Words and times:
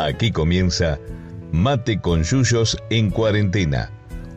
Aquí 0.00 0.30
comienza 0.30 0.98
Mate 1.52 2.00
con 2.00 2.22
Yuyos 2.22 2.78
en 2.88 3.10
cuarentena, 3.10 3.90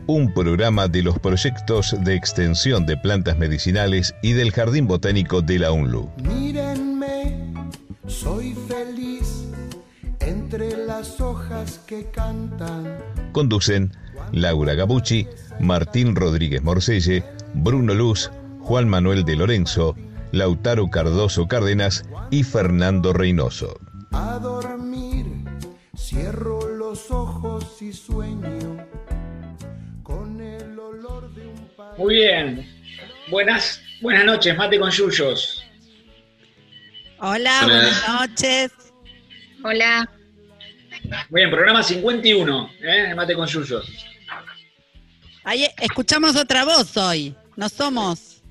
un 0.06 0.34
programa 0.34 0.88
de 0.88 1.02
los 1.02 1.18
proyectos 1.18 1.96
de 2.04 2.14
extensión 2.14 2.84
de 2.84 2.98
plantas 2.98 3.38
medicinales 3.38 4.14
y 4.20 4.32
del 4.32 4.52
Jardín 4.52 4.86
Botánico 4.86 5.40
de 5.40 5.60
la 5.60 5.72
UNLU. 5.72 6.10
Mírenme, 6.22 7.50
soy 8.06 8.54
feliz 8.68 9.46
entre 10.20 10.76
las 10.76 11.18
hojas 11.22 11.80
que 11.86 12.10
cantan. 12.10 12.98
Conducen 13.32 13.90
Laura 14.32 14.74
Gabucci, 14.74 15.26
Martín 15.60 16.14
Rodríguez 16.14 16.62
Morcelle, 16.62 17.24
Bruno 17.54 17.94
Luz, 17.94 18.30
Juan 18.60 18.86
Manuel 18.86 19.24
de 19.24 19.36
Lorenzo, 19.36 19.96
Lautaro 20.30 20.90
Cardoso 20.90 21.48
Cárdenas 21.48 22.04
y 22.30 22.42
Fernando 22.42 23.14
Reynoso. 23.14 23.80
Muy 32.14 32.22
bien. 32.22 32.72
Buenas, 33.26 33.82
buenas 34.00 34.24
noches, 34.24 34.56
mate 34.56 34.78
con 34.78 34.88
yuyos. 34.88 35.64
Hola, 37.18 37.60
buenas 37.64 38.08
noches. 38.08 38.70
Hola. 39.64 40.08
Muy 41.30 41.40
bien, 41.40 41.50
programa 41.50 41.82
51, 41.82 42.70
¿eh? 42.82 43.14
Mate 43.16 43.34
con 43.34 43.48
yuyos. 43.48 43.92
Ahí 45.42 45.66
escuchamos 45.80 46.36
otra 46.36 46.64
voz 46.64 46.96
hoy. 46.96 47.34
No 47.56 47.68
somos. 47.68 48.44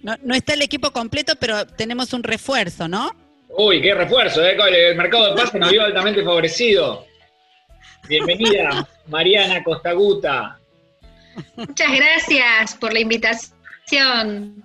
No, 0.00 0.14
no 0.22 0.36
está 0.36 0.54
el 0.54 0.62
equipo 0.62 0.92
completo, 0.92 1.34
pero 1.40 1.66
tenemos 1.66 2.12
un 2.12 2.22
refuerzo, 2.22 2.86
¿no? 2.86 3.16
Uy, 3.48 3.82
qué 3.82 3.94
refuerzo, 3.94 4.44
¿eh? 4.44 4.56
El 4.90 4.96
mercado 4.96 5.34
de 5.34 5.42
pase 5.42 5.58
nos 5.58 5.72
vio 5.72 5.82
altamente 5.82 6.22
favorecido. 6.22 7.04
Bienvenida, 8.08 8.88
Mariana 9.08 9.64
Costaguta. 9.64 10.57
Muchas 11.56 11.96
gracias 11.96 12.74
por 12.76 12.92
la 12.92 13.00
invitación. 13.00 14.62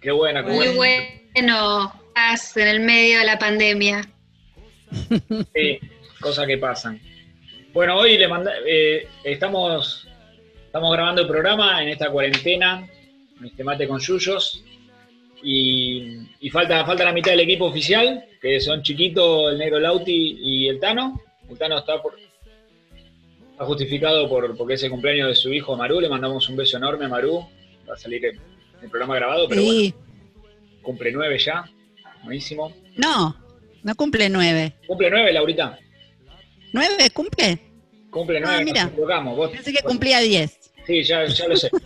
Qué 0.00 0.10
buena, 0.10 0.44
qué 0.44 0.50
Muy 0.50 0.68
buena. 0.68 1.04
bueno, 1.34 1.92
estás 2.08 2.56
en 2.56 2.68
el 2.68 2.80
medio 2.80 3.18
de 3.18 3.24
la 3.24 3.38
pandemia. 3.38 4.02
Sí, 5.54 5.78
cosas 6.20 6.46
que 6.46 6.58
pasan. 6.58 7.00
Bueno, 7.72 7.96
hoy 7.96 8.18
le 8.18 8.28
manda, 8.28 8.52
eh, 8.66 9.08
estamos, 9.24 10.06
estamos 10.66 10.92
grabando 10.92 11.22
el 11.22 11.28
programa 11.28 11.82
en 11.82 11.88
esta 11.88 12.10
cuarentena, 12.10 12.86
en 13.38 13.46
este 13.46 13.64
mate 13.64 13.88
con 13.88 13.98
yuyos, 13.98 14.62
y, 15.42 16.18
y 16.40 16.50
falta, 16.50 16.84
falta 16.84 17.04
la 17.04 17.12
mitad 17.12 17.30
del 17.30 17.40
equipo 17.40 17.66
oficial, 17.66 18.24
que 18.40 18.60
son 18.60 18.82
Chiquito, 18.82 19.50
el 19.50 19.58
Negro 19.58 19.80
Lauti 19.80 20.38
y 20.40 20.68
el 20.68 20.78
Tano. 20.78 21.20
El 21.48 21.58
Tano 21.58 21.78
está, 21.78 22.00
por, 22.02 22.16
está 23.52 23.64
justificado 23.64 24.28
por, 24.28 24.56
porque 24.56 24.74
es 24.74 24.82
el 24.82 24.90
cumpleaños 24.90 25.28
de 25.28 25.34
su 25.34 25.52
hijo 25.52 25.76
Maru, 25.76 26.00
le 26.00 26.08
mandamos 26.08 26.48
un 26.48 26.56
beso 26.56 26.76
enorme 26.76 27.04
a 27.04 27.08
Maru, 27.08 27.46
va 27.88 27.94
a 27.94 27.96
salir 27.96 28.24
el, 28.26 28.38
el 28.82 28.88
programa 28.90 29.14
grabado, 29.16 29.48
pero 29.48 29.60
Sí. 29.62 29.94
bueno, 29.94 30.48
cumple 30.82 31.12
nueve 31.12 31.38
ya, 31.38 31.64
buenísimo. 32.24 32.72
No, 32.96 33.36
no 33.82 33.94
cumple 33.94 34.28
nueve. 34.28 34.74
Cumple 34.86 35.10
nueve, 35.10 35.32
Laurita. 35.32 35.78
¿Nueve 36.72 37.10
cumple? 37.12 37.58
Cumple 38.10 38.38
Ah, 38.38 38.42
nueve, 38.44 38.64
mira. 38.64 38.82
nos 38.84 38.92
equivocamos. 38.92 39.36
Vos- 39.36 39.50
Pensé 39.50 39.72
que 39.72 39.82
cumplía 39.82 40.20
diez. 40.20 40.58
Sí, 40.86 41.02
ya, 41.04 41.24
ya 41.26 41.48
lo 41.48 41.56
sé. 41.56 41.70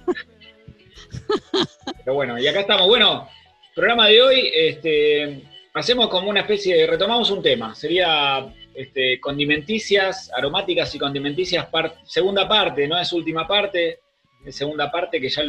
Pero 2.04 2.14
bueno, 2.14 2.38
y 2.38 2.46
acá 2.46 2.60
estamos. 2.60 2.86
Bueno, 2.86 3.28
programa 3.74 4.08
de 4.08 4.22
hoy, 4.22 4.50
este, 4.54 5.42
hacemos 5.74 6.08
como 6.08 6.30
una 6.30 6.40
especie 6.40 6.76
de, 6.76 6.86
retomamos 6.86 7.30
un 7.30 7.42
tema, 7.42 7.74
sería 7.74 8.46
este, 8.76 9.18
condimenticias, 9.20 10.30
aromáticas 10.36 10.94
y 10.94 10.98
condimenticias, 10.98 11.66
par- 11.66 11.96
segunda 12.04 12.46
parte, 12.46 12.86
no 12.86 12.98
es 12.98 13.12
última 13.12 13.46
parte, 13.48 14.00
es 14.44 14.54
segunda 14.54 14.90
parte 14.90 15.20
que 15.20 15.28
ya 15.28 15.42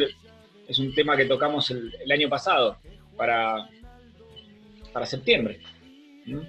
es 0.68 0.80
un 0.80 0.94
tema 0.96 1.16
que 1.18 1.26
tocamos 1.26 1.70
el, 1.72 2.12
año 2.12 2.30
pasado, 2.30 2.78
para, 3.16 3.70
para 4.94 5.06
septiembre. 5.06 5.60
¿Mm? 6.26 6.40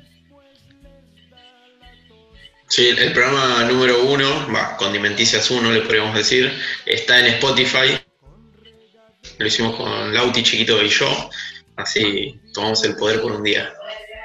Sí, 2.69 2.89
el 2.89 3.13
programa 3.13 3.65
número 3.65 4.05
uno, 4.05 4.53
va, 4.55 4.77
Condimenticias 4.77 5.51
1 5.51 5.73
le 5.73 5.81
podríamos 5.81 6.15
decir, 6.15 6.53
está 6.85 7.19
en 7.19 7.27
Spotify. 7.27 7.99
Lo 9.39 9.47
hicimos 9.47 9.75
con 9.77 10.13
Lauti, 10.13 10.43
Chiquito 10.43 10.83
y 10.83 10.89
yo. 10.89 11.31
Así 11.77 12.39
tomamos 12.53 12.85
el 12.85 12.95
poder 12.97 13.23
por 13.23 13.33
un 13.33 13.43
día. 13.43 13.73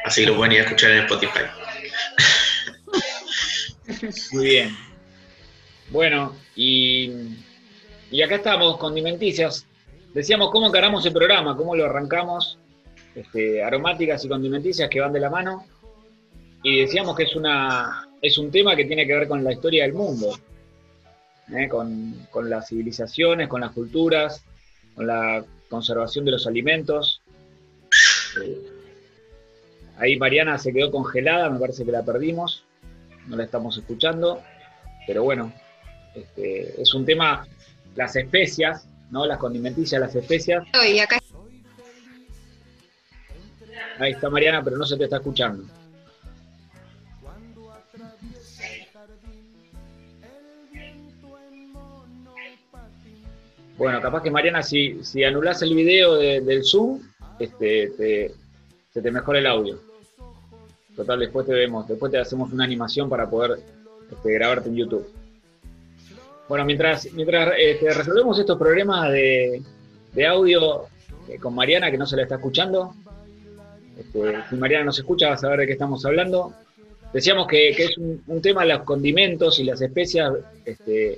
Así 0.04 0.22
que 0.22 0.28
lo 0.28 0.36
pueden 0.36 0.54
ir 0.54 0.60
a 0.60 0.64
escuchar 0.64 0.92
en 0.92 1.00
Spotify. 1.00 1.44
Muy 4.32 4.46
bien. 4.46 4.76
Bueno, 5.90 6.36
y, 6.56 7.12
y 8.12 8.22
acá 8.22 8.36
estamos, 8.36 8.78
condimenticias. 8.78 9.66
Decíamos 10.14 10.52
cómo 10.52 10.68
encaramos 10.68 11.06
el 11.06 11.14
programa, 11.14 11.58
cómo 11.58 11.76
lo 11.76 11.86
arrancamos, 11.86 12.58
este, 13.16 13.64
aromáticas 13.64 14.24
y 14.24 14.30
condimenticias 14.30 14.90
que 14.90 15.00
van 15.00 15.14
de 15.14 15.20
la 15.20 15.30
mano. 15.30 15.66
Y 16.64 16.82
decíamos 16.82 17.16
que 17.16 17.24
es, 17.24 17.36
una, 17.36 18.08
es 18.22 18.38
un 18.38 18.50
tema 18.50 18.76
que 18.76 18.86
tiene 18.86 19.06
que 19.06 19.14
ver 19.14 19.28
con 19.28 19.44
la 19.44 19.52
historia 19.52 19.84
del 19.84 19.94
mundo, 19.94 20.38
¿eh? 21.54 21.68
con, 21.68 22.28
con 22.32 22.50
las 22.50 22.70
civilizaciones, 22.70 23.50
con 23.50 23.62
las 23.62 23.72
culturas, 23.72 24.44
con 24.96 25.08
la 25.08 25.44
conservación 25.68 26.24
de 26.24 26.32
los 26.32 26.48
alimentos. 26.48 27.22
Eh, 28.42 28.62
ahí 29.98 30.16
Mariana 30.18 30.58
se 30.58 30.72
quedó 30.72 30.90
congelada, 30.90 31.50
me 31.50 31.60
parece 31.60 31.84
que 31.84 31.92
la 31.92 32.06
perdimos 32.06 32.64
no 33.28 33.36
la 33.38 33.44
estamos 33.44 33.78
escuchando, 33.78 34.42
pero 35.08 35.24
bueno, 35.24 35.54
este, 36.16 36.82
es 36.82 36.94
un 36.94 37.06
tema, 37.06 37.46
las 37.96 38.16
especias, 38.16 38.88
¿no? 39.12 39.26
Las 39.26 39.38
condimenticias, 39.38 40.00
las 40.02 40.16
especias. 40.16 40.64
Acá 41.18 41.20
Ahí 44.00 44.12
está 44.14 44.30
Mariana, 44.30 44.64
pero 44.64 44.78
no 44.78 44.86
se 44.86 44.98
te 44.98 45.04
está 45.06 45.18
escuchando. 45.18 45.64
Bueno, 53.78 54.02
capaz 54.02 54.22
que 54.22 54.32
Mariana, 54.32 54.62
si, 54.62 55.04
si 55.04 55.24
anulás 55.24 55.62
el 55.62 55.74
video 55.76 56.16
de- 56.16 56.42
del 56.42 56.64
Zoom, 56.64 57.02
este, 57.40 57.90
te- 57.98 58.32
se 58.94 59.02
te 59.02 59.12
mejora 59.12 59.40
el 59.40 59.48
audio. 59.48 59.80
Total, 60.96 61.20
después 61.20 61.46
te 61.46 61.54
vemos, 61.54 61.88
después 61.88 62.12
te 62.12 62.20
hacemos 62.20 62.52
una 62.52 62.64
animación 62.64 63.10
para 63.10 63.30
poder 63.30 63.60
este, 64.12 64.34
grabarte 64.34 64.70
en 64.70 64.76
YouTube. 64.76 65.08
Bueno, 66.48 66.66
mientras, 66.66 67.12
mientras 67.14 67.54
este, 67.58 67.92
resolvemos 67.94 68.38
estos 68.38 68.60
problemas 68.60 69.12
de, 69.12 69.62
de 70.14 70.28
audio 70.28 70.84
eh, 71.28 71.40
con 71.40 71.56
Mariana, 71.56 71.90
que 71.90 71.98
no 71.98 72.06
se 72.06 72.16
la 72.16 72.24
está 72.24 72.36
escuchando, 72.36 72.94
este, 73.98 74.36
si 74.50 74.56
Mariana 74.56 74.86
nos 74.86 75.00
escucha, 75.00 75.30
va 75.30 75.34
a 75.36 75.38
saber 75.38 75.62
de 75.62 75.68
qué 75.68 75.74
estamos 75.74 76.06
hablando. 76.06 76.54
Decíamos 77.12 77.48
que, 77.48 77.74
que 77.76 77.86
es 77.86 77.98
un, 77.98 78.24
un 78.28 78.42
tema 78.42 78.66
los 78.66 78.82
condimentos 78.84 79.60
y 79.60 79.64
las 79.64 79.82
especias. 79.82 80.34
Este, 80.66 81.18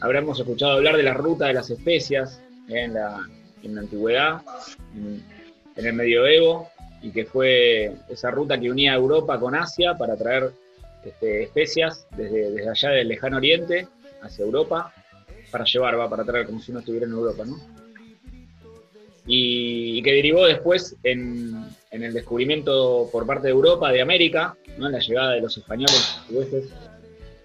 habremos 0.00 0.38
escuchado 0.38 0.72
hablar 0.72 0.96
de 0.96 1.02
la 1.02 1.14
ruta 1.14 1.46
de 1.46 1.54
las 1.54 1.70
especias 1.70 2.40
eh, 2.68 2.82
en, 2.84 2.94
la, 2.94 3.26
en 3.62 3.74
la 3.74 3.80
antigüedad, 3.80 4.42
en, 4.94 5.24
en 5.76 5.86
el 5.86 5.92
medioevo, 5.92 6.68
y 7.02 7.10
que 7.10 7.24
fue 7.24 7.92
esa 8.08 8.30
ruta 8.30 8.58
que 8.58 8.70
unía 8.70 8.94
Europa 8.94 9.38
con 9.38 9.54
Asia 9.54 9.94
para 9.94 10.16
traer 10.16 10.50
este, 11.04 11.44
especias 11.44 12.06
desde, 12.16 12.68
allá 12.68 12.90
del 12.90 13.08
lejano 13.08 13.36
oriente 13.36 13.86
hacia 14.20 14.44
Europa, 14.44 14.92
para 15.50 15.64
llevar, 15.64 15.98
va, 15.98 16.10
para 16.10 16.24
traer 16.24 16.46
como 16.46 16.60
si 16.60 16.72
no 16.72 16.80
estuviera 16.80 17.06
en 17.06 17.12
Europa, 17.12 17.44
¿no? 17.44 17.56
y, 19.28 20.02
que 20.02 20.12
derivó 20.12 20.46
después 20.46 20.96
en, 21.04 21.66
en 21.90 22.02
el 22.02 22.14
descubrimiento 22.14 23.08
por 23.12 23.26
parte 23.26 23.48
de 23.48 23.52
Europa 23.52 23.92
de 23.92 24.00
América, 24.00 24.56
¿no? 24.78 24.88
la 24.88 24.98
llegada 24.98 25.32
de 25.32 25.42
los 25.42 25.56
españoles, 25.56 26.20
portugueses. 26.26 26.72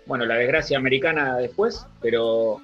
Bueno, 0.05 0.25
la 0.25 0.35
desgracia 0.35 0.77
americana 0.77 1.37
después, 1.37 1.85
pero 2.01 2.61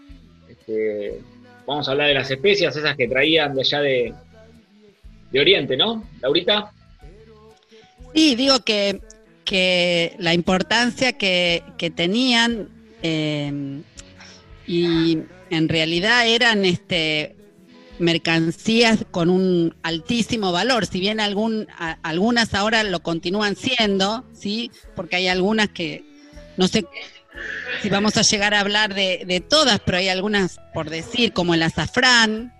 este, 0.49 1.19
vamos 1.65 1.87
a 1.87 1.91
hablar 1.91 2.07
de 2.07 2.13
las 2.15 2.31
especias, 2.31 2.75
esas 2.75 2.95
que 2.95 3.07
traían 3.07 3.53
de 3.55 3.61
allá 3.61 3.81
de, 3.81 4.13
de 5.31 5.39
Oriente, 5.39 5.77
¿no? 5.77 6.03
Laurita. 6.21 6.71
Sí, 8.13 8.35
digo 8.35 8.59
que, 8.61 9.01
que 9.45 10.15
la 10.19 10.33
importancia 10.33 11.13
que, 11.13 11.63
que 11.77 11.89
tenían 11.89 12.69
eh, 13.01 13.81
y 14.67 15.19
en 15.49 15.69
realidad 15.69 16.27
eran 16.27 16.65
este 16.65 17.35
mercancías 17.99 19.05
con 19.11 19.29
un 19.29 19.75
altísimo 19.83 20.51
valor, 20.51 20.85
si 20.85 21.01
bien 21.01 21.19
algún, 21.19 21.67
algunas 22.01 22.53
ahora 22.53 22.83
lo 22.83 23.01
continúan 23.01 23.57
siendo, 23.57 24.23
¿sí? 24.33 24.71
Porque 24.95 25.17
hay 25.17 25.27
algunas 25.27 25.69
que, 25.69 26.05
no 26.55 26.69
sé 26.69 26.85
si 27.81 27.89
vamos 27.89 28.15
a 28.15 28.21
llegar 28.21 28.53
a 28.53 28.61
hablar 28.61 28.93
de, 28.93 29.23
de 29.27 29.41
todas, 29.41 29.81
pero 29.85 29.97
hay 29.97 30.07
algunas, 30.07 30.59
por 30.73 30.89
decir, 30.89 31.33
como 31.33 31.53
el 31.53 31.63
azafrán, 31.63 32.53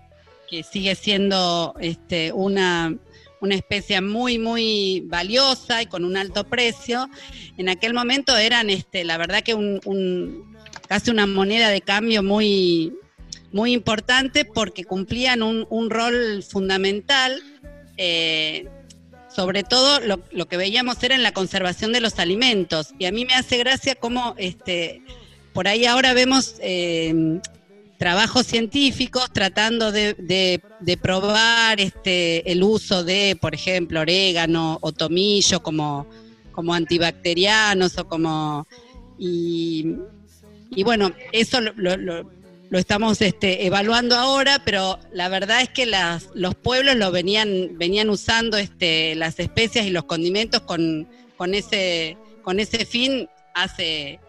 que 0.48 0.62
sigue 0.62 0.94
siendo 0.94 1.74
este, 1.80 2.32
una, 2.32 2.94
una 3.40 3.54
especie 3.54 4.00
muy, 4.00 4.38
muy 4.38 5.02
valiosa 5.06 5.82
y 5.82 5.86
con 5.86 6.04
un 6.04 6.16
alto 6.16 6.44
precio, 6.44 7.08
en 7.56 7.68
aquel 7.68 7.94
momento 7.94 8.36
eran, 8.36 8.70
este, 8.70 9.04
la 9.04 9.16
verdad 9.18 9.42
que 9.42 9.54
un, 9.54 10.56
casi 10.88 11.10
una 11.10 11.26
moneda 11.26 11.68
de 11.70 11.80
cambio 11.80 12.22
muy, 12.22 12.92
muy 13.52 13.72
importante 13.72 14.44
porque 14.44 14.84
cumplían 14.84 15.42
un, 15.42 15.90
rol 15.90 16.42
fundamental. 16.42 17.42
Eh, 17.96 18.68
sobre 19.28 19.62
todo 19.62 20.00
lo, 20.00 20.48
que 20.48 20.56
veíamos 20.56 21.00
era 21.04 21.14
en 21.14 21.22
la 21.22 21.32
conservación 21.32 21.92
de 21.92 22.00
los 22.00 22.18
alimentos. 22.18 22.94
Y 22.98 23.04
a 23.04 23.12
mí 23.12 23.24
me 23.24 23.34
hace 23.34 23.58
gracia 23.58 23.94
cómo 23.94 24.34
este, 24.38 25.02
por 25.52 25.68
ahí 25.68 25.86
ahora 25.86 26.14
vemos 26.14 26.56
eh, 26.60 27.40
trabajos 28.00 28.46
científicos 28.46 29.30
tratando 29.30 29.92
de, 29.92 30.62
probar 31.02 31.78
este, 31.82 32.50
el 32.50 32.62
uso 32.62 33.04
de, 33.04 33.36
por 33.38 33.54
ejemplo, 33.54 34.00
orégano 34.00 34.78
o 34.80 34.90
tomillo 34.90 35.62
como, 35.62 36.06
como 36.50 36.72
antibacterianos 36.72 37.98
o 37.98 38.08
como... 38.08 38.66
Y, 39.18 39.84
bueno, 40.82 41.12
eso 41.30 41.60
lo, 41.60 41.98
lo, 41.98 42.24
estamos 42.78 43.20
este, 43.20 43.66
evaluando 43.66 44.16
ahora, 44.16 44.62
pero 44.64 44.98
la 45.12 45.28
verdad 45.28 45.60
es 45.60 45.68
que 45.68 45.84
las, 45.84 46.30
los 46.32 46.54
pueblos 46.54 46.96
lo 46.96 47.10
venían, 47.12 47.76
venían 47.76 48.08
usando 48.08 48.56
este, 48.56 49.14
las 49.14 49.38
especias 49.38 49.84
y 49.84 49.90
los 49.90 50.04
condimentos 50.04 50.62
con, 50.62 51.06
con, 51.36 51.52
ese, 51.52 52.16
con 52.40 52.60
ese 52.60 52.86
fin 52.86 53.28
hace 53.54 54.20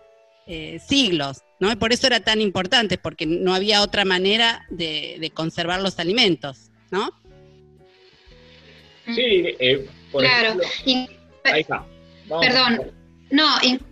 eh, 0.46 0.82
siglos. 0.86 1.38
¿No? 1.62 1.72
Y 1.72 1.76
por 1.76 1.94
eso 1.94 2.08
era 2.08 2.20
tan 2.20 2.42
importante, 2.42 2.98
porque 2.98 3.28
no 3.28 3.54
había 3.54 3.84
otra 3.84 4.04
manera 4.04 4.66
de, 4.70 5.32
conservar 5.34 5.80
los 5.80 6.00
alimentos, 6.00 6.72
¿no? 6.90 7.12
Sí, 9.06 9.56
eh, 9.60 9.88
claro. 10.12 10.60
ahí 11.44 11.62
está. 11.62 11.86
Perdón, 12.42 12.92
no, 13.30 13.48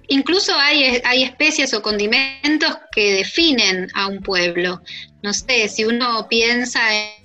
incluso 0.08 0.54
hay, 0.58 1.00
hay 1.06 1.24
especies 1.24 1.74
o 1.76 1.82
condimentos 1.84 2.76
que 2.92 3.14
definen 3.14 3.88
a 3.94 4.08
un 4.08 4.20
pueblo. 4.22 4.82
No 5.22 5.32
sé, 5.32 5.68
si 5.68 5.86
uno 5.86 6.28
piensa 6.28 6.82
en 6.96 7.19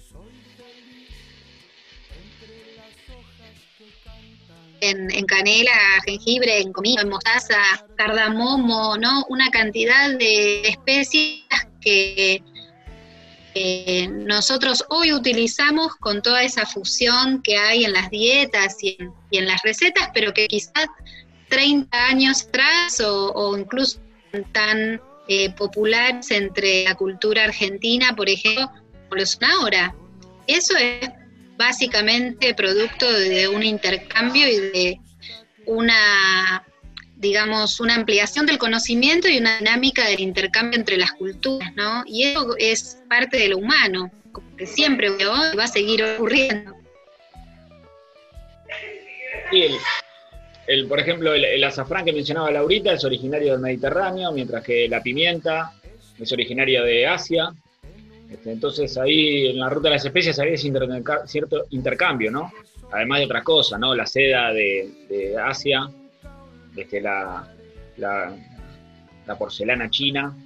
en, 4.81 5.27
canela, 5.27 5.73
jengibre, 6.05 6.61
en 6.61 6.73
comino, 6.73 7.03
en 7.03 7.09
mostaza, 7.09 7.87
cardamomo, 7.97 8.97
¿no? 8.99 9.25
Una 9.29 9.51
cantidad 9.51 10.11
de 10.19 10.69
especies 10.69 11.45
que 11.81 12.43
nosotros 14.11 14.85
hoy 14.89 15.13
utilizamos 15.13 15.95
con 15.97 16.23
toda 16.23 16.43
esa 16.43 16.67
fusión 16.67 17.41
que 17.43 17.57
hay 17.57 17.85
en 17.85 17.93
las 17.93 18.11
dietas 18.11 18.83
y 18.83 18.99
en, 19.31 19.47
las 19.47 19.63
recetas, 19.63 20.11
pero 20.13 20.33
que 20.35 20.49
quizás 20.49 20.87
30 21.49 22.07
años 22.07 22.43
atrás 22.43 23.01
o, 23.01 23.57
incluso 23.57 24.01
tan 24.53 25.01
eh, 25.29 25.51
populares 25.51 26.31
entre 26.33 26.85
la 26.85 26.97
cultura 26.97 27.45
argentina, 27.45 28.15
por 28.17 28.29
ejemplo, 28.29 28.69
como 29.09 29.21
lo 29.21 29.27
son 29.27 29.45
ahora. 29.45 29.95
Eso 30.49 30.77
es 30.77 31.09
básicamente 31.57 32.55
producto 32.55 33.11
de 33.11 33.49
un 33.49 33.63
intercambio 33.63 34.49
y 34.49 34.57
de 34.57 35.01
una, 35.67 36.65
digamos, 37.17 37.81
una 37.81 37.95
ampliación 37.95 38.47
del 38.47 38.59
conocimiento 38.59 39.29
y 39.29 39.39
una 39.39 39.59
dinámica 39.59 40.07
del 40.07 40.21
intercambio 40.21 40.79
entre 40.79 40.97
las 40.97 41.13
culturas, 41.13 41.73
¿no? 41.75 42.03
Y 42.07 42.25
eso 42.25 42.55
es 42.59 43.03
parte 43.09 43.37
de 43.39 43.49
lo 43.49 43.59
humano, 43.59 44.11
que 44.57 44.67
siempre 44.67 45.11
va 45.11 45.65
a 45.65 45.69
seguir 45.69 46.03
ocurriendo. 46.03 46.75
Sí, 49.51 49.77
el, 50.67 50.87
por 50.87 50.99
ejemplo, 50.99 51.35
el, 51.35 51.63
azafrán 51.63 52.05
que 52.05 52.13
mencionaba 52.13 52.51
Laurita 52.51 52.93
es 52.93 53.05
originario 53.05 53.53
del 53.53 53.61
Mediterráneo, 53.61 54.33
mientras 54.33 54.65
que 54.65 54.89
la 54.89 55.03
pimienta 55.03 55.73
es 56.19 56.33
originaria 56.33 56.83
de 56.83 57.07
Asia, 57.07 57.53
este, 58.35 58.51
entonces 58.51 58.99
ahí 58.99 59.47
en 59.47 59.61
la 59.61 59.71
ruta 59.71 59.89
de 59.89 59.95
las 59.95 60.05
especies 60.05 60.39
había 60.41 60.57
cierto 60.57 61.67
intercambio, 61.71 62.33
¿no? 62.33 62.53
Además 62.91 63.21
de 63.21 63.27
otras 63.27 63.45
cosas, 63.45 63.79
¿no? 63.79 63.95
La 63.95 64.07
seda 64.07 64.53
de, 64.53 65.37
Asia, 65.41 65.89
desde 66.73 67.01
la, 67.01 67.49
la, 67.97 69.39
porcelana 69.39 69.89
china 69.89 70.37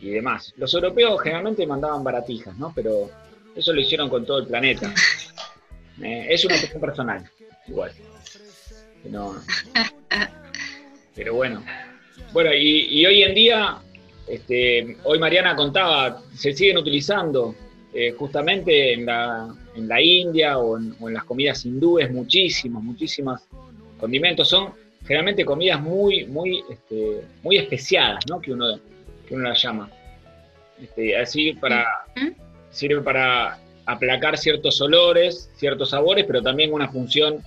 y 0.00 0.10
demás. 0.10 0.52
Los 0.56 0.74
europeos 0.74 1.20
generalmente 1.22 1.64
mandaban 1.64 2.02
baratijas, 2.02 2.56
¿no? 2.56 2.72
Pero 2.74 3.08
eso 3.54 3.72
lo 3.72 3.80
hicieron 3.80 4.08
con 4.08 4.26
todo 4.26 4.38
el 4.38 4.46
planeta. 4.46 4.92
Eh, 6.00 6.28
es 6.30 6.44
una 6.44 6.54
cuestión 6.54 6.80
personal, 6.80 7.28
igual. 7.66 7.90
pero 11.16 11.34
bueno. 11.34 11.60
Bueno, 12.32 12.54
y 12.54 13.04
hoy 13.04 13.24
en 13.24 13.34
día 13.34 13.82
este, 14.28 14.96
hoy 15.04 15.18
Mariana 15.18 15.56
contaba, 15.56 16.22
se 16.34 16.52
siguen 16.52 16.78
utilizando 16.78 17.54
eh, 17.94 18.12
justamente 18.12 18.92
en 18.92 19.06
la, 19.06 19.54
en 19.74 19.88
la 19.88 20.00
India 20.00 20.58
o 20.58 20.78
en, 20.78 20.94
las 21.12 21.24
comidas 21.24 21.64
hindúes 21.64 22.10
muchísimos, 22.10 22.82
muchísimos 22.82 23.40
condimentos. 23.98 24.48
Son 24.48 24.74
generalmente 25.02 25.44
comidas 25.44 25.80
muy, 25.80 26.26
muy, 26.26 26.62
este, 26.70 27.22
muy 27.42 27.56
especiadas, 27.56 28.24
¿no? 28.28 28.40
Que 28.40 28.52
uno, 28.52 28.78
que 29.26 29.34
uno 29.34 29.48
las 29.48 29.62
llama. 29.62 29.90
Este, 30.80 31.16
así 31.16 31.54
para, 31.54 31.86
sirve 32.70 33.00
para 33.00 33.58
aplacar 33.86 34.36
ciertos 34.36 34.80
olores, 34.82 35.50
ciertos 35.56 35.90
sabores, 35.90 36.24
pero 36.26 36.42
también 36.42 36.72
una 36.72 36.88
función 36.88 37.42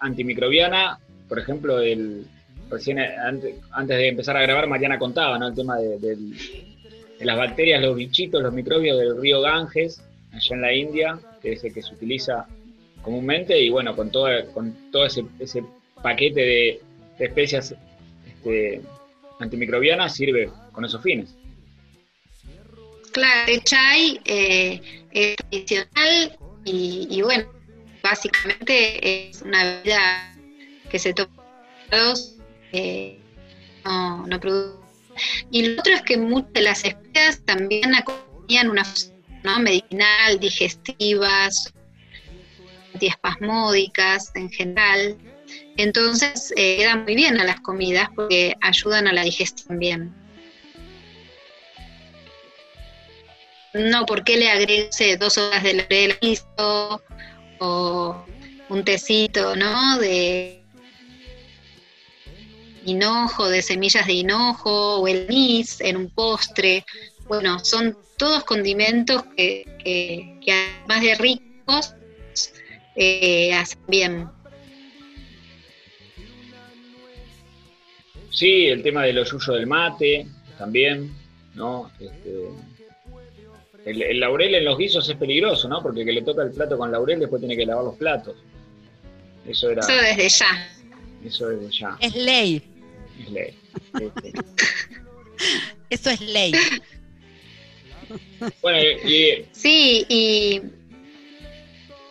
antimicrobiana, 0.00 0.98
por 1.28 1.38
ejemplo, 1.38 1.78
el, 1.78 2.26
recién 2.70 2.98
antes, 2.98 3.98
de 3.98 4.08
empezar 4.08 4.36
a 4.36 4.42
grabar, 4.42 4.66
Mariana 4.66 4.98
contaba, 4.98 5.38
¿no? 5.38 5.48
El 5.48 5.54
tema 5.54 5.76
de, 5.78 6.16
las 7.20 7.36
bacterias, 7.38 7.80
los 7.80 7.96
bichitos, 7.96 8.42
los 8.42 8.52
microbios 8.52 8.98
del 8.98 9.20
río 9.20 9.40
Ganges, 9.40 10.02
allá 10.32 10.56
en 10.56 10.60
la 10.60 10.74
India, 10.74 11.18
que 11.40 11.52
es 11.52 11.64
el 11.64 11.72
que 11.72 11.82
se 11.82 11.94
utiliza 11.94 12.46
comúnmente, 13.02 13.58
y 13.60 13.70
bueno, 13.70 13.94
con 13.94 14.10
todo, 14.10 14.28
con 14.52 14.90
todo 14.90 15.06
ese, 15.06 15.24
paquete 16.02 16.40
de, 16.40 16.80
especias 17.18 17.74
este, 18.26 18.80
antimicrobianas 19.40 20.14
sirve 20.14 20.50
con 20.72 20.84
esos 20.84 21.02
fines. 21.02 21.34
Claro, 23.12 23.52
el 23.52 23.62
chai 23.62 24.20
eh, 24.24 24.80
es 25.12 25.36
tradicional 25.36 26.36
y, 26.64 27.22
bueno, 27.22 27.44
básicamente 28.02 29.28
es 29.28 29.42
una 29.42 29.80
vida 29.82 30.36
que 30.90 30.98
se 30.98 31.14
toma 31.14 31.30
no, 33.84 34.26
no 34.26 34.40
produce. 34.40 34.84
Y 35.50 35.66
lo 35.66 35.80
otro 35.80 35.94
es 35.94 36.02
que 36.02 36.16
muchas 36.16 36.52
de 36.52 36.62
las 36.62 36.84
especias 36.84 37.40
también 37.44 37.94
acompañan 37.94 38.70
una 38.70 38.84
función 38.84 39.62
medicinal, 39.62 40.40
digestivas, 40.40 41.72
antiespasmódicas 42.94 44.32
en 44.34 44.50
general. 44.50 45.16
Entonces 45.76 46.52
eh, 46.56 46.86
muy 46.96 47.14
bien 47.14 47.38
a 47.40 47.44
las 47.44 47.60
comidas 47.60 48.08
porque 48.14 48.54
ayudan 48.60 49.06
a 49.06 49.12
la 49.12 49.22
digestión 49.22 49.78
bien. 49.78 50.14
No, 53.74 54.06
porque 54.06 54.36
le 54.36 54.50
agregue 54.50 55.16
dos 55.18 55.36
horas 55.36 55.62
de 55.64 55.74
laurel 55.74 56.16
o 57.58 58.24
un 58.68 58.84
tecito, 58.84 59.56
¿no? 59.56 59.98
De 59.98 60.63
hinojo, 62.84 63.48
de 63.48 63.62
semillas 63.62 64.06
de 64.06 64.14
hinojo 64.14 65.00
o 65.00 65.08
el 65.08 65.26
anís 65.28 65.80
en 65.80 65.96
un 65.96 66.10
postre. 66.10 66.84
Bueno, 67.26 67.58
son 67.58 67.96
todos 68.16 68.44
condimentos 68.44 69.24
que, 69.36 69.64
además 70.46 71.02
de 71.02 71.14
ricos, 71.16 71.94
eh, 72.96 73.54
hacen 73.54 73.80
bien. 73.88 74.28
Sí, 78.30 78.66
el 78.66 78.82
tema 78.82 79.04
de 79.04 79.12
los 79.12 79.32
usos 79.32 79.54
del 79.54 79.66
mate 79.66 80.26
también, 80.58 81.14
¿no? 81.54 81.90
Este, 82.00 82.48
el, 83.84 84.18
laurel 84.18 84.54
en 84.56 84.64
los 84.64 84.76
guisos 84.76 85.08
es 85.08 85.16
peligroso, 85.16 85.68
¿no? 85.68 85.82
Porque 85.82 86.00
el 86.00 86.06
que 86.06 86.12
le 86.12 86.22
toca 86.22 86.42
el 86.42 86.50
plato 86.50 86.76
con 86.76 86.90
laurel 86.90 87.20
después 87.20 87.40
tiene 87.40 87.56
que 87.56 87.64
lavar 87.66 87.84
los 87.84 87.96
platos. 87.96 88.34
Eso 89.46 89.70
era. 89.70 89.80
Eso 89.80 89.92
desde 89.92 90.28
ya. 90.28 90.68
Eso 91.24 91.48
desde 91.48 91.70
ya. 91.70 91.96
Es 92.00 92.14
ley 92.14 92.73
es 93.18 93.30
ley. 93.30 93.58
Eso 95.90 96.10
es 96.10 96.20
ley. 96.20 96.52
Bueno, 98.60 98.78
y, 99.04 99.46
sí, 99.52 100.04
y 100.08 100.60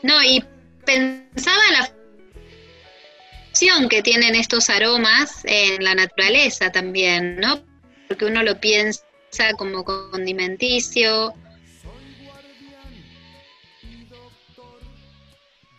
no, 0.02 0.24
y 0.24 0.44
pensaba 0.86 1.62
la 1.72 1.92
función 3.46 3.90
que 3.90 4.02
tienen 4.02 4.36
estos 4.36 4.70
aromas 4.70 5.42
en 5.46 5.84
la 5.84 5.96
naturaleza 5.96 6.72
también, 6.72 7.38
¿no? 7.38 7.64
Porque 8.08 8.26
uno 8.26 8.44
lo 8.44 8.60
piensa 8.60 9.04
como 9.58 9.84
condimenticio, 9.84 11.34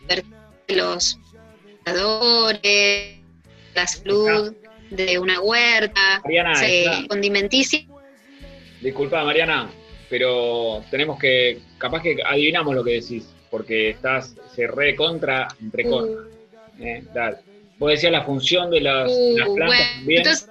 de 0.07 0.23
los 0.75 1.19
la 3.75 3.87
salud 3.87 4.55
de 4.89 5.19
una 5.19 5.39
huerta, 5.41 6.21
Mariana, 6.23 6.55
se 6.55 6.83
está- 6.85 7.07
condimenticia. 7.07 7.81
Disculpa, 8.81 9.23
Mariana, 9.23 9.69
pero 10.09 10.83
tenemos 10.91 11.17
que, 11.19 11.59
capaz 11.77 12.01
que 12.03 12.17
adivinamos 12.25 12.75
lo 12.75 12.83
que 12.83 12.93
decís, 13.01 13.25
porque 13.49 13.89
estás, 13.91 14.35
se 14.55 14.67
recontra, 14.67 15.47
entrecorta. 15.61 16.23
Eh, 16.79 17.03
dale. 17.13 17.37
Vos 17.77 17.91
decías 17.91 18.11
la 18.11 18.23
función 18.23 18.69
de 18.71 18.81
las, 18.81 19.09
Uh, 19.11 19.35
plantas 19.55 19.67
bueno, 19.67 19.83
también. 19.97 20.19
entonces 20.19 20.49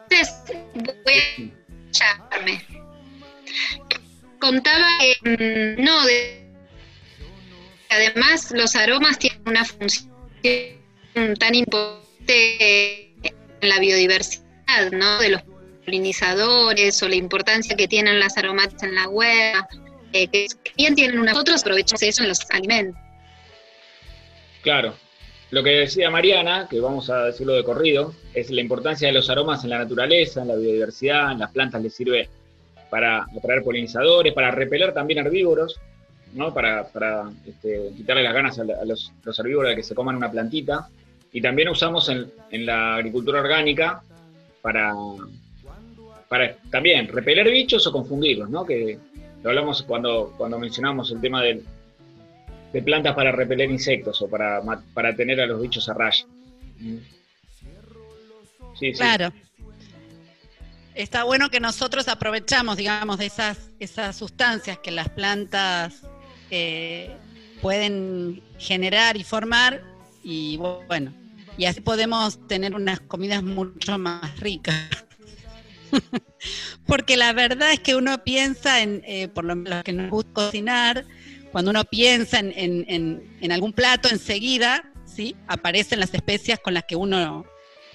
voy 1.05 1.15
a 1.15 1.19
escucharme. 1.19 2.65
Contaba 4.41 4.87
que 5.01 5.77
mm, 5.79 5.83
no, 5.85 6.05
de- 6.07 6.45
además 7.89 8.51
los 8.53 8.75
aromas 8.77 9.19
tienen 9.19 9.41
una 9.47 9.65
función 9.65 10.11
tan 11.39 11.55
importante 11.55 13.04
la 13.69 13.79
biodiversidad, 13.79 14.93
¿no? 14.93 15.19
De 15.19 15.31
los 15.31 15.43
polinizadores 15.85 17.03
o 17.03 17.09
la 17.09 17.17
importancia 17.17 17.77
que 17.77 17.89
tienen 17.89 18.19
las 18.21 18.37
aromatas 18.37 18.83
en 18.83 18.95
la 18.95 19.09
huerta, 19.09 19.69
eh, 20.13 20.29
que 20.29 20.47
bien 20.77 20.95
tienen 20.95 21.19
una 21.19 21.39
otros 21.39 21.63
aprovechamos 21.63 22.03
eso 22.03 22.23
en 22.23 22.29
los 22.29 22.51
alimentos. 22.51 23.01
Claro. 24.63 24.95
Lo 25.51 25.63
que 25.63 25.71
decía 25.71 26.11
Mariana, 26.11 26.67
que 26.69 26.81
vamos 26.81 27.11
a 27.11 27.27
decirlo 27.27 27.53
de 27.53 27.63
corrido, 27.63 28.15
es 28.33 28.51
la 28.51 28.61
importancia 28.61 29.07
de 29.07 29.15
los 29.15 29.31
aromas 29.31 29.63
en 29.63 29.71
la 29.71 29.79
naturaleza, 29.79 30.43
en 30.43 30.49
la 30.49 30.57
biodiversidad, 30.57 31.33
en 31.33 31.39
las 31.39 31.53
plantas 31.53 31.83
les 31.83 31.95
sirve 31.95 32.29
para 32.91 33.27
atraer 33.37 33.63
polinizadores, 33.63 34.33
para 34.33 34.51
repeler 34.51 34.93
también 34.93 35.25
herbívoros, 35.25 35.79
¿no? 36.33 36.53
Para, 36.53 36.89
para, 36.89 37.31
este, 37.47 37.91
quitarle 37.97 38.23
las 38.23 38.35
ganas 38.35 38.59
a, 38.59 38.65
los 38.65 39.39
herbívoros 39.39 39.71
de 39.71 39.77
que 39.77 39.83
se 39.83 39.95
coman 39.95 40.17
una 40.17 40.31
plantita. 40.31 40.89
Y 41.35 41.43
también 41.43 41.69
usamos 41.69 42.09
en, 42.09 42.31
en 42.51 42.65
la 42.65 42.95
agricultura 42.95 43.41
orgánica 43.41 44.03
para, 44.63 44.95
para 46.29 46.57
también 46.71 47.09
repeler 47.09 47.51
bichos 47.51 47.85
o 47.89 47.93
confundirlos, 47.93 48.49
¿no? 48.49 48.65
Que 48.65 48.99
lo 49.43 49.51
hablamos 49.51 49.83
cuando, 49.83 50.33
cuando 50.39 50.61
mencionamos 50.61 51.11
el 51.11 51.21
tema 51.21 51.43
del, 51.43 51.65
de 52.73 52.83
plantas 52.83 53.17
para 53.17 53.33
repeler 53.33 53.69
insectos 53.69 54.23
o 54.23 54.29
para, 54.31 54.63
para 54.95 55.15
tener 55.17 55.41
a 55.41 55.47
los 55.47 55.61
bichos 55.61 55.89
a 55.89 55.95
raya. 55.95 56.25
Mm. 56.79 56.97
Sí, 58.79 58.93
sí. 58.93 58.95
Claro. 58.95 59.33
Está 60.95 61.25
bueno 61.25 61.51
que 61.51 61.59
nosotros 61.59 62.07
aprovechamos, 62.07 62.77
digamos, 62.77 63.19
de 63.19 63.27
esas, 63.27 63.71
esas 63.81 64.17
sustancias 64.17 64.79
que 64.79 64.93
las 64.93 65.09
plantas 65.09 66.03
eh, 66.53 67.11
pueden 67.61 68.41
generar 68.59 69.17
y 69.17 69.25
formar 69.25 69.83
y 70.23 70.57
bueno, 70.57 71.13
y 71.57 71.65
así 71.67 71.81
podemos 71.81 72.47
tener 72.49 72.75
unas 72.75 73.01
comidas 73.01 73.43
mucho 73.43 73.99
más 73.99 74.39
ricas. 74.41 74.89
Porque 76.87 77.17
la 77.17 77.33
verdad 77.33 77.73
es 77.73 77.81
que 77.81 77.95
uno 77.97 78.23
piensa 78.25 78.81
en, 78.83 79.03
eh, 79.07 79.29
por 79.29 79.45
lo 79.45 79.57
menos 79.57 79.83
que 79.85 79.93
nos 79.93 80.11
gusta 80.11 80.33
cocinar, 80.33 81.05
cuando 81.53 81.71
uno 81.71 81.85
piensa 81.85 82.41
en, 82.41 82.53
en- 82.57 82.85
en- 82.89 83.37
en 83.41 83.53
algún 83.53 83.73
plato, 83.73 84.09
enseguida, 84.11 84.91
¿sí? 85.07 85.37
Aparecen 85.47 86.01
las 86.01 86.13
especias 86.13 86.59
con 86.59 86.75
las 86.75 86.85
que 86.85 86.97
uno 86.97 87.47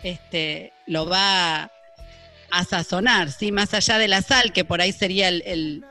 este, 0.04 0.72
lo 0.88 1.06
va 1.08 1.70
a 2.52 2.64
sazonar, 2.64 3.32
¿sí? 3.32 3.52
Más 3.52 3.74
allá 3.74 3.98
de 3.98 4.08
la 4.08 4.22
sal, 4.22 4.54
que 4.54 4.64
por 4.64 4.82
ahí 4.82 4.94
sería 4.94 5.28
el, 5.28 5.44
el- 5.46 5.86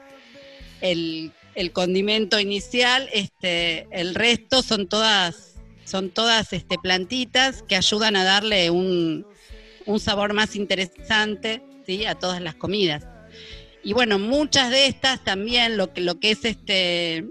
el- 0.80 1.32
el 1.54 1.72
condimento 1.72 2.38
inicial, 2.40 3.08
este, 3.12 3.86
el 3.90 4.14
resto 4.14 4.62
son 4.62 4.88
todas, 4.88 5.47
son 5.88 6.10
todas 6.10 6.52
este, 6.52 6.76
plantitas 6.78 7.62
que 7.62 7.76
ayudan 7.76 8.16
a 8.16 8.24
darle 8.24 8.70
un, 8.70 9.26
un 9.86 10.00
sabor 10.00 10.32
más 10.34 10.54
interesante, 10.54 11.62
¿sí? 11.86 12.04
A 12.04 12.14
todas 12.14 12.40
las 12.40 12.54
comidas. 12.54 13.06
Y 13.82 13.92
bueno, 13.92 14.18
muchas 14.18 14.70
de 14.70 14.86
estas 14.86 15.24
también, 15.24 15.76
lo 15.76 15.92
que, 15.92 16.00
lo 16.00 16.20
que 16.20 16.30
es 16.30 16.44
este, 16.44 17.26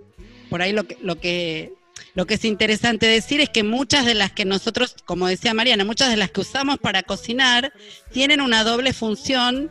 por 0.50 0.62
ahí 0.62 0.72
lo 0.72 0.86
que, 0.86 0.98
lo 1.02 1.20
que 1.20 1.78
lo 2.18 2.26
que 2.26 2.34
es 2.34 2.46
interesante 2.46 3.06
decir 3.06 3.42
es 3.42 3.50
que 3.50 3.64
muchas 3.64 4.06
de 4.06 4.16
las 4.16 4.32
que 4.32 4.44
nosotros, 4.44 4.96
como 5.06 5.28
decía 5.28 5.54
Mariana, 5.54 5.86
muchas 5.86 6.10
de 6.10 6.18
las 6.18 6.32
que 6.32 6.42
usamos 6.42 6.80
para 6.80 7.04
cocinar 7.04 7.74
tienen 8.12 8.42
una 8.42 8.64
doble 8.64 8.92
función 8.92 9.70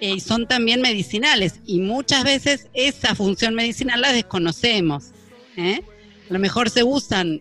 eh, 0.00 0.12
y 0.16 0.20
son 0.20 0.46
también 0.46 0.82
medicinales. 0.82 1.60
Y 1.64 1.80
muchas 1.80 2.24
veces 2.24 2.68
esa 2.74 3.14
función 3.14 3.54
medicinal 3.54 4.02
la 4.02 4.12
desconocemos. 4.12 5.12
¿eh? 5.56 5.80
A 6.28 6.32
lo 6.32 6.38
mejor 6.38 6.68
se 6.68 6.84
usan, 6.84 7.40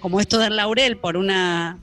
como 0.00 0.20
esto 0.20 0.38
del 0.38 0.56
laurel, 0.56 0.98
por 0.98 1.16
una, 1.16 1.78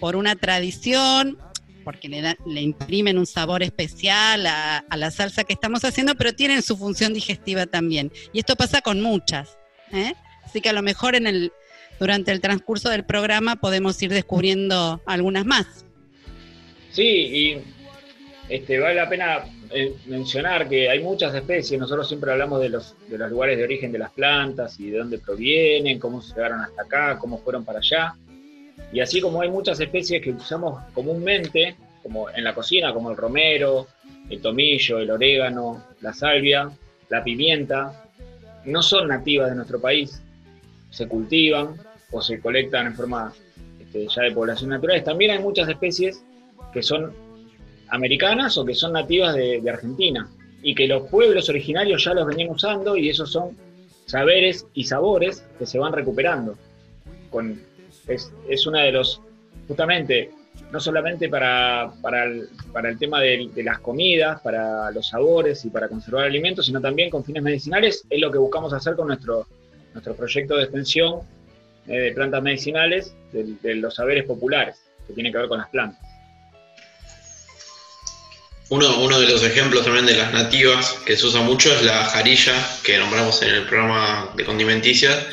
por 0.00 0.16
una 0.16 0.36
tradición, 0.36 1.38
porque 1.84 2.08
le, 2.08 2.36
le 2.46 2.60
imprimen 2.60 3.18
un 3.18 3.26
sabor 3.26 3.62
especial 3.62 4.46
a, 4.46 4.78
a 4.78 4.96
la 4.96 5.10
salsa 5.10 5.44
que 5.44 5.52
estamos 5.52 5.84
haciendo, 5.84 6.14
pero 6.14 6.32
tienen 6.32 6.62
su 6.62 6.76
función 6.76 7.12
digestiva 7.12 7.66
también. 7.66 8.10
Y 8.32 8.38
esto 8.38 8.56
pasa 8.56 8.80
con 8.80 9.00
muchas. 9.00 9.58
¿eh? 9.92 10.14
Así 10.44 10.60
que 10.60 10.70
a 10.70 10.72
lo 10.72 10.82
mejor 10.82 11.14
en 11.14 11.26
el, 11.26 11.52
durante 11.98 12.32
el 12.32 12.40
transcurso 12.40 12.88
del 12.90 13.04
programa 13.04 13.56
podemos 13.56 14.00
ir 14.02 14.10
descubriendo 14.10 15.02
algunas 15.06 15.44
más. 15.44 15.84
Sí, 16.92 17.02
y 17.02 17.62
este, 18.48 18.78
vale 18.78 18.94
la 18.94 19.08
pena 19.08 19.44
eh, 19.74 19.96
mencionar 20.06 20.68
que 20.68 20.88
hay 20.88 21.02
muchas 21.02 21.34
especies, 21.34 21.80
nosotros 21.80 22.06
siempre 22.06 22.30
hablamos 22.30 22.60
de 22.60 22.68
los, 22.68 22.94
de 23.08 23.18
los 23.18 23.30
lugares 23.30 23.58
de 23.58 23.64
origen 23.64 23.90
de 23.90 23.98
las 23.98 24.12
plantas 24.12 24.78
y 24.78 24.90
de 24.90 24.98
dónde 24.98 25.18
provienen, 25.18 25.98
cómo 25.98 26.22
llegaron 26.22 26.60
hasta 26.60 26.82
acá, 26.82 27.18
cómo 27.18 27.38
fueron 27.38 27.64
para 27.64 27.80
allá. 27.80 28.14
Y 28.92 29.00
así 29.00 29.20
como 29.20 29.40
hay 29.40 29.50
muchas 29.50 29.80
especies 29.80 30.22
que 30.22 30.30
usamos 30.30 30.80
comúnmente, 30.92 31.76
como 32.02 32.30
en 32.30 32.44
la 32.44 32.54
cocina, 32.54 32.94
como 32.94 33.10
el 33.10 33.16
romero, 33.16 33.88
el 34.30 34.40
tomillo, 34.40 34.98
el 34.98 35.10
orégano, 35.10 35.82
la 36.00 36.12
salvia, 36.12 36.70
la 37.08 37.24
pimienta, 37.24 38.04
no 38.64 38.80
son 38.80 39.08
nativas 39.08 39.50
de 39.50 39.56
nuestro 39.56 39.80
país, 39.80 40.22
se 40.90 41.08
cultivan 41.08 41.74
o 42.12 42.22
se 42.22 42.38
colectan 42.38 42.86
en 42.86 42.94
forma 42.94 43.32
este, 43.80 44.06
ya 44.06 44.22
de 44.22 44.30
población 44.30 44.70
naturales. 44.70 45.02
También 45.02 45.32
hay 45.32 45.38
muchas 45.40 45.68
especies 45.68 46.22
que 46.72 46.82
son 46.82 47.12
americanas 47.88 48.56
o 48.58 48.64
que 48.64 48.74
son 48.74 48.92
nativas 48.92 49.34
de, 49.34 49.62
Argentina 49.68 50.28
y 50.62 50.74
que 50.74 50.86
los 50.86 51.08
pueblos 51.08 51.48
originarios 51.48 52.04
ya 52.04 52.14
los 52.14 52.26
venían 52.26 52.50
usando 52.50 52.96
y 52.96 53.08
esos 53.08 53.30
son 53.30 53.56
saberes 54.06 54.66
y 54.74 54.84
sabores 54.84 55.44
que 55.58 55.66
se 55.66 55.78
van 55.78 55.92
recuperando. 55.92 56.56
Con, 57.30 57.60
es, 58.06 58.32
es 58.48 58.66
una 58.66 58.82
de 58.82 58.92
los, 58.92 59.20
justamente, 59.68 60.30
no 60.70 60.80
solamente 60.80 61.28
para, 61.28 61.92
para, 62.00 62.24
el, 62.24 62.48
para 62.72 62.88
el 62.88 62.98
tema 62.98 63.20
de, 63.20 63.50
de 63.54 63.62
las 63.62 63.78
comidas, 63.80 64.40
para 64.40 64.90
los 64.90 65.08
sabores 65.08 65.64
y 65.64 65.70
para 65.70 65.88
conservar 65.88 66.24
alimentos, 66.24 66.66
sino 66.66 66.80
también 66.80 67.10
con 67.10 67.24
fines 67.24 67.42
medicinales, 67.42 68.04
es 68.08 68.20
lo 68.20 68.30
que 68.30 68.38
buscamos 68.38 68.72
hacer 68.72 68.96
con 68.96 69.08
nuestro, 69.08 69.46
nuestro 69.92 70.14
proyecto 70.14 70.56
de 70.56 70.64
extensión 70.64 71.20
eh, 71.86 71.98
de 71.98 72.12
plantas 72.12 72.42
medicinales, 72.42 73.14
de, 73.32 73.54
de 73.62 73.74
los 73.74 73.94
saberes 73.96 74.24
populares, 74.24 74.82
que 75.06 75.12
tiene 75.12 75.30
que 75.30 75.38
ver 75.38 75.48
con 75.48 75.58
las 75.58 75.68
plantas. 75.68 76.13
Uno, 78.70 79.18
de 79.18 79.26
los 79.26 79.42
ejemplos 79.42 79.84
también 79.84 80.06
de 80.06 80.16
las 80.16 80.32
nativas 80.32 80.96
que 81.04 81.16
se 81.16 81.26
usa 81.26 81.42
mucho 81.42 81.72
es 81.74 81.82
la 81.82 82.04
jarilla, 82.06 82.54
que 82.82 82.96
nombramos 82.98 83.42
en 83.42 83.50
el 83.50 83.66
programa 83.66 84.30
de 84.34 84.44
condimenticias, 84.44 85.26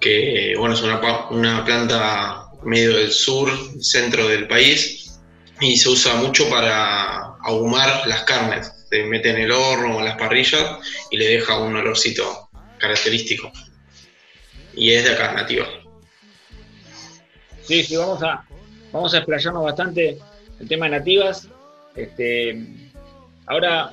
que 0.00 0.54
bueno, 0.58 0.74
es 0.74 0.80
una, 0.80 0.98
una 1.28 1.64
planta 1.64 2.46
medio 2.64 2.96
del 2.96 3.12
sur, 3.12 3.50
centro 3.80 4.26
del 4.28 4.48
país, 4.48 5.20
y 5.60 5.76
se 5.76 5.90
usa 5.90 6.14
mucho 6.14 6.48
para 6.48 7.36
ahumar 7.42 8.06
las 8.06 8.22
carnes. 8.22 8.72
Se 8.88 9.04
mete 9.04 9.30
en 9.30 9.36
el 9.36 9.52
horno 9.52 9.96
o 9.96 9.98
en 10.00 10.06
las 10.06 10.16
parrillas 10.16 10.78
y 11.10 11.18
le 11.18 11.28
deja 11.28 11.58
un 11.58 11.76
olorcito 11.76 12.48
característico. 12.78 13.52
Y 14.74 14.92
es 14.92 15.04
de 15.04 15.10
acá, 15.10 15.32
nativa. 15.32 15.66
Sí, 17.62 17.84
sí, 17.84 17.96
vamos 17.96 18.22
a, 18.22 18.44
vamos 18.90 19.14
a 19.14 19.18
explayarnos 19.18 19.64
bastante 19.64 20.18
el 20.58 20.68
tema 20.68 20.86
de 20.86 20.92
nativas. 20.98 21.46
Este, 21.94 22.66
ahora, 23.46 23.92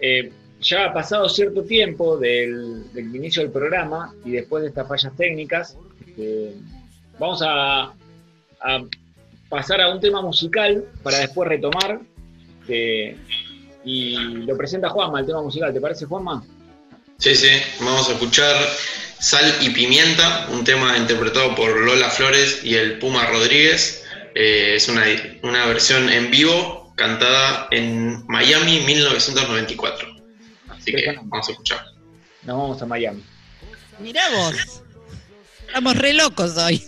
eh, 0.00 0.32
ya 0.60 0.86
ha 0.86 0.92
pasado 0.92 1.28
cierto 1.28 1.64
tiempo 1.64 2.16
del, 2.16 2.92
del 2.92 3.14
inicio 3.14 3.42
del 3.42 3.50
programa 3.50 4.14
y 4.24 4.32
después 4.32 4.62
de 4.62 4.68
estas 4.68 4.88
fallas 4.88 5.16
técnicas, 5.16 5.76
este, 6.06 6.54
vamos 7.18 7.42
a, 7.44 7.92
pasar 9.48 9.80
a 9.80 9.92
un 9.92 10.00
tema 10.00 10.22
musical 10.22 10.84
para 11.02 11.18
después 11.18 11.48
retomar. 11.48 12.00
este, 12.60 13.16
y 13.84 14.14
lo 14.46 14.56
presenta 14.56 14.88
Juanma, 14.88 15.20
el 15.20 15.26
tema 15.26 15.42
musical. 15.42 15.72
¿Te 15.72 15.80
parece, 15.80 16.06
Juanma? 16.06 16.44
Sí, 17.18 17.34
sí, 17.34 17.50
vamos 17.80 18.08
a 18.08 18.12
escuchar 18.12 18.54
Sal 19.18 19.54
y 19.60 19.70
Pimienta, 19.70 20.48
un 20.52 20.64
tema 20.64 20.96
interpretado 20.96 21.54
por 21.54 21.76
Lola 21.80 22.08
Flores 22.10 22.60
y 22.64 22.76
el 22.76 22.98
Puma 22.98 23.26
Rodríguez. 23.26 24.04
Eh, 24.34 24.74
es 24.76 24.88
una, 24.88 25.04
una 25.42 25.66
versión 25.66 26.08
en 26.08 26.30
vivo 26.30 26.81
cantada 26.96 27.68
en 27.70 28.24
Miami 28.26 28.80
1994. 28.80 30.08
Así 30.68 30.92
que 30.92 31.14
vamos 31.16 31.48
a 31.48 31.52
escuchar. 31.52 31.84
Nos 32.42 32.56
vamos 32.56 32.82
a 32.82 32.86
Miami. 32.86 33.24
Mirá 33.98 34.22
vos. 34.30 34.82
Estamos 35.66 35.96
re 35.96 36.12
locos 36.12 36.56
hoy. 36.56 36.82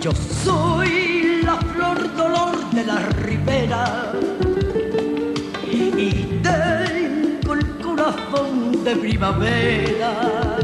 Yo 0.00 0.12
soy 0.44 1.42
la 1.42 1.56
flor 1.56 2.16
dolor 2.16 2.70
de 2.70 2.84
la 2.84 2.98
ribera 2.98 4.12
de 8.84 8.96
primavera. 8.96 10.56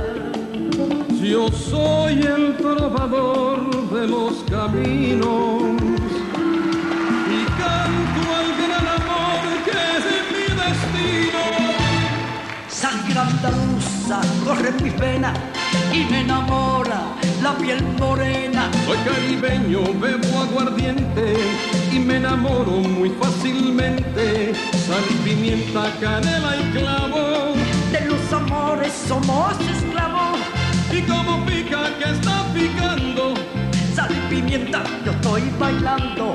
Yo 1.20 1.48
soy 1.50 2.14
el 2.22 2.56
trovador 2.56 3.90
de 3.90 4.06
los 4.08 4.44
caminos 4.50 5.82
y 7.28 7.44
canto 7.60 8.22
al 8.38 8.48
gran 8.62 8.86
amor 8.98 9.42
que 9.64 9.76
es 9.96 10.04
mi 10.32 10.46
destino. 10.62 11.42
Sangre 12.68 13.18
andaluza 13.18 14.20
corre 14.44 14.68
en 14.68 14.82
mis 14.82 14.98
venas 14.98 15.38
y 15.92 16.04
me 16.10 16.20
enamora 16.20 17.02
la 17.42 17.56
piel 17.58 17.82
morena. 17.98 18.70
Soy 18.86 18.98
caribeño, 18.98 19.80
bebo 20.00 20.40
aguardiente 20.42 21.34
y 21.92 21.98
me 21.98 22.16
enamoro 22.16 22.70
muy 22.70 23.10
fácilmente. 23.10 24.54
Sal, 24.86 25.04
pimienta, 25.24 25.92
canela 26.00 26.56
y 26.56 26.70
clavo. 26.72 27.65
Los 28.28 28.42
amores 28.42 28.92
somos 29.06 29.52
esclavos. 29.60 30.40
Y 30.92 31.00
como 31.02 31.46
pica 31.46 31.96
que 31.96 32.10
está 32.10 32.44
picando. 32.52 33.34
Sal 33.94 34.10
y 34.10 34.34
pimienta, 34.34 34.82
yo 35.04 35.12
estoy 35.12 35.42
bailando. 35.60 36.34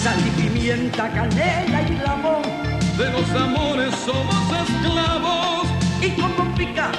Sal 0.00 0.16
y 0.24 0.30
pimienta, 0.40 1.12
canela 1.12 1.82
y 1.82 1.96
clavo. 1.96 2.40
De 2.96 3.10
los 3.10 3.28
amores 3.30 3.92
somos 4.06 4.44
esclavos. 4.62 5.66
Y 6.00 6.10
como 6.10 6.54
pica 6.54 6.92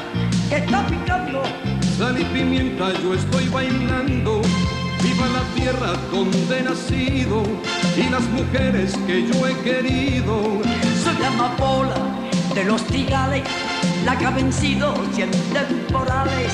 que 0.50 0.58
está 0.58 0.86
picando. 0.88 1.42
Sal 1.98 2.20
y 2.20 2.26
pimienta, 2.26 2.92
yo 3.02 3.14
estoy 3.14 3.48
bailando. 3.48 4.42
Viva 5.02 5.28
la 5.28 5.44
tierra 5.56 5.94
donde 6.12 6.60
he 6.60 6.64
nacido 6.64 7.44
y 7.96 8.10
las 8.10 8.24
mujeres 8.32 8.98
que 9.08 9.28
yo 9.28 9.48
he 9.48 9.58
querido. 9.60 10.62
Soy 11.06 11.16
la 11.22 11.28
amapola 11.30 11.96
de 12.54 12.64
los 12.64 12.84
tigales, 12.88 13.44
la 14.06 14.16
que 14.16 14.26
ha 14.26 14.30
vencido 14.30 14.94
cien 15.14 15.32
temporales. 15.52 16.54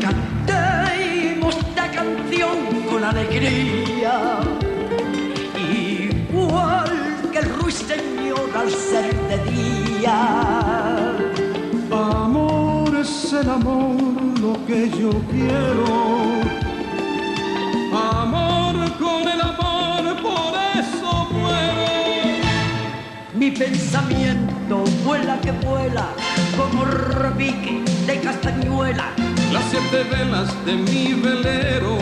Cantemos 0.00 1.56
esta 1.56 1.90
canción 1.92 2.58
con 2.90 3.04
alegría, 3.04 4.40
igual 5.70 6.90
que 7.32 7.38
el 7.38 7.48
ruiseñor 7.60 8.50
al 8.56 8.70
ser 8.70 9.14
de 9.28 9.38
día. 9.52 10.57
El 13.40 13.50
amor 13.50 13.94
lo 14.40 14.66
que 14.66 14.90
yo 14.90 15.10
quiero. 15.30 15.86
Amor 17.92 18.74
con 18.98 19.28
el 19.28 19.40
amor, 19.40 20.20
por 20.20 20.54
eso 20.74 21.28
muero. 21.30 21.86
Mi 23.34 23.52
pensamiento 23.52 24.82
vuela 25.04 25.38
que 25.40 25.52
vuela 25.52 26.08
como 26.56 26.84
repique 26.84 27.84
de 28.06 28.20
castañuela. 28.20 29.12
Las 29.52 29.64
siete 29.70 30.02
velas 30.10 30.52
de 30.66 30.74
mi 30.74 31.12
velero 31.14 31.96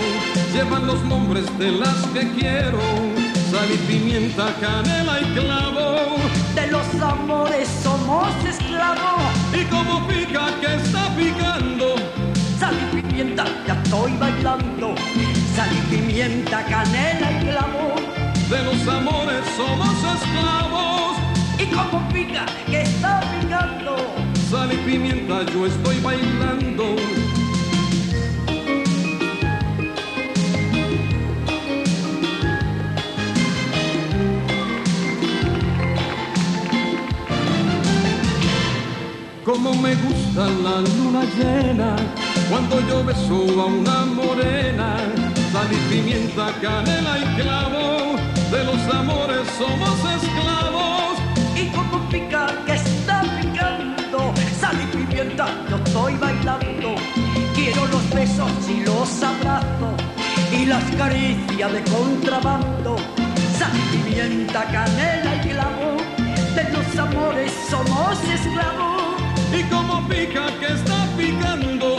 llevan 0.54 0.86
los 0.86 1.04
nombres 1.04 1.46
de 1.58 1.72
las 1.72 1.96
que 2.14 2.30
quiero. 2.32 3.15
Sal 3.56 3.72
y 3.72 3.78
pimienta, 3.90 4.54
canela 4.60 5.18
y 5.18 5.24
clavo. 5.32 6.18
De 6.54 6.66
los 6.66 6.86
amores 7.00 7.66
somos 7.82 8.28
esclavos. 8.44 9.32
Y 9.50 9.64
como 9.64 10.06
pica 10.06 10.50
que 10.60 10.74
está 10.74 11.08
picando. 11.16 11.94
Sal 12.60 12.74
y 12.76 13.00
pimienta, 13.00 13.46
ya 13.66 13.80
estoy 13.82 14.12
bailando. 14.18 14.94
Sal 15.54 15.70
y 15.72 15.80
pimienta, 15.90 16.66
canela 16.66 17.32
y 17.32 17.46
clavo. 17.46 17.94
De 18.50 18.62
los 18.62 18.86
amores 18.88 19.42
somos 19.56 19.96
esclavos. 20.16 21.16
Y 21.58 21.64
como 21.74 22.06
pica 22.10 22.44
que 22.66 22.82
está 22.82 23.22
picando. 23.40 23.96
Sal 24.50 24.70
y 24.70 24.76
pimienta, 24.84 25.46
yo 25.50 25.64
estoy 25.64 25.98
bailando. 26.00 26.94
Como 39.56 39.72
me 39.72 39.94
gusta 39.94 40.44
la 40.62 40.82
luna 40.82 41.24
llena 41.38 41.96
cuando 42.50 42.78
yo 42.86 43.02
beso 43.02 43.36
a 43.58 43.64
una 43.64 44.04
morena. 44.04 44.98
Sal 45.50 45.72
y 45.72 45.76
pimienta, 45.90 46.52
canela 46.60 47.18
y 47.18 47.40
clavo, 47.40 48.16
de 48.50 48.64
los 48.64 48.94
amores 48.94 49.48
somos 49.56 49.98
esclavos. 50.16 51.16
Y 51.56 51.68
como 51.74 52.06
pica 52.10 52.48
que 52.66 52.74
está 52.74 53.22
picando, 53.40 54.34
sal 54.60 54.76
y 54.78 54.94
pimienta, 54.94 55.46
yo 55.70 55.76
estoy 55.76 56.16
bailando. 56.16 56.94
Quiero 57.54 57.86
los 57.86 58.10
besos 58.10 58.52
y 58.68 58.84
los 58.84 59.22
abrazos 59.22 59.96
y 60.52 60.66
las 60.66 60.84
caricias 60.96 61.72
de 61.72 61.82
contrabando. 61.84 62.96
Sal 63.58 63.72
y 63.74 63.96
pimienta, 63.96 64.64
canela 64.64 65.36
y 65.36 65.48
clavo, 65.48 65.96
de 66.54 66.64
los 66.74 66.98
amores 66.98 67.52
somos 67.70 68.22
esclavos. 68.22 68.95
Y 69.58 69.62
como 69.64 70.06
pica 70.08 70.46
que 70.60 70.66
está 70.66 71.06
picando, 71.16 71.96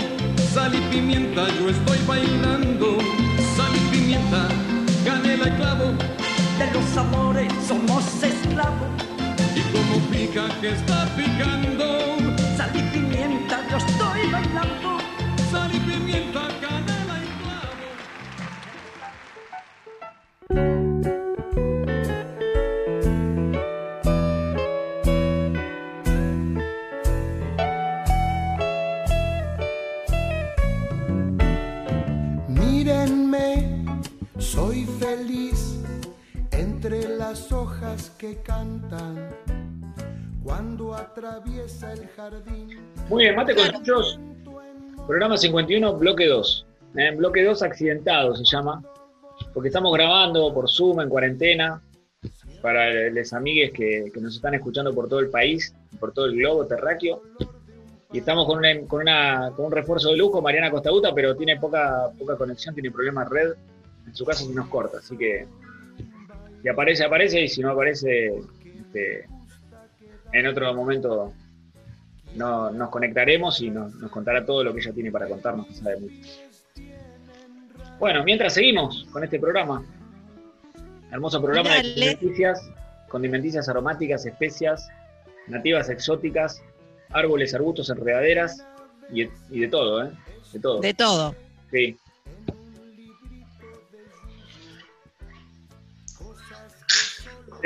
sal 0.54 0.76
y 0.76 0.82
pimienta, 0.93 1.48
yo 1.60 1.70
estoy 1.70 1.98
bailando. 2.06 2.98
Sal 3.56 3.76
y 3.76 3.80
pimienta, 3.91 4.48
canela 5.04 5.48
y 5.48 5.52
clavo, 5.52 5.86
De 6.60 6.72
los 6.74 6.98
amores 6.98 7.52
somos 7.67 8.04
esclavos. 8.24 8.89
y 9.56 9.62
como 9.74 10.00
pica 10.12 10.48
que 10.62 10.70
está 10.70 11.06
picando, 11.15 11.86
Sal 12.56 12.72
y 12.76 12.82
pimienta, 12.93 13.65
yo 13.70 13.78
estoy 13.78 14.32
bailando. 14.32 14.96
Las 37.38 37.52
hojas 37.52 38.10
que 38.17 38.36
cantan 38.38 39.30
cuando 40.43 40.95
atraviesa 40.95 41.93
el 41.93 42.08
jardín. 42.08 42.80
Muy 43.10 43.26
bien, 43.26 43.36
mate 43.36 43.54
con 43.56 43.71
muchos. 43.73 44.19
Programa 45.06 45.38
51, 45.38 45.93
bloque 45.97 46.26
2. 46.28 46.65
Eh, 46.95 47.15
bloque 47.15 47.43
2 47.43 47.62
accidentado 47.62 48.36
se 48.36 48.43
llama, 48.43 48.84
porque 49.54 49.69
estamos 49.69 49.93
grabando 49.93 50.52
por 50.52 50.67
Zoom 50.69 51.02
en 51.02 51.10
cuarentena 51.10 51.82
para 52.63 53.10
los 53.12 53.32
amigues 53.34 53.71
que, 53.71 54.10
que 54.12 54.19
nos 54.19 54.36
están 54.36 54.56
escuchando 54.56 54.91
por 54.95 55.08
todo 55.08 55.19
el 55.19 55.30
país, 55.30 55.76
por 56.00 56.13
todo 56.13 56.26
el 56.26 56.38
globo 56.38 56.65
terráqueo. 56.65 57.21
Y 58.12 58.19
estamos 58.19 58.47
con, 58.47 58.58
una- 58.58 58.82
con, 58.88 59.02
una- 59.02 59.52
con 59.56 59.65
un 59.67 59.71
refuerzo 59.71 60.10
de 60.10 60.17
lujo, 60.17 60.41
Mariana 60.41 60.71
Costaguta, 60.71 61.13
pero 61.13 61.36
tiene 61.36 61.60
poca, 61.60 62.10
poca 62.17 62.36
conexión, 62.36 62.73
tiene 62.73 62.89
problemas 62.89 63.30
de 63.30 63.36
red. 63.36 63.54
En 64.08 64.15
su 64.15 64.26
caso 64.26 64.45
se 64.45 64.54
nos 64.56 64.67
corta, 64.69 64.97
así 64.97 65.15
que 65.17 65.45
si 66.62 66.70
aparece, 66.70 67.04
aparece, 67.04 67.41
y 67.41 67.48
si 67.48 67.62
no 67.62 67.72
aparece, 67.72 68.34
este, 68.80 69.26
en 70.34 70.48
otro 70.48 70.74
momento 70.74 71.34
no- 72.36 72.72
nos 72.72 72.89
conectaremos 72.89 73.62
y 73.62 73.70
nos, 73.70 73.93
nos 73.96 74.12
contará 74.12 74.46
todo 74.46 74.63
lo 74.63 74.74
que 74.74 74.80
ella 74.82 74.91
tiene 74.93 75.12
para 75.12 75.28
contarnos, 75.28 75.67
que 75.67 75.74
sabe 75.74 76.00
mucho. 76.00 76.15
Bueno, 78.00 78.24
mientras 78.24 78.54
seguimos 78.54 79.06
con 79.12 79.24
este 79.24 79.39
programa, 79.39 79.84
hermoso 81.12 81.41
programa 81.41 81.70
de 81.70 81.76
Dale. 81.78 81.89
condimenticias, 81.93 82.70
condimenticias 83.10 83.70
aromáticas, 83.70 84.26
especias, 84.26 84.88
nativas 85.48 85.89
exóticas, 85.89 86.62
árboles, 87.10 87.54
arbustos, 87.56 87.89
enredaderas 87.89 88.63
y, 89.12 89.24
y 89.50 89.60
de 89.62 89.67
todo, 89.67 90.04
¿eh? 90.06 90.12
De 90.54 90.60
todo. 90.60 90.80
De 90.82 90.93
todo. 90.93 91.36
Sí. 91.72 91.98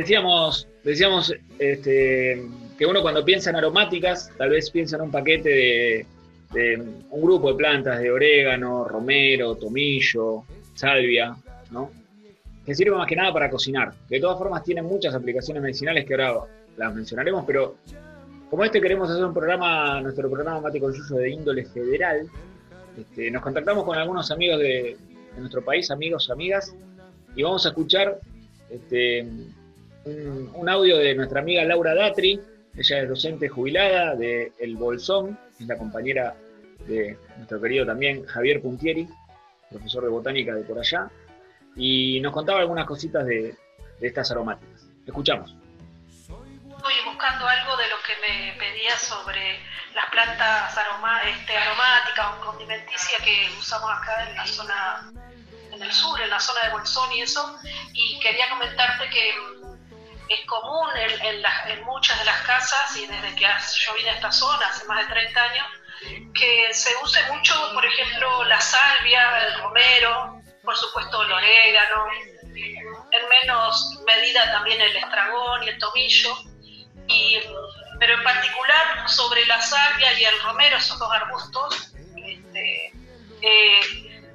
Decíamos, 0.02 0.68
decíamos 0.84 1.32
este, 1.60 2.44
que 2.76 2.86
uno 2.88 3.04
cuando 3.04 3.24
piensa 3.24 3.52
en 3.52 3.58
aromáticas, 3.58 4.32
tal 4.36 4.50
vez 4.50 4.72
piensa 4.72 4.96
en 4.96 5.04
un 5.04 5.12
paquete 5.12 6.08
de, 6.52 6.84
un 7.12 7.22
grupo 7.22 7.52
de 7.52 7.56
plantas 7.56 8.00
de 8.00 8.10
orégano, 8.10 8.84
romero, 8.84 9.54
tomillo, 9.54 10.44
salvia, 10.74 11.36
¿no? 11.70 11.92
Que 12.66 12.74
sirve 12.74 12.98
más 12.98 13.06
que 13.06 13.16
nada 13.16 13.32
para 13.32 13.48
cocinar. 13.52 13.94
De 14.10 14.20
todas 14.20 14.40
formas 14.40 14.64
tienen 14.64 14.86
muchas 14.86 15.14
aplicaciones 15.14 15.62
medicinales 15.62 16.04
que 16.04 16.16
ahora 16.16 16.48
las 16.78 16.96
mencionaremos, 16.96 17.44
pero 17.46 17.76
como 18.50 18.66
este 18.66 18.82
queremos 18.82 19.08
hacer 19.08 19.24
un 19.24 19.36
programa, 19.36 20.02
nuestro 20.02 20.32
programa 20.32 20.62
Mate 20.62 20.80
con 20.80 20.92
Yuyo 20.92 21.16
de 21.18 21.30
índole 21.30 21.64
federal, 21.66 22.28
este, 22.98 23.30
nos 23.30 23.44
contactamos 23.44 23.84
con 23.84 24.00
algunos 24.00 24.32
amigos 24.32 24.58
de, 24.58 24.98
de 25.36 25.40
nuestro 25.40 25.64
país, 25.64 25.92
amigos, 25.92 26.32
amigas, 26.32 26.76
y 27.36 27.44
vamos 27.44 27.68
a 27.68 27.70
escuchar 27.70 28.20
este, 28.72 29.28
un, 30.06 30.52
un 30.54 30.70
audio 30.70 30.98
de 30.98 31.16
nuestra 31.16 31.42
amiga 31.42 31.64
Laura 31.64 31.94
Datri, 31.94 32.40
ella 32.76 33.02
es 33.02 33.10
docente 33.10 33.50
jubilada 33.50 34.16
de 34.16 34.54
El 34.60 34.76
Bolsón, 34.78 35.38
es 35.60 35.68
la 35.68 35.78
compañera 35.78 36.36
de 36.88 37.18
nuestro 37.38 37.62
querido 37.62 37.86
también 37.86 38.26
Javier 38.26 38.62
Puntieri, 38.62 39.08
profesor 39.70 40.04
de 40.04 40.10
botánica 40.10 40.54
de 40.56 40.64
por 40.64 40.80
allá, 40.80 41.10
y 41.76 42.20
nos 42.22 42.34
contaba 42.34 42.60
algunas 42.60 42.86
cositas 42.86 43.26
de, 43.26 43.56
de 44.00 44.08
estas 44.08 44.32
aromáticas. 44.32 44.88
Escuchamos. 45.06 45.56
Estoy 46.28 46.94
buscando 47.06 47.48
algo 47.48 47.78
de 47.78 47.84
lo 47.90 47.96
que 48.06 48.14
me 48.22 48.54
pedía 48.58 48.98
sobre 48.98 49.60
las 49.94 50.10
plantas 50.10 50.78
aroma, 50.78 51.22
este, 51.30 51.56
aromáticas 51.56 52.26
o 52.38 52.46
condimenticias 52.46 53.22
que 53.22 53.50
usamos 53.60 53.90
acá 53.92 54.30
en 54.30 54.36
la 54.36 54.48
zona, 54.48 55.12
en 55.72 55.82
el 55.82 55.92
sur, 55.92 56.20
en 56.20 56.30
la 56.30 56.40
zona 56.40 56.62
de 56.66 56.72
Bolsón 56.72 57.12
y 57.14 57.22
eso, 57.22 57.58
y 57.94 58.20
quería 58.20 58.50
comentarte 58.50 59.10
que 59.10 59.34
mm, 59.60 59.61
es 60.34 60.46
común 60.48 60.90
en, 60.96 61.26
en, 61.26 61.42
las- 61.42 61.68
en 61.70 61.84
muchas 61.84 62.18
de 62.20 62.26
las 62.26 62.42
casas, 62.42 62.96
y 62.98 63.06
desde 63.08 63.36
que 63.36 63.46
yo 63.78 63.94
vine 63.96 64.10
a 64.12 64.14
esta 64.16 64.32
zona 64.32 64.68
hace 64.68 64.86
más 64.86 65.00
de 65.08 65.14
30 65.14 65.44
años, 65.44 65.66
que 66.34 66.74
se 66.74 66.90
use 67.04 67.24
mucho, 67.32 67.54
por 67.74 67.86
ejemplo, 67.86 68.44
la 68.46 68.60
salvia, 68.60 69.46
el 69.48 69.62
romero, 69.62 70.42
por 70.64 70.76
supuesto 70.76 71.22
el 71.24 71.32
orégano, 71.32 72.06
en 73.12 73.30
menos 73.30 74.00
medida 74.06 74.52
también 74.52 74.80
el 74.82 74.96
estragón 74.96 75.64
y 75.64 75.70
el 75.70 75.78
tomillo, 75.80 76.36
y, 77.08 77.40
pero 78.00 78.14
en 78.16 78.24
particular 78.24 79.10
sobre 79.10 79.46
la 79.46 79.62
salvia 79.62 80.14
y 80.20 80.24
el 80.26 80.42
romero, 80.42 80.78
esos 80.78 80.98
dos 80.98 81.12
arbustos, 81.12 81.94
este, 82.16 82.94
eh, 83.42 83.80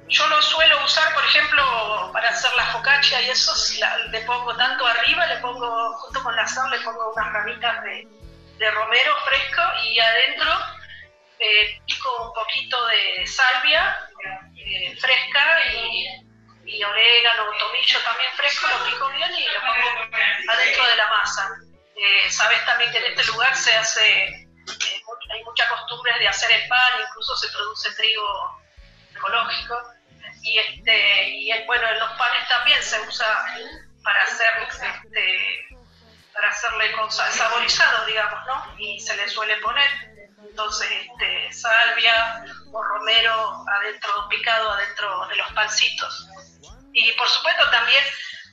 yo 0.09 0.27
lo 0.27 0.41
suelo 0.41 0.83
usar, 0.85 1.13
por 1.13 1.23
ejemplo, 1.25 2.09
para 2.13 2.29
hacer 2.29 2.51
la 2.55 2.65
focaccia 2.67 3.21
y 3.21 3.29
eso, 3.29 3.53
si 3.55 3.77
la- 3.79 3.97
le 3.97 4.21
pongo 4.21 4.55
tanto 4.55 4.85
arriba, 4.87 5.25
le 5.27 5.37
pongo, 5.37 5.93
junto 5.97 6.23
con 6.23 6.35
la 6.35 6.47
sal, 6.47 6.69
le 6.71 6.79
pongo 6.79 7.13
unas 7.13 7.33
ramitas 7.33 7.83
de, 7.83 8.07
romero 8.71 9.15
fresco 9.25 9.61
y 9.83 9.99
adentro 9.99 10.51
eh, 11.39 11.79
pico 11.85 12.23
un 12.27 12.33
poquito 12.33 12.87
de 12.87 13.27
salvia 13.27 13.95
eh, 14.55 14.97
fresca 14.99 15.61
y, 15.73 16.07
y 16.65 16.83
orégano, 16.83 17.43
tomillo 17.59 17.99
también 18.01 18.31
fresco, 18.35 18.67
lo 18.67 18.85
pico 18.85 19.09
bien 19.09 19.31
y 19.35 19.45
lo 19.45 19.59
pongo 19.59 20.17
adentro 20.51 20.87
de 20.87 20.95
la 20.95 21.07
masa. 21.09 21.49
Eh, 21.95 22.29
Sabes 22.31 22.65
también 22.65 22.91
que 22.91 22.97
en 22.97 23.05
este 23.13 23.25
lugar 23.25 23.55
se 23.55 23.75
hace, 23.75 24.23
eh, 24.23 25.01
hay 25.31 25.43
mucha 25.43 25.67
costumbre 25.69 26.17
de 26.19 26.27
hacer 26.27 26.51
el 26.51 26.67
pan, 26.67 26.93
incluso 27.07 27.35
se 27.35 27.49
produce 27.49 27.91
trigo 27.93 28.61
ecológico. 29.15 29.75
Y, 30.41 30.59
este, 30.59 31.29
y 31.29 31.51
eh, 31.51 31.63
bueno, 31.65 31.87
en 31.89 31.99
los 31.99 32.11
panes 32.17 32.47
también 32.49 32.81
se 32.81 32.99
usa 33.01 33.45
para 34.03 34.21
hacer 34.23 34.51
este, 35.03 35.67
para 36.33 36.49
hacerle 36.49 36.91
con 36.93 37.11
sa- 37.11 37.31
saborizado, 37.31 38.05
digamos, 38.05 38.39
¿no? 38.45 38.75
Y 38.79 38.99
se 38.99 39.15
le 39.17 39.27
suele 39.27 39.57
poner, 39.57 39.89
entonces, 40.41 40.89
este, 40.91 41.51
salvia 41.51 42.45
o 42.71 42.83
romero 42.83 43.65
adentro, 43.67 44.27
picado 44.29 44.71
adentro 44.71 45.27
de 45.27 45.35
los 45.35 45.51
pancitos. 45.53 46.27
Y 46.93 47.11
por 47.13 47.27
supuesto 47.27 47.69
también 47.69 48.03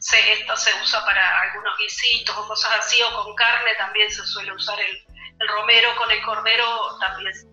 se, 0.01 0.33
esto 0.33 0.57
se 0.57 0.75
usa 0.83 1.05
para 1.05 1.41
algunos 1.43 1.77
guisitos 1.79 2.37
o 2.37 2.47
cosas 2.49 2.73
así, 2.79 3.01
o 3.03 3.15
con 3.25 3.35
carne 3.37 3.75
también 3.79 4.11
se 4.11 4.27
suele 4.27 4.53
usar 4.53 4.79
el, 4.81 5.05
el 5.41 5.49
romero, 5.49 5.95
con 5.97 6.11
el 6.11 6.23
cordero 6.23 6.99
también 7.01 7.29
es, 7.29 7.47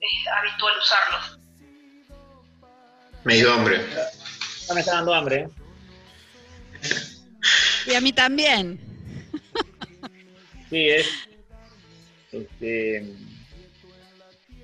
es 0.00 0.26
habitual 0.36 0.76
usarlo. 0.78 1.41
Me 3.24 3.36
dio 3.36 3.52
hambre. 3.52 3.80
Ya 4.66 4.74
me 4.74 4.80
está 4.80 4.94
dando 4.94 5.14
hambre, 5.14 5.36
¿eh? 5.36 5.48
Y 7.86 7.94
a 7.94 8.00
mí 8.00 8.12
también. 8.12 8.78
Sí, 10.70 10.88
es. 10.88 11.06
Este, 12.30 13.04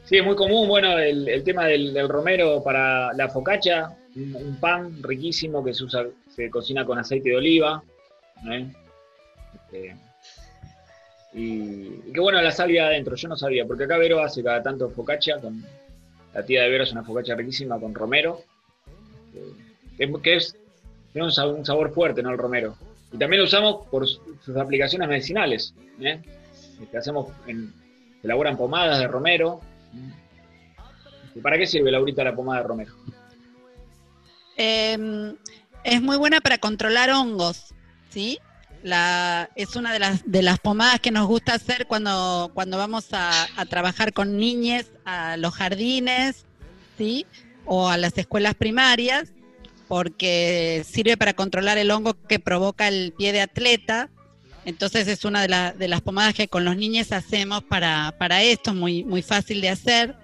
sí, 0.04 0.16
es 0.16 0.24
muy 0.24 0.36
común, 0.36 0.68
bueno, 0.68 0.98
el, 0.98 1.28
el 1.28 1.44
tema 1.44 1.66
del, 1.66 1.92
del 1.92 2.08
romero 2.08 2.62
para 2.62 3.12
la 3.12 3.28
focaccia, 3.28 3.94
un, 4.16 4.34
un 4.36 4.56
pan 4.58 5.02
riquísimo 5.02 5.62
que 5.62 5.74
se 5.74 5.84
usa, 5.84 6.06
se 6.34 6.48
cocina 6.48 6.86
con 6.86 6.98
aceite 6.98 7.28
de 7.30 7.36
oliva. 7.36 7.82
¿eh? 8.50 8.66
Este, 9.54 9.96
y, 11.34 11.42
y 12.06 12.12
qué 12.14 12.20
bueno 12.20 12.40
la 12.40 12.52
salvia 12.52 12.86
adentro, 12.86 13.16
yo 13.16 13.28
no 13.28 13.36
sabía, 13.36 13.66
porque 13.66 13.84
acá 13.84 13.98
Vero 13.98 14.20
hace 14.20 14.42
cada 14.42 14.62
tanto 14.62 14.88
focaccia, 14.88 15.38
con, 15.38 15.62
la 16.34 16.44
tía 16.44 16.62
de 16.62 16.68
Vero 16.70 16.84
es 16.84 16.92
una 16.92 17.02
focaccia 17.04 17.34
riquísima 17.34 17.78
con 17.80 17.94
romero, 17.94 18.42
que 19.96 20.12
que 20.22 20.36
es, 20.36 20.56
tiene 21.12 21.26
un 21.26 21.64
sabor, 21.64 21.92
fuerte, 21.92 22.22
¿no? 22.22 22.30
El 22.30 22.38
romero. 22.38 22.76
Y 23.12 23.18
también 23.18 23.40
lo 23.40 23.46
usamos 23.46 23.86
por 23.86 24.06
su- 24.06 24.20
sus 24.44 24.56
aplicaciones 24.56 25.08
medicinales. 25.08 25.74
¿eh? 26.00 26.20
Este, 26.82 26.98
hacemos 26.98 27.28
en- 27.46 27.72
se 28.20 28.26
elaboran 28.26 28.56
pomadas 28.56 28.98
de 29.00 29.08
romero. 29.08 29.60
¿Y 31.34 31.40
¿Para 31.40 31.56
qué 31.58 31.66
sirve 31.66 31.90
Laurita 31.90 32.22
la 32.24 32.34
pomada 32.34 32.62
de 32.62 32.68
romero? 32.68 32.92
Eh, 34.56 35.34
es 35.84 36.02
muy 36.02 36.16
buena 36.16 36.40
para 36.40 36.58
controlar 36.58 37.10
hongos, 37.10 37.74
¿sí? 38.10 38.38
La, 38.82 39.50
es 39.56 39.74
una 39.76 39.92
de 39.92 39.98
las, 39.98 40.22
de 40.24 40.42
las 40.42 40.58
pomadas 40.60 41.00
que 41.00 41.10
nos 41.10 41.26
gusta 41.26 41.54
hacer 41.54 41.86
cuando, 41.86 42.50
cuando 42.54 42.78
vamos 42.78 43.06
a, 43.12 43.46
trabajar 43.68 44.12
con 44.12 44.36
niñes 44.36 44.86
a 45.04 45.36
los 45.36 45.54
jardines, 45.54 46.44
¿sí? 46.96 47.26
O 47.64 47.88
a 47.88 47.96
las 47.96 48.16
escuelas 48.16 48.54
primarias, 48.54 49.32
porque 49.88 50.84
sirve 50.88 51.16
para 51.16 51.34
controlar 51.34 51.76
el 51.78 51.90
hongo 51.90 52.14
que 52.28 52.38
provoca 52.38 52.86
el 52.88 53.12
pie 53.16 53.32
de 53.32 53.40
atleta. 53.40 54.10
Entonces 54.64 55.08
es 55.08 55.24
una 55.24 55.42
de, 55.42 55.48
la- 55.48 55.72
de 55.72 55.88
las 55.88 56.00
pomadas 56.02 56.34
que 56.34 56.46
con 56.48 56.64
los 56.64 56.76
niños 56.76 57.10
hacemos 57.12 57.64
para, 57.64 58.14
para 58.18 58.42
esto, 58.42 58.74
muy, 58.74 59.02
muy 59.04 59.22
fácil 59.22 59.60
de 59.60 59.70
hacer. 59.70 60.14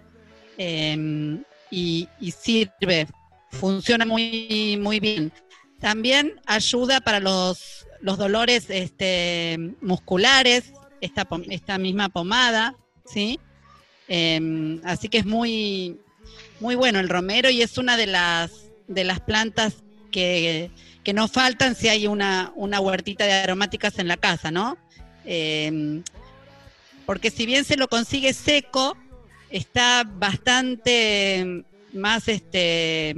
eh, 0.59 1.39
y, 1.71 2.09
y 2.21 2.31
sirve, 2.31 3.09
funciona 3.51 4.05
muy, 4.07 4.79
muy 4.81 5.01
bien. 5.01 5.33
También 5.81 6.41
ayuda 6.47 7.01
para 7.01 7.19
los, 7.19 7.84
los 8.05 8.19
dolores 8.19 8.67
este, 8.69 9.57
musculares, 9.81 10.75
esta, 11.01 11.27
esta 11.49 11.79
misma 11.79 12.11
pomada, 12.11 12.77
¿sí? 13.07 13.41
Em, 14.09 14.79
así 14.85 15.09
que 15.09 15.17
es 15.17 15.25
muy, 15.25 15.99
muy 16.61 16.75
bueno 16.75 17.01
el 17.01 17.09
romero 17.09 17.49
y 17.49 17.63
es 17.63 17.79
una 17.79 17.97
de 17.97 18.07
las, 18.07 18.51
de 18.89 19.05
las 19.05 19.21
plantas 19.21 19.77
que, 20.13 20.71
que 21.03 21.15
no 21.15 21.29
faltan 21.29 21.75
si 21.75 21.89
hay 21.89 22.07
una, 22.07 22.53
una 22.57 22.79
huertita 22.79 23.25
de 23.25 23.33
aromáticas 23.33 23.99
en 23.99 24.09
la 24.09 24.19
casa, 24.19 24.51
¿no? 24.51 24.77
Em, 25.25 26.03
porque 27.07 27.31
si 27.31 27.47
bien 27.47 27.65
se 27.65 27.79
lo 27.79 27.89
consigue 27.89 28.35
seco, 28.35 28.99
está 29.49 30.05
bastante 30.05 31.65
más 31.95 32.29
este 32.29 33.15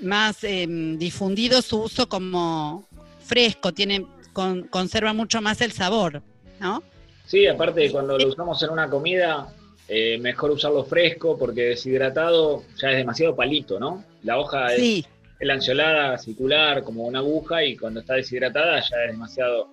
más 0.00 0.44
em, 0.44 0.98
difundido 0.98 1.62
su 1.62 1.82
uso 1.82 2.08
como 2.08 2.88
fresco, 3.34 3.72
tiene 3.72 4.04
con- 4.32 4.64
conserva 4.64 5.12
mucho 5.12 5.40
más 5.40 5.60
el 5.60 5.70
sabor, 5.72 6.20
¿no? 6.58 6.82
Sí, 7.26 7.46
aparte 7.46 7.90
cuando 7.92 8.18
lo 8.18 8.26
usamos 8.28 8.60
en 8.64 8.70
una 8.70 8.90
comida, 8.90 9.46
eh, 9.88 10.18
mejor 10.18 10.50
usarlo 10.50 10.84
fresco 10.84 11.38
porque 11.38 11.62
deshidratado 11.62 12.64
ya 12.76 12.90
es 12.90 12.96
demasiado 12.96 13.36
palito, 13.36 13.78
¿no? 13.78 14.04
La 14.24 14.36
hoja 14.38 14.74
es, 14.74 14.80
Sí, 14.80 15.06
es 15.38 15.46
lanceolada, 15.46 16.18
circular, 16.18 16.82
como 16.82 17.04
una 17.04 17.20
aguja, 17.20 17.64
y 17.64 17.76
cuando 17.76 18.00
está 18.00 18.14
deshidratada 18.14 18.80
ya 18.80 18.96
es 19.06 19.12
demasiado 19.12 19.68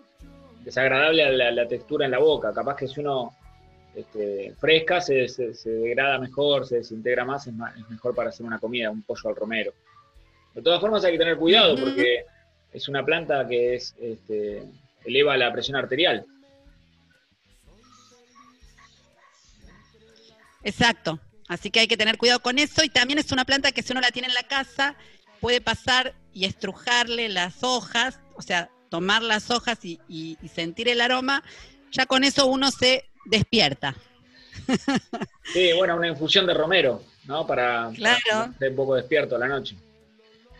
desagradable 0.63 1.23
a 1.23 1.29
la, 1.31 1.51
la 1.51 1.67
textura 1.67 2.05
en 2.05 2.11
la 2.11 2.19
boca. 2.19 2.53
Capaz 2.53 2.75
que 2.75 2.87
si 2.87 2.99
uno 2.99 3.33
este, 3.95 4.53
fresca 4.59 5.01
se, 5.01 5.27
se- 5.27 5.53
se 5.55 5.69
degrada 5.71 6.19
mejor, 6.19 6.67
se 6.67 6.77
desintegra 6.77 7.25
más, 7.25 7.47
es, 7.47 7.53
ma- 7.53 7.73
es 7.75 7.89
mejor 7.89 8.13
para 8.13 8.29
hacer 8.29 8.45
una 8.45 8.59
comida, 8.59 8.91
un 8.91 9.01
pollo 9.01 9.29
al 9.29 9.35
romero. 9.35 9.73
De 10.53 10.61
todas 10.61 10.79
formas 10.79 11.03
hay 11.03 11.13
que 11.13 11.17
tener 11.17 11.37
cuidado 11.37 11.75
porque 11.75 12.23
es 12.77 12.87
una 12.87 13.03
planta 13.05 13.47
que 13.47 13.75
es, 13.75 13.93
este, 14.01 14.63
eleva 15.05 15.35
la 15.37 15.51
presión 15.51 15.75
arterial. 15.77 16.25
exacto. 20.63 21.19
Así 21.47 21.71
que 21.71 21.79
hay 21.79 21.87
que 21.87 21.95
tener 21.95 22.17
cuidado 22.17 22.41
con 22.41 22.59
eso 22.59 22.83
y 22.83 22.89
también 22.89 23.19
es 23.19 23.31
una 23.31 23.45
planta 23.45 23.71
que 23.71 23.81
si 23.81 23.93
uno 23.93 24.01
la 24.01 24.11
tiene 24.11 24.27
en 24.27 24.33
la 24.33 24.43
casa 24.43 24.95
puede 25.39 25.61
pasar 25.61 26.13
y 26.33 26.43
estrujarle 26.45 27.29
las 27.29 27.63
hojas, 27.63 28.19
o 28.35 28.41
sea, 28.41 28.69
tomar 28.89 29.21
las 29.21 29.49
hojas 29.49 29.79
y, 29.85 29.99
y- 30.09 30.37
y 30.41 30.47
sentir 30.49 30.89
el 30.89 30.99
aroma, 30.99 31.41
ya 31.91 32.05
con 32.05 32.23
eso 32.25 32.47
uno 32.47 32.71
se 32.71 33.05
despierta. 33.25 33.95
Sí, 35.53 35.71
bueno, 35.77 35.95
una 35.95 36.09
infusión 36.09 36.45
de 36.45 36.53
romero, 36.53 37.01
¿no? 37.23 37.47
Para, 37.47 37.89
Claro. 37.95 38.19
para 38.29 38.45
estar 38.51 38.69
un 38.69 38.75
poco 38.75 38.95
despierto 38.95 39.37
a 39.37 39.39
la 39.39 39.47
noche. 39.47 39.77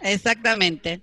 Exactamente. 0.02 1.02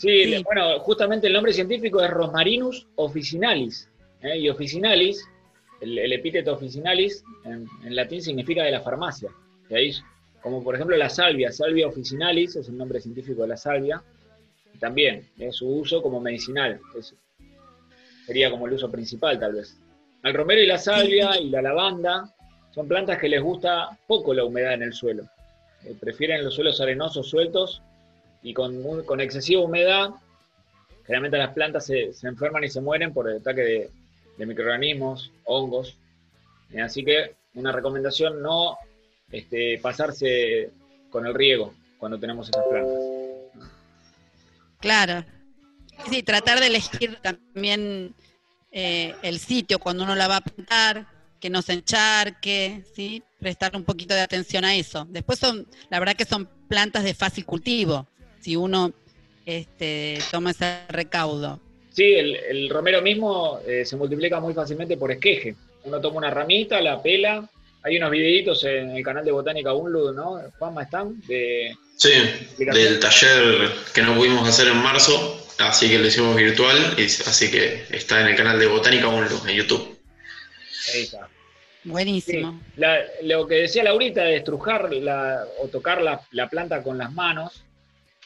Sí, 0.00 0.42
bueno, 0.44 0.78
justamente 0.80 1.26
el 1.26 1.34
nombre 1.34 1.52
científico 1.52 2.02
es 2.02 2.10
Rosmarinus 2.10 2.86
officinalis. 2.96 3.88
¿eh? 4.22 4.38
Y 4.38 4.48
officinalis, 4.48 5.22
el, 5.82 5.98
el 5.98 6.12
epíteto 6.14 6.54
officinalis 6.54 7.22
en, 7.44 7.66
en 7.84 7.94
latín 7.96 8.22
significa 8.22 8.62
de 8.62 8.70
la 8.70 8.80
farmacia. 8.80 9.30
Como 10.42 10.64
por 10.64 10.74
ejemplo 10.74 10.96
la 10.96 11.10
salvia, 11.10 11.52
salvia 11.52 11.86
officinalis 11.86 12.56
es 12.56 12.68
el 12.68 12.78
nombre 12.78 12.98
científico 13.00 13.42
de 13.42 13.48
la 13.48 13.56
salvia. 13.58 14.02
También 14.78 15.28
es 15.38 15.56
su 15.56 15.68
uso 15.68 16.00
como 16.02 16.18
medicinal. 16.20 16.80
es- 16.98 17.14
sería 18.26 18.50
como 18.50 18.66
el 18.66 18.72
uso 18.74 18.90
principal, 18.90 19.38
tal 19.38 19.52
vez. 19.54 19.76
El 20.22 20.32
romero 20.34 20.62
y 20.62 20.66
la 20.66 20.78
salvia 20.78 21.38
y 21.38 21.50
la 21.50 21.60
lavanda 21.60 22.34
son 22.74 22.86
plantas 22.88 23.18
que 23.18 23.28
les 23.28 23.42
gusta 23.42 23.98
poco 24.06 24.32
la 24.32 24.44
humedad 24.44 24.74
en 24.74 24.82
el 24.84 24.92
suelo. 24.94 25.24
Eh, 25.84 25.94
prefieren 26.00 26.44
los 26.44 26.54
suelos 26.54 26.80
arenosos 26.80 27.28
sueltos 27.28 27.82
y 28.42 28.54
con, 28.54 28.80
muy- 28.82 29.04
con 29.04 29.20
excesiva 29.20 29.62
humedad, 29.62 30.10
generalmente 31.04 31.38
las 31.38 31.52
plantas 31.54 31.86
se, 31.86 32.12
se 32.12 32.28
enferman 32.28 32.64
y 32.64 32.68
se 32.68 32.80
mueren 32.80 33.12
por 33.12 33.28
el 33.28 33.38
ataque 33.38 33.60
de, 33.60 33.90
microorganismos, 34.46 35.32
hongos. 35.44 35.98
Eh, 36.72 36.80
así 36.80 37.04
que 37.04 37.34
una 37.54 37.72
recomendación, 37.72 38.40
no 38.40 38.78
este, 39.30 39.78
pasarse 39.82 40.70
con 41.10 41.26
el 41.26 41.34
riego 41.34 41.74
cuando 41.98 42.18
tenemos 42.18 42.46
estas 42.48 42.64
plantas. 42.66 42.98
Claro. 44.80 45.24
Sí, 46.08 46.22
tratar 46.22 46.60
de 46.60 46.68
elegir 46.68 47.18
también 47.20 48.14
eh, 48.72 49.14
el 49.22 49.38
sitio 49.38 49.78
cuando 49.78 50.04
uno 50.04 50.14
la 50.14 50.28
va 50.28 50.36
a 50.36 50.40
plantar, 50.40 51.06
que 51.38 51.50
no 51.50 51.60
se 51.60 51.74
encharque, 51.74 52.84
¿sí? 52.94 53.22
Prestar 53.38 53.76
un 53.76 53.84
poquito 53.84 54.14
de 54.14 54.20
atención 54.20 54.64
a 54.64 54.74
eso. 54.74 55.06
Después 55.10 55.38
son, 55.38 55.66
la 55.90 55.98
verdad 55.98 56.16
que 56.16 56.24
son 56.24 56.48
plantas 56.68 57.04
de 57.04 57.14
fácil 57.14 57.44
cultivo, 57.44 58.06
si 58.40 58.56
uno 58.56 58.92
este, 59.46 60.18
toma 60.30 60.50
ese 60.50 60.80
recaudo. 60.88 61.60
Sí, 61.92 62.04
el, 62.04 62.36
el 62.36 62.68
romero 62.70 63.02
mismo 63.02 63.60
eh, 63.66 63.84
se 63.84 63.96
multiplica 63.96 64.38
muy 64.40 64.54
fácilmente 64.54 64.96
por 64.96 65.10
esqueje. 65.10 65.54
Uno 65.84 66.00
toma 66.00 66.18
una 66.18 66.30
ramita, 66.30 66.80
la 66.80 67.02
pela. 67.02 67.48
Hay 67.82 67.96
unos 67.96 68.10
videitos 68.10 68.62
en 68.64 68.90
el 68.90 69.02
canal 69.02 69.24
de 69.24 69.32
Botánica 69.32 69.72
Unlud, 69.72 70.14
¿no? 70.14 70.38
Juanma, 70.58 70.82
¿están? 70.82 71.20
De, 71.26 71.74
Sí, 71.96 72.12
del 72.58 72.98
taller 72.98 73.70
que 73.92 74.02
no 74.02 74.14
pudimos 74.14 74.48
hacer 74.48 74.68
en 74.68 74.78
marzo, 74.78 75.46
así 75.58 75.88
que 75.90 75.98
lo 75.98 76.06
hicimos 76.06 76.34
virtual, 76.34 76.94
y, 76.96 77.02
así 77.04 77.50
que 77.50 77.84
está 77.90 78.22
en 78.22 78.28
el 78.28 78.36
canal 78.36 78.58
de 78.58 78.66
Botánica 78.66 79.08
Unlu 79.08 79.36
en 79.46 79.56
YouTube. 79.56 79.98
ahí 80.94 81.02
está. 81.02 81.28
Buenísimo. 81.84 82.60
La- 82.76 83.00
lo 83.22 83.46
que 83.46 83.56
decía 83.56 83.82
Laurita 83.84 84.22
de 84.22 84.36
estrujar 84.36 84.92
la- 84.92 85.44
o 85.62 85.68
tocar 85.68 86.00
la, 86.02 86.20
la 86.32 86.48
planta 86.48 86.82
con 86.82 86.96
las 86.98 87.12
manos 87.12 87.64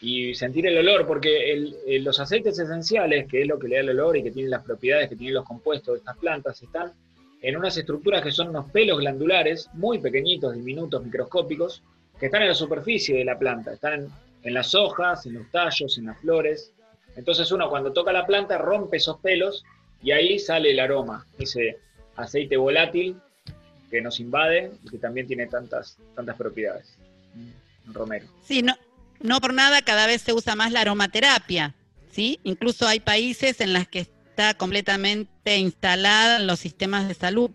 y 0.05 0.35
sentir 0.35 0.67
el 0.67 0.77
olor, 0.77 1.07
porque 1.07 1.51
el- 1.53 2.05
los 2.05 2.21
aceites 2.21 2.59
esenciales, 2.59 3.27
que 3.27 3.41
es 3.43 3.49
lo 3.49 3.59
que 3.59 3.69
le 3.69 3.77
da 3.77 3.81
el 3.81 3.91
olor 3.91 4.17
y 4.19 4.23
que 4.23 4.31
tienen 4.31 4.51
las 4.51 4.63
propiedades 4.63 5.09
que 5.09 5.17
tienen 5.17 5.35
los 5.35 5.45
compuestos 5.47 5.95
de 5.95 5.99
estas 6.01 6.19
plantas, 6.19 6.63
están 6.63 6.93
en 7.41 7.57
unas 7.57 7.77
estructuras 7.79 8.23
que 8.23 8.31
son 8.31 8.49
unos 8.49 8.71
pelos 8.71 8.99
glandulares 8.99 9.69
muy 9.73 9.99
pequeñitos, 9.99 10.55
diminutos, 10.55 11.03
microscópicos, 11.05 11.83
que 12.21 12.27
están 12.27 12.43
en 12.43 12.49
la 12.49 12.55
superficie 12.55 13.17
de 13.17 13.25
la 13.25 13.39
planta, 13.39 13.73
están 13.73 13.95
en, 13.95 14.09
en 14.43 14.55
las 14.55 14.75
hojas, 14.75 15.25
en 15.27 15.35
los 15.35 15.51
tallos, 15.51 15.97
en 15.97 16.05
las 16.07 16.19
flores. 16.21 16.73
Entonces 17.17 17.51
uno 17.51 17.71
cuando 17.71 17.93
toca 17.93 18.13
la 18.13 18.27
planta 18.27 18.59
rompe 18.59 18.99
esos 18.99 19.19
pelos 19.21 19.65
y 20.03 20.11
ahí 20.11 20.39
sale 20.39 20.71
el 20.73 20.81
aroma, 20.81 21.25
ese 21.39 21.79
aceite 22.17 22.57
volátil 22.59 23.17
que 23.91 24.03
nos 24.03 24.21
invade 24.21 24.71
y 24.85 24.91
que 24.91 24.99
también 24.99 25.27
tiene 25.27 25.47
tantas, 25.47 25.97
tantas 26.15 26.37
propiedades. 26.37 26.95
Mm, 27.35 27.93
Romero. 27.95 28.27
Sí, 28.43 28.61
no, 28.63 28.75
no 29.21 29.41
por 29.41 29.55
nada 29.55 29.83
cada 29.83 30.07
vez 30.07 30.23
se 30.23 30.33
usa 30.33 30.55
más 30.55 30.73
la 30.73 30.81
aromaterapia, 30.83 31.75
¿sí? 32.11 32.41
Incluso 32.45 32.87
hay 32.87 33.01
países 33.01 33.61
en 33.61 33.73
los 33.73 33.89
que 33.89 34.01
está 34.01 34.55
completamente 34.55 35.57
instalada 35.57 36.37
en 36.37 36.47
los 36.47 36.59
sistemas 36.61 37.09
de 37.09 37.15
salud. 37.15 37.51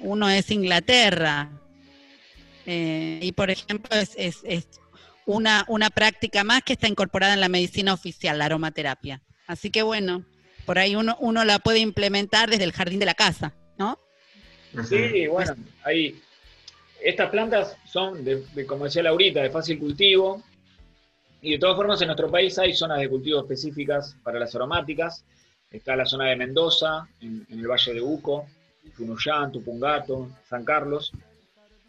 Uno 0.00 0.28
es 0.30 0.50
Inglaterra. 0.50 1.50
Eh, 2.66 3.18
y 3.22 3.32
por 3.32 3.50
ejemplo, 3.50 3.96
es, 3.96 4.12
es- 4.16 4.40
es 4.44 4.66
una, 5.26 5.64
una 5.68 5.90
práctica 5.90 6.44
más 6.44 6.62
que 6.62 6.72
está 6.74 6.88
incorporada 6.88 7.34
en 7.34 7.40
la 7.40 7.48
medicina 7.48 7.92
oficial, 7.92 8.38
la 8.38 8.46
aromaterapia. 8.46 9.20
Así 9.46 9.70
que 9.70 9.82
bueno, 9.82 10.24
por 10.64 10.78
ahí 10.78 10.94
uno, 10.96 11.16
uno 11.20 11.44
la 11.44 11.58
puede 11.58 11.80
implementar 11.80 12.50
desde 12.50 12.64
el 12.64 12.72
jardín 12.72 12.98
de 13.00 13.06
la 13.06 13.14
casa, 13.14 13.52
¿no? 13.78 13.98
Sí, 14.88 15.26
bueno, 15.26 15.54
ahí. 15.84 16.20
Estas 17.04 17.30
plantas 17.30 17.76
son, 17.84 18.24
de, 18.24 18.44
de, 18.54 18.64
como 18.64 18.84
decía 18.84 19.02
Laurita, 19.02 19.42
de 19.42 19.50
fácil 19.50 19.78
cultivo. 19.78 20.42
Y 21.42 21.52
de 21.52 21.58
todas 21.58 21.76
formas, 21.76 22.00
en 22.00 22.06
nuestro 22.06 22.30
país 22.30 22.56
hay 22.58 22.72
zonas 22.72 23.00
de 23.00 23.08
cultivo 23.08 23.40
específicas 23.40 24.16
para 24.22 24.38
las 24.38 24.54
aromáticas. 24.54 25.24
Está 25.70 25.96
la 25.96 26.06
zona 26.06 26.26
de 26.30 26.36
Mendoza, 26.36 27.08
en, 27.20 27.44
en 27.50 27.58
el 27.58 27.66
Valle 27.66 27.94
de 27.94 28.00
Uco, 28.00 28.46
Tunuyán, 28.96 29.50
Tupungato, 29.52 30.30
San 30.48 30.64
Carlos. 30.64 31.12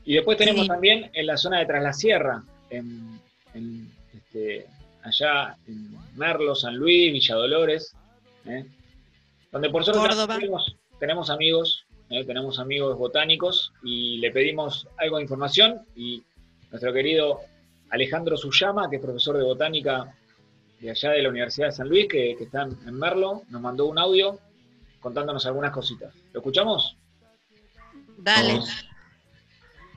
Y 0.06 0.16
después 0.16 0.38
tenemos 0.38 0.64
Sí. 0.64 0.68
también 0.68 1.10
en 1.14 1.26
la 1.28 1.38
zona 1.38 1.60
de 1.60 1.66
Tras 1.66 1.84
la 1.84 1.94
Sierra, 1.94 2.44
en, 2.70 3.20
en, 3.54 3.92
este, 4.14 4.66
allá 5.04 5.56
en 5.68 5.96
Merlo, 6.16 6.56
San 6.56 6.76
Luis, 6.76 7.14
Villa 7.14 7.36
Dolores, 7.36 7.96
¿eh? 8.46 8.66
donde 9.52 9.70
por 9.70 9.84
suerte 9.86 10.00
tenemos 11.00 11.30
amigos, 11.30 11.86
¿eh? 12.10 12.24
tenemos 12.26 12.60
amigos 12.60 12.98
botánicos 12.98 13.72
y 13.84 14.18
le 14.18 14.32
pedimos 14.32 14.88
algo 14.98 15.18
de 15.18 15.24
información 15.24 15.82
y 15.96 16.24
nuestro 16.72 16.92
querido 16.92 17.42
Alejandro 17.94 18.36
Suyama, 18.36 18.90
que 18.90 18.96
es 18.96 19.02
profesor 19.02 19.38
de 19.38 19.44
botánica 19.44 20.12
de 20.80 20.90
allá 20.90 21.12
de 21.12 21.22
la 21.22 21.30
Universidad 21.30 21.68
de 21.68 21.74
San 21.74 21.88
Luis, 21.88 22.08
que, 22.10 22.36
que 22.36 22.46
está 22.46 22.64
en 22.64 22.94
Merlo, 22.96 23.44
nos 23.50 23.62
mandó 23.62 23.86
un 23.86 24.00
audio 24.00 24.40
contándonos 25.00 25.46
algunas 25.46 25.72
cositas. 25.72 26.12
¿Lo 26.32 26.40
escuchamos? 26.40 26.98
Dale. 28.18 28.54
Vamos. 28.54 28.70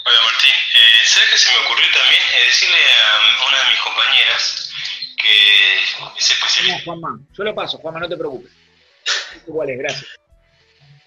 Hola 0.05 0.19
Martín, 0.25 0.51
eh, 0.51 1.07
¿sabes 1.07 1.31
qué 1.31 1.39
se 1.39 1.51
me 1.51 1.65
ocurrió 1.65 1.87
también? 1.95 2.23
Eh, 2.23 2.47
decirle 2.47 2.77
a 2.77 3.49
una 3.49 3.59
de 3.65 3.71
mis 3.71 3.81
compañeras 3.81 4.73
que 5.21 5.75
es 5.79 6.01
No, 6.01 6.13
especialista. 6.19 6.85
Juanma, 6.85 7.21
yo 7.33 7.45
lo 7.45 7.55
paso, 7.55 7.79
Juanma, 7.79 8.01
no 8.01 8.09
te 8.09 8.17
preocupes. 8.17 8.53
Igual 9.47 9.71
es, 9.71 9.79
gracias. 9.79 10.07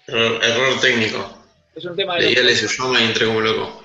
Error, 0.08 0.44
error 0.44 0.80
técnico. 0.80 1.38
Es 1.72 1.84
un 1.84 1.94
tema 1.94 2.16
de... 2.16 2.22
Leíale 2.22 2.56
su 2.56 2.66
llama 2.66 3.00
y 3.00 3.04
entré 3.04 3.26
como 3.26 3.40
loco. 3.40 3.79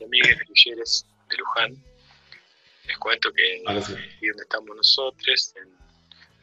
Amigues 0.00 0.38
grilleres 0.38 1.06
de 1.28 1.36
Luján. 1.36 1.76
Les 2.86 2.96
cuento 2.98 3.32
que 3.32 3.62
sí. 3.86 3.92
aquí 3.94 4.28
donde 4.28 4.42
estamos 4.42 4.76
nosotros, 4.76 5.54
en 5.56 5.68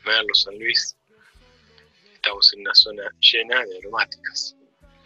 Merlo, 0.05 0.33
San 0.35 0.57
Luis, 0.57 0.95
estamos 2.13 2.53
en 2.53 2.62
una 2.62 2.73
zona 2.75 3.03
llena 3.19 3.63
de 3.65 3.77
aromáticas, 3.79 4.55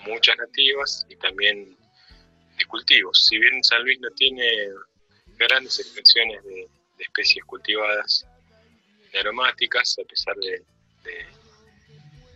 muchas 0.06 0.38
nativas 0.38 1.06
y 1.10 1.16
también 1.16 1.76
de 2.58 2.66
cultivos. 2.66 3.26
Si 3.28 3.38
bien 3.40 3.64
San 3.64 3.82
Luis 3.84 4.00
no 4.00 4.10
tiene 4.12 4.46
grandes 5.38 5.80
extensiones 5.80 6.44
de, 6.44 6.68
de 6.98 7.04
especies 7.04 7.44
cultivadas 7.46 8.26
de 9.12 9.20
aromáticas, 9.20 9.96
a 10.00 10.08
pesar 10.08 10.36
de, 10.38 10.64
de- 11.04 11.26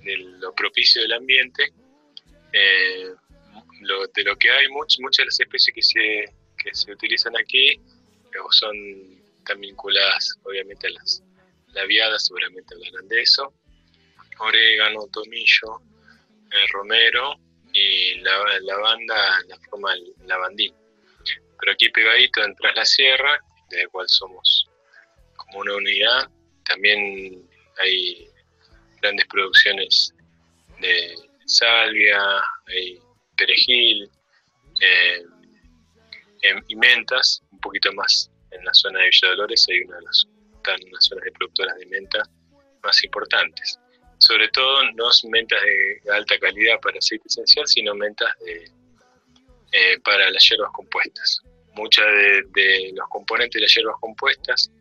de 0.03 0.17
lo 0.39 0.53
propicio 0.53 1.01
del 1.01 1.13
ambiente, 1.13 1.73
eh, 2.53 3.09
lo- 3.81 4.07
de 4.07 4.23
lo 4.23 4.35
que 4.37 4.49
hay, 4.51 4.67
much- 4.67 4.99
muchas 4.99 5.23
de 5.23 5.25
las 5.25 5.39
especies 5.39 5.73
que 5.75 5.81
se, 5.81 6.25
que 6.63 6.73
se 6.73 6.91
utilizan 6.91 7.35
aquí 7.37 7.69
eh, 7.71 7.79
son 8.51 8.75
están 9.39 9.61
vinculadas 9.61 10.35
obviamente 10.43 10.87
a 10.87 10.89
las 10.91 11.23
labiadas, 11.73 12.25
seguramente 12.25 12.73
hablarán 12.75 13.07
de 13.07 13.21
eso, 13.21 13.53
orégano, 14.39 15.07
tomillo, 15.11 15.81
eh, 16.51 16.67
romero 16.71 17.35
y 17.73 18.15
la, 18.15 18.59
lavanda, 18.61 19.39
la 19.47 19.57
forma 19.69 19.93
lavandín. 20.25 20.73
Pero 21.59 21.71
aquí 21.71 21.89
pegadito 21.89 22.43
en 22.43 22.55
Tras 22.55 22.75
la 22.75 22.85
Sierra, 22.85 23.39
de 23.69 23.83
la 23.83 23.89
cual 23.89 24.07
somos 24.09 24.67
como 25.35 25.59
una 25.59 25.75
unidad, 25.75 26.29
también 26.65 27.47
hay 27.79 28.27
grandes 29.01 29.25
producciones 29.27 30.13
de 30.79 31.15
salvia, 31.45 32.19
hay 32.67 32.99
perejil 33.37 34.09
eh, 34.81 35.23
em- 36.41 36.63
y 36.67 36.75
mentas, 36.75 37.41
un 37.51 37.59
poquito 37.59 37.91
más 37.93 38.29
en 38.51 38.63
la 38.65 38.73
zona 38.73 38.99
de 38.99 39.05
Villa 39.05 39.29
Dolores 39.29 39.65
hay 39.69 39.79
una 39.81 39.97
de 39.97 40.03
las 40.03 40.27
están 40.67 40.89
unas 40.89 41.05
zonas 41.05 41.23
de 41.23 41.31
productoras 41.31 41.77
de 41.77 41.85
menta 41.85 42.23
más 42.83 43.03
importantes. 43.03 43.79
Sobre 44.19 44.49
todo 44.49 44.83
no 44.93 45.09
mentas 45.29 45.61
de 45.61 46.11
alta 46.11 46.37
calidad 46.39 46.79
para 46.81 46.97
aceite 46.97 47.27
esencial, 47.27 47.67
sino 47.67 47.93
mentas 47.95 48.29
eh, 49.71 49.99
para 50.03 50.29
las 50.31 50.43
hierbas 50.49 50.71
compuestas. 50.73 51.41
Muchas 51.75 52.05
de, 52.53 52.91
los 52.95 53.07
componentes 53.09 53.53
de 53.53 53.61
las 53.61 53.75
hierbas 53.75 53.95
compuestas 54.01 54.71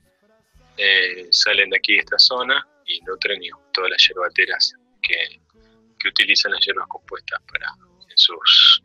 eh, 0.79 1.27
salen 1.31 1.71
de 1.71 1.77
aquí 1.77 1.93
de 1.95 2.01
esta 2.01 2.19
zona 2.19 2.67
y 2.87 3.01
nutren 3.03 3.41
todas 3.73 3.91
las 3.91 4.09
yerbateras 4.09 4.75
que, 5.03 5.41
que 5.99 6.09
utilizan 6.09 6.53
las 6.53 6.65
hierbas 6.65 6.89
compuestas 6.89 7.41
para 7.53 7.67
sus 8.17 8.83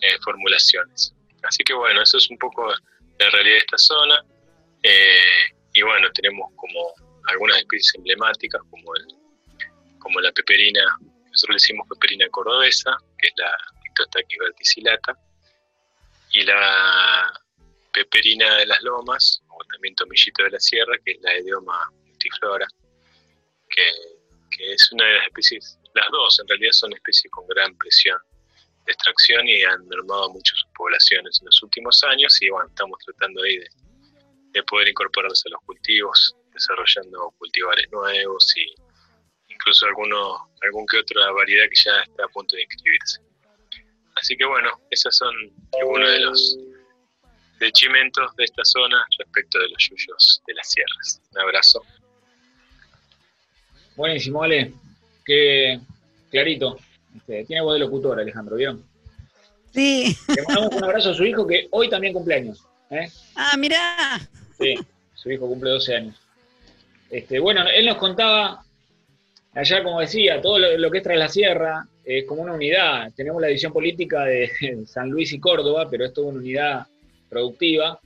eh, 0.00 0.18
formulaciones. 0.22 1.14
Así 1.42 1.62
que 1.62 1.74
bueno, 1.74 2.02
eso 2.02 2.18
es 2.18 2.28
un 2.30 2.38
poco 2.38 2.68
la 3.18 3.30
realidad 3.30 3.54
de 3.54 3.58
esta 3.58 3.78
zona. 3.78 4.24
Eh, 4.82 5.52
y 5.72 5.82
bueno, 5.82 6.10
tenemos 6.12 6.50
como 6.56 6.92
algunas 7.28 7.58
especies 7.58 7.94
emblemáticas 7.96 8.60
como, 8.70 8.94
el, 8.96 9.06
como 9.98 10.20
la 10.20 10.32
peperina, 10.32 10.82
nosotros 11.00 11.50
le 11.50 11.54
decimos 11.54 11.88
peperina 11.88 12.28
cordobesa, 12.30 12.96
que 13.18 13.28
es 13.28 13.34
la 13.36 13.56
Pictostachys 13.82 14.38
verticillata, 14.38 15.18
y 16.32 16.42
la 16.42 17.32
peperina 17.92 18.56
de 18.56 18.66
las 18.66 18.82
lomas, 18.82 19.42
o 19.48 19.58
también 19.72 19.94
tomillito 19.94 20.42
de 20.42 20.50
la 20.50 20.60
sierra, 20.60 20.96
que 21.04 21.12
es 21.12 21.18
la 21.22 21.38
idioma 21.38 21.90
multiflora, 22.06 22.66
que 23.68 24.72
es 24.72 24.92
una 24.92 25.06
de 25.06 25.14
las 25.14 25.26
especies, 25.26 25.78
las 25.94 26.06
dos 26.10 26.38
en 26.40 26.48
realidad 26.48 26.72
son 26.72 26.92
especies 26.92 27.30
con 27.30 27.46
gran 27.46 27.76
presión 27.78 28.18
de 28.86 28.92
extracción 28.92 29.46
y 29.48 29.62
han 29.62 29.86
mermado 29.88 30.30
mucho 30.30 30.54
sus 30.54 30.68
poblaciones 30.76 31.38
en 31.40 31.46
los 31.46 31.62
últimos 31.62 32.02
años 32.04 32.40
y 32.40 32.50
bueno, 32.50 32.68
estamos 32.68 32.98
tratando 33.04 33.42
ahí 33.42 33.58
de, 33.58 33.68
de 34.52 34.62
poder 34.64 34.88
incorporarlos 34.88 35.42
a 35.46 35.50
los 35.50 35.60
cultivos, 35.62 36.36
desarrollando 36.52 37.32
cultivares 37.38 37.90
nuevos 37.90 38.54
y 38.56 38.74
incluso 39.52 39.86
alguno, 39.86 40.50
algún 40.62 40.86
que 40.86 40.98
otra 40.98 41.30
variedad 41.32 41.64
que 41.68 41.80
ya 41.84 42.02
está 42.02 42.24
a 42.24 42.28
punto 42.28 42.56
de 42.56 42.62
inscribirse. 42.62 43.20
Así 44.16 44.36
que 44.36 44.44
bueno, 44.44 44.70
esos 44.90 45.16
son 45.16 45.34
algunos 45.80 46.10
de 46.10 46.20
los 46.20 46.58
dechimentos 47.58 48.34
de 48.36 48.44
esta 48.44 48.64
zona 48.64 49.04
respecto 49.18 49.58
de 49.58 49.68
los 49.68 49.88
yuyos 49.88 50.42
de 50.46 50.54
las 50.54 50.70
sierras. 50.70 51.20
Un 51.32 51.40
abrazo. 51.40 51.82
Buenísimo, 53.96 54.42
Ale. 54.42 54.72
Qué 55.24 55.80
clarito. 56.30 56.78
Este, 57.16 57.44
tiene 57.44 57.62
voz 57.62 57.74
de 57.74 57.80
locutor, 57.80 58.18
Alejandro, 58.20 58.56
¿vieron? 58.56 58.84
Sí. 59.72 60.16
Le 60.28 60.42
mandamos 60.42 60.74
un 60.76 60.84
abrazo 60.84 61.10
a 61.10 61.14
su 61.14 61.24
hijo 61.24 61.46
que 61.46 61.68
hoy 61.70 61.88
también 61.88 62.12
cumpleaños. 62.12 62.64
¿eh? 62.90 63.08
Ah, 63.34 63.56
mirá. 63.56 64.18
Sí, 64.58 64.74
su 65.14 65.30
hijo 65.30 65.46
cumple 65.48 65.70
12 65.70 65.96
años. 65.96 66.16
Este, 67.10 67.38
bueno, 67.38 67.64
él 67.72 67.86
nos 67.86 67.96
contaba, 67.96 68.64
allá 69.52 69.82
como 69.82 70.00
decía, 70.00 70.40
todo 70.40 70.58
lo, 70.58 70.76
lo 70.78 70.90
que 70.90 70.98
es 70.98 71.04
tras 71.04 71.18
la 71.18 71.28
sierra 71.28 71.86
es 72.04 72.24
como 72.24 72.42
una 72.42 72.52
unidad. 72.54 73.12
Tenemos 73.14 73.40
la 73.40 73.48
división 73.48 73.72
política 73.72 74.24
de 74.24 74.50
San 74.86 75.10
Luis 75.10 75.32
y 75.32 75.40
Córdoba, 75.40 75.88
pero 75.90 76.04
es 76.04 76.12
toda 76.12 76.28
una 76.28 76.38
unidad 76.38 76.86
productiva. 77.28 77.98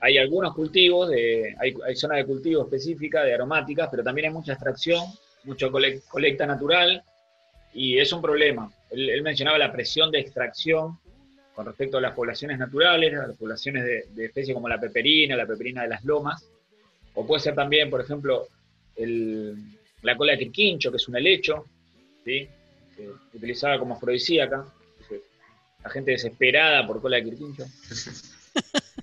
Hay 0.00 0.18
algunos 0.18 0.54
cultivos, 0.54 1.08
de, 1.10 1.54
hay, 1.58 1.74
hay 1.86 1.96
zona 1.96 2.16
de 2.16 2.24
cultivo 2.26 2.62
específica 2.62 3.24
de 3.24 3.34
aromáticas, 3.34 3.88
pero 3.90 4.02
también 4.04 4.26
hay 4.28 4.32
mucha 4.32 4.52
extracción, 4.52 5.02
colec- 5.46 6.02
colecta 6.08 6.46
natural, 6.46 7.02
y 7.76 7.98
es 7.98 8.10
un 8.12 8.22
problema. 8.22 8.72
Él, 8.90 9.22
mencionaba 9.22 9.58
la 9.58 9.70
presión 9.70 10.10
de 10.10 10.18
extracción 10.20 10.98
con 11.54 11.66
respecto 11.66 11.98
a 11.98 12.00
las 12.00 12.14
poblaciones 12.14 12.58
naturales, 12.58 13.12
las 13.12 13.36
poblaciones 13.36 13.84
de, 13.84 14.24
especies 14.24 14.54
como 14.54 14.68
la 14.68 14.80
peperina, 14.80 15.36
la 15.36 15.46
peperina 15.46 15.82
de 15.82 15.88
las 15.88 16.04
lomas, 16.04 16.42
o 17.14 17.26
puede 17.26 17.42
ser 17.42 17.54
también, 17.54 17.90
por 17.90 18.00
ejemplo, 18.00 18.48
el- 18.96 19.54
la 20.02 20.16
cola 20.16 20.32
de 20.32 20.38
quirquincho, 20.38 20.90
que 20.90 20.96
es 20.96 21.08
un 21.08 21.16
helecho, 21.16 21.66
¿sí? 22.24 22.48
utilizada 23.34 23.78
como 23.78 23.94
afrodisíaca. 23.94 24.64
La 25.84 25.90
gente 25.90 26.12
desesperada 26.12 26.86
por 26.86 27.00
cola 27.02 27.18
de 27.18 27.24
quirquincho. 27.24 27.64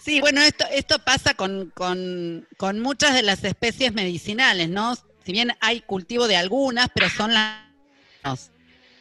Sí, 0.00 0.20
bueno, 0.20 0.42
esto, 0.42 0.66
esto 0.70 0.98
pasa 0.98 1.32
con, 1.32 1.70
con, 1.70 2.46
con 2.58 2.78
muchas 2.78 3.14
de 3.14 3.22
las 3.22 3.42
especies 3.42 3.94
medicinales, 3.94 4.68
¿no? 4.68 4.92
Si 5.24 5.32
bien 5.32 5.52
hay 5.60 5.80
cultivo 5.80 6.28
de 6.28 6.36
algunas, 6.36 6.88
pero 6.94 7.08
son 7.08 7.32
las... 7.32 8.50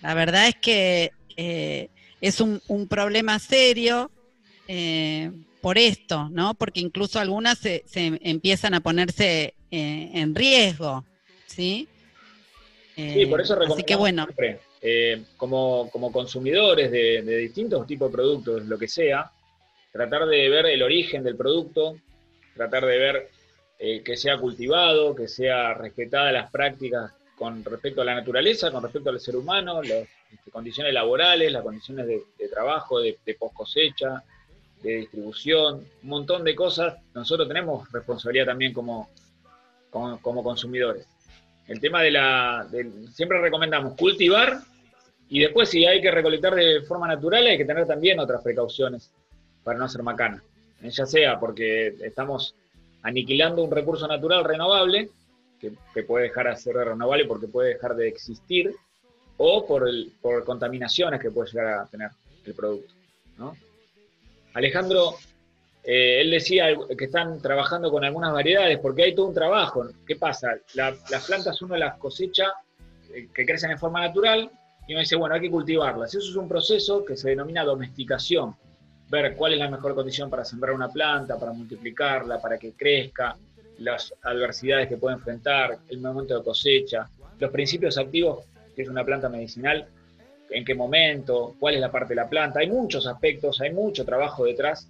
La 0.02 0.14
verdad 0.14 0.48
es 0.48 0.56
que 0.56 1.12
eh, 1.38 1.90
es 2.22 2.42
un, 2.42 2.62
un 2.68 2.88
problema 2.88 3.40
serio 3.40 4.12
eh, 4.68 5.32
por 5.62 5.78
esto, 5.78 6.30
¿no? 6.30 6.54
Porque 6.56 6.80
incluso 6.80 7.20
algunas 7.20 7.58
se, 7.58 7.84
se 7.86 8.20
empiezan 8.22 8.74
a 8.74 8.82
ponerse 8.82 9.54
eh, 9.72 10.10
en 10.14 10.36
riesgo, 10.36 11.06
¿sí? 11.46 11.88
Sí, 12.96 13.26
por 13.26 13.42
eso 13.42 13.56
Eh, 13.62 13.66
así 13.72 13.84
que 13.84 13.94
recomendamos 13.94 14.36
bueno, 14.36 14.60
siempre, 14.82 15.26
como, 15.38 15.90
como 15.90 16.12
consumidores 16.12 16.92
de, 16.92 17.22
de 17.24 17.38
distintos 17.38 17.88
tipos 17.88 18.12
de 18.12 18.16
productos, 18.16 18.66
lo 18.66 18.78
que 18.78 18.88
sea, 18.88 19.32
tratar 19.92 20.26
de 20.28 20.50
ver 20.50 20.66
el 20.66 20.84
origen 20.84 21.24
del 21.24 21.36
producto, 21.36 21.98
tratar 22.56 22.86
de 22.86 22.98
ver 22.98 23.30
eh, 23.86 24.02
que 24.02 24.16
sea 24.16 24.38
cultivado, 24.38 25.14
que 25.14 25.28
sea 25.28 25.74
respetada 25.74 26.32
las 26.32 26.50
prácticas 26.50 27.12
con 27.36 27.66
respecto 27.66 28.02
a 28.02 28.06
la 28.06 28.16
naturaleza, 28.16 28.72
con 28.72 28.82
respecto 28.82 29.10
al 29.10 29.20
ser 29.20 29.36
humano, 29.36 29.82
las 29.82 30.08
este, 30.32 30.52
condiciones 30.52 30.94
laborales, 30.94 31.52
las 31.52 31.64
condiciones 31.64 32.08
de, 32.08 32.48
trabajo, 32.48 33.02
de, 33.02 33.18
post 33.38 33.54
cosecha, 33.54 34.24
de 34.82 35.00
distribución, 35.00 35.86
un 36.02 36.10
montón 36.10 36.46
de 36.46 36.56
cosas. 36.56 36.96
Nosotros 37.14 37.46
tenemos 37.46 37.92
responsabilidad 37.92 38.46
también 38.46 38.72
como, 38.72 39.10
como, 39.90 40.44
consumidores. 40.44 41.06
El 41.68 41.82
tema 41.82 42.02
de 42.04 42.12
la. 42.12 42.66
siempre 43.12 43.42
recomendamos 43.42 43.98
cultivar 43.98 44.62
y 45.28 45.42
después, 45.42 45.68
si 45.68 45.86
hay 45.86 46.02
que 46.02 46.10
recolectar 46.10 46.56
de 46.56 46.84
forma 46.84 47.06
natural, 47.06 47.48
hay 47.48 47.58
que 47.58 47.66
tener 47.66 47.86
también 47.86 48.18
otras 48.22 48.42
precauciones 48.44 49.12
para 49.62 49.78
no 49.78 49.84
hacer 49.84 50.04
macana. 50.04 50.42
Ya 50.82 51.06
sea 51.06 51.38
porque 51.38 51.98
estamos 52.00 52.56
aniquilando 53.04 53.64
un 53.64 53.72
recurso 53.72 54.08
natural 54.08 54.44
renovable, 54.44 55.10
que, 55.60 56.04
puede 56.04 56.26
dejar 56.26 56.50
de 56.50 56.58
ser 56.58 56.76
renovable 56.76 57.26
porque 57.26 57.48
puede 57.48 57.76
dejar 57.76 57.96
de 57.96 58.08
existir, 58.08 58.76
o 59.38 59.66
por, 59.66 59.88
el, 59.88 60.12
por 60.22 60.44
contaminaciones 60.44 61.22
que 61.22 61.32
puede 61.32 61.50
llegar 61.52 61.80
a 61.80 61.86
tener 61.86 62.10
el 62.46 62.54
producto. 62.54 62.94
Alejandro, 64.54 65.16
eh, 65.84 66.22
él 66.22 66.32
decía 66.32 66.68
que 66.98 67.06
están 67.06 67.42
trabajando 67.42 67.90
con 67.92 68.04
algunas 68.04 68.32
variedades 68.34 68.78
porque 68.80 69.04
hay 69.04 69.16
todo 69.16 69.28
un 69.28 69.34
trabajo. 69.34 69.88
¿Qué 70.06 70.16
pasa? 70.16 70.56
La- 70.76 70.96
las 71.10 71.26
plantas 71.26 71.62
uno 71.62 71.76
las 71.76 71.98
cosecha 71.98 72.54
eh, 73.14 73.28
que 73.34 73.46
crecen 73.46 73.72
en 73.72 73.80
forma 73.80 74.02
natural 74.02 74.50
y 74.88 74.94
uno 74.94 75.00
dice, 75.00 75.16
bueno, 75.16 75.36
hay 75.36 75.42
que 75.42 75.50
cultivarlas. 75.52 76.14
Eso 76.14 76.30
es 76.30 76.36
un 76.36 76.48
proceso 76.48 77.04
que 77.04 77.16
se 77.18 77.30
denomina 77.30 77.64
domesticación. 77.64 78.56
Ver 79.14 79.36
cuál 79.36 79.54
es 79.54 79.60
la 79.60 79.70
mejor 79.70 79.94
condición 79.94 80.28
para 80.28 80.44
sembrar 80.44 80.74
una 80.74 80.90
planta, 80.90 81.38
para 81.38 81.54
multiplicarla, 81.54 82.42
para 82.42 82.58
que 82.58 82.72
crezca, 82.72 83.38
las 83.78 84.12
adversidades 84.24 84.88
que 84.88 84.98
puede 84.98 85.14
enfrentar, 85.14 85.78
el 85.88 86.00
momento 86.00 86.36
de 86.36 86.44
cosecha, 86.44 87.08
los 87.38 87.52
principios 87.52 88.00
activos 88.00 88.46
que 88.76 88.82
es 88.82 88.90
una 88.90 89.06
planta 89.06 89.30
medicinal, 89.30 89.86
en 90.50 90.66
qué 90.66 90.74
momento, 90.74 91.54
cuál 91.60 91.76
es 91.76 91.82
la 91.82 91.92
parte 91.92 92.16
de 92.16 92.22
la 92.22 92.28
planta. 92.28 92.62
Hay 92.62 92.68
muchos 92.72 93.06
aspectos, 93.06 93.62
hay 93.62 93.72
mucho 93.72 94.04
trabajo 94.04 94.46
detrás 94.46 94.90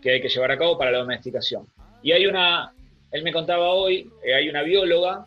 que 0.00 0.12
hay 0.12 0.22
que 0.22 0.28
llevar 0.28 0.52
a 0.52 0.58
cabo 0.58 0.78
para 0.78 0.92
la 0.92 0.98
domesticación. 0.98 1.66
Y 2.00 2.12
hay 2.12 2.26
una, 2.28 2.72
él 3.10 3.24
me 3.24 3.32
contaba 3.32 3.70
hoy, 3.70 4.08
eh, 4.24 4.34
hay 4.34 4.48
una 4.48 4.62
bióloga 4.62 5.26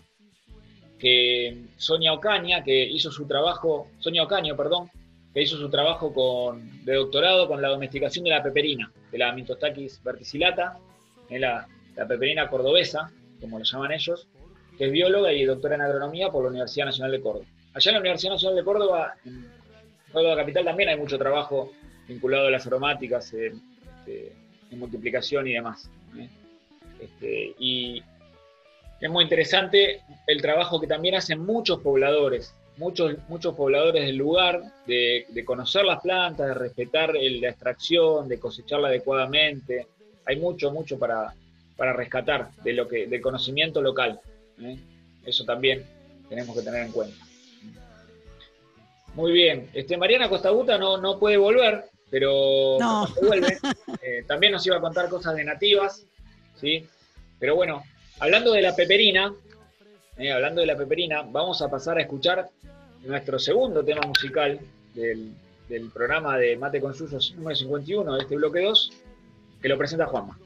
que 0.98 1.66
Sonia 1.76 2.14
Ocaña, 2.14 2.64
que 2.64 2.82
hizo 2.82 3.12
su 3.12 3.28
trabajo, 3.28 3.90
Sonia 4.00 4.24
Ocaño, 4.24 4.56
perdón, 4.56 4.90
que 5.38 5.44
hizo 5.44 5.56
su 5.56 5.70
trabajo 5.70 6.12
con, 6.12 6.84
de 6.84 6.96
doctorado 6.96 7.48
con 7.48 7.62
la 7.62 7.68
domesticación 7.68 8.26
de 8.26 8.32
la 8.32 8.42
peperina, 8.42 8.92
de 9.12 9.20
la 9.20 9.32
Mintostachys 9.34 10.02
verticillata, 10.04 10.80
eh, 11.30 11.38
la, 11.38 11.68
la 11.96 12.08
peperina 12.08 12.50
cordobesa, 12.50 13.12
como 13.40 13.60
lo 13.60 13.64
llaman 13.64 13.92
ellos, 13.92 14.28
que 14.80 14.86
es 14.86 14.92
bióloga 14.92 15.32
y 15.32 15.46
doctora 15.46 15.76
en 15.76 15.82
agronomía 15.82 16.32
por 16.32 16.42
la 16.42 16.50
Universidad 16.50 16.88
Nacional 16.88 17.12
de 17.12 17.22
Córdoba. 17.22 17.46
Allá 17.76 17.92
en 17.92 17.94
la 17.94 18.00
Universidad 18.00 18.32
Nacional 18.32 18.56
de 18.56 18.64
Córdoba, 18.64 19.14
en 19.26 19.48
Córdoba 20.12 20.38
Capital, 20.38 20.66
también 20.66 20.90
hay 20.90 20.98
mucho 20.98 21.20
trabajo 21.20 21.72
vinculado 22.08 22.48
a 22.48 22.50
las 22.50 22.66
aromáticas, 22.66 23.32
eh, 23.36 23.54
este, 24.00 24.34
en 24.72 24.80
multiplicación 24.80 25.48
y 25.48 25.54
demás. 25.54 25.88
¿eh? 26.18 26.30
Este, 27.00 27.54
y 27.60 28.02
es 29.00 29.10
muy 29.12 29.24
interesante 29.24 30.02
el 30.26 30.42
trabajo 30.42 30.82
que 30.82 30.88
también 30.88 31.14
hacen 31.14 31.46
muchos 31.46 31.80
pobladores, 31.82 32.56
muchos, 32.78 33.16
muchos 33.28 33.56
pobladores 33.56 34.06
del 34.06 34.16
lugar, 34.16 34.62
de, 34.86 35.26
de 35.30 35.46
conocer 35.46 35.84
las 35.86 36.02
plantas, 36.02 36.48
de 36.48 36.54
respetar 36.54 37.16
el- 37.18 37.42
la 37.42 37.50
extracción, 37.50 38.28
de 38.28 38.40
cosecharla 38.40 38.88
adecuadamente. 38.88 39.88
Hay 40.26 40.38
mucho, 40.38 40.72
mucho 40.72 40.98
para, 41.00 41.34
para 41.76 41.94
rescatar 41.94 42.52
de 42.64 42.74
lo 42.74 42.88
que, 42.88 43.08
del 43.08 43.22
conocimiento 43.22 43.82
local. 43.82 44.20
¿eh? 44.62 44.78
Eso 45.26 45.44
también 45.46 45.86
tenemos 46.30 46.56
que 46.56 46.64
tener 46.64 46.86
en 46.86 46.92
cuenta. 46.92 47.18
Muy 49.16 49.32
bien. 49.32 49.70
Este, 49.74 49.98
Mariana 49.98 50.30
Costabuta 50.30 50.78
no, 50.78 50.98
no 50.98 51.18
puede 51.18 51.38
volver, 51.38 51.86
pero 52.10 52.78
No. 52.80 53.08
cuando 53.14 53.22
vuelve, 53.28 53.58
eh, 54.02 54.24
también 54.28 54.52
nos 54.52 54.66
iba 54.68 54.78
a 54.78 54.82
contar 54.82 55.10
cosas 55.10 55.36
de 55.36 55.44
nativas, 55.44 56.06
¿sí? 56.56 56.86
Pero 57.40 57.56
bueno, 57.56 57.84
hablando 58.20 58.52
de 58.52 58.62
la 58.62 58.76
peperina, 58.76 59.34
eh, 60.18 60.32
hablando 60.32 60.62
de 60.62 60.68
la 60.68 60.76
peperina, 60.78 61.24
vamos 61.24 61.62
a 61.62 61.70
pasar 61.70 61.98
a 61.98 62.02
escuchar 62.02 62.48
nuestro 63.08 63.40
segundo 63.40 63.84
tema 63.84 64.02
musical 64.06 64.60
del, 64.94 65.32
del 65.70 65.90
programa 65.90 66.38
de 66.38 66.58
Mate 66.58 66.82
con 66.82 66.94
Suyos 66.94 67.34
número 67.36 67.56
51 67.56 68.16
de 68.16 68.22
este 68.22 68.36
bloque 68.36 68.62
2, 68.62 68.92
que 69.62 69.70
lo 69.70 69.78
presenta 69.78 70.06
Juanma. 70.06 70.38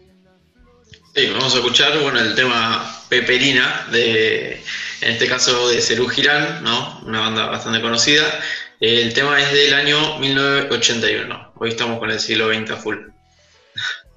Sí, 1.14 1.30
vamos 1.30 1.54
a 1.54 1.58
escuchar 1.58 2.00
bueno, 2.00 2.20
el 2.20 2.36
tema 2.36 2.90
Peperina, 3.10 3.88
de, 3.92 4.54
en 4.54 5.12
este 5.12 5.28
caso 5.28 5.68
de 5.68 5.82
Cerú 5.82 6.08
Girán, 6.08 6.64
¿no? 6.64 7.02
una 7.06 7.20
banda 7.20 7.48
bastante 7.48 7.82
conocida. 7.82 8.24
El 8.80 9.14
tema 9.14 9.42
es 9.42 9.52
del 9.52 9.74
año 9.74 10.20
1981. 10.20 11.54
Hoy 11.56 11.70
estamos 11.70 12.00
con 12.00 12.10
el 12.10 12.20
siglo 12.20 12.52
XX 12.52 12.72
a 12.72 12.78
full. 12.78 12.98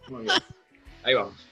Muy 0.09 0.23
bien. 0.23 0.37
Ahí 1.03 1.15
vamos. 1.15 1.44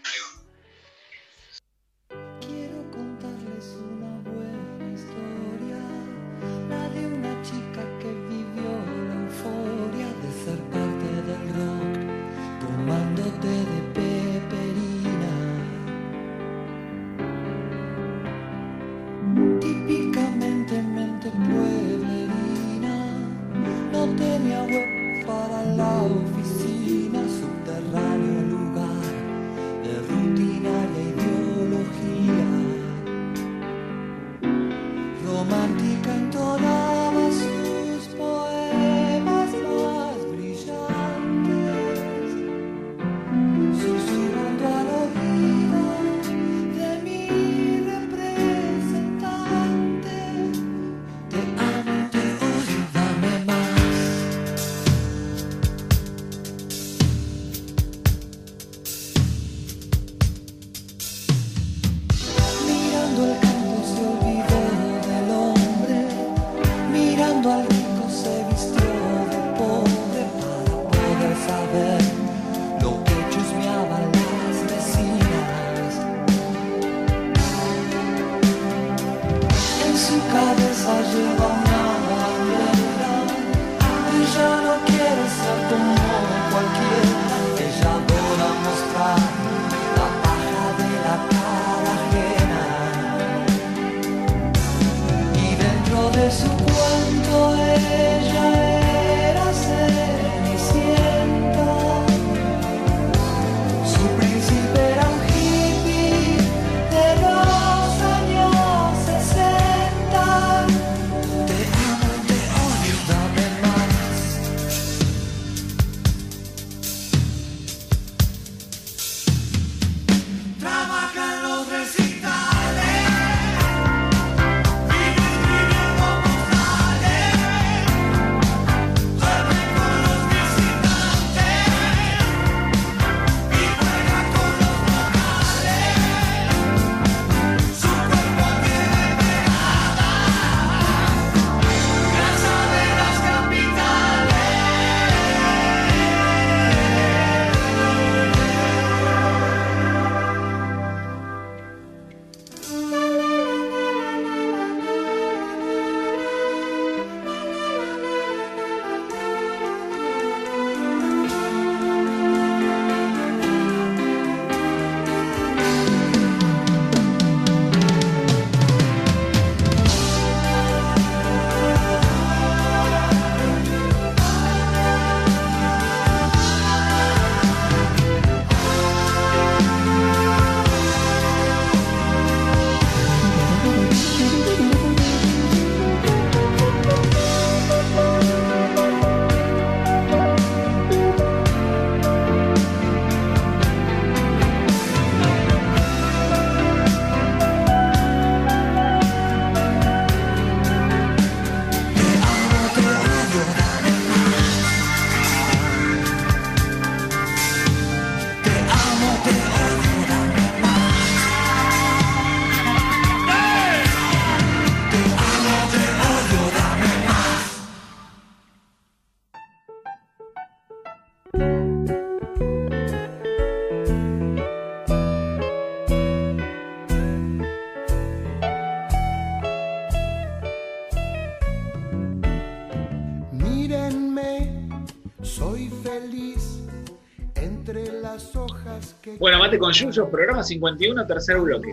Bueno, 239.22 239.38
mate 239.38 239.56
con 239.56 239.72
Yuyos, 239.72 240.08
programa 240.08 240.42
51, 240.42 241.06
tercer 241.06 241.38
bloque. 241.38 241.72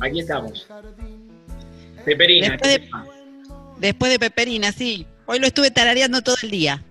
Aquí 0.00 0.18
estamos. 0.18 0.66
Peperina. 2.04 2.48
Después 2.48 2.80
de, 2.80 2.90
después 3.78 4.10
de 4.10 4.18
Peperina, 4.18 4.72
sí. 4.72 5.06
Hoy 5.26 5.38
lo 5.38 5.46
estuve 5.46 5.70
tarareando 5.70 6.20
todo 6.20 6.34
el 6.42 6.50
día. 6.50 6.82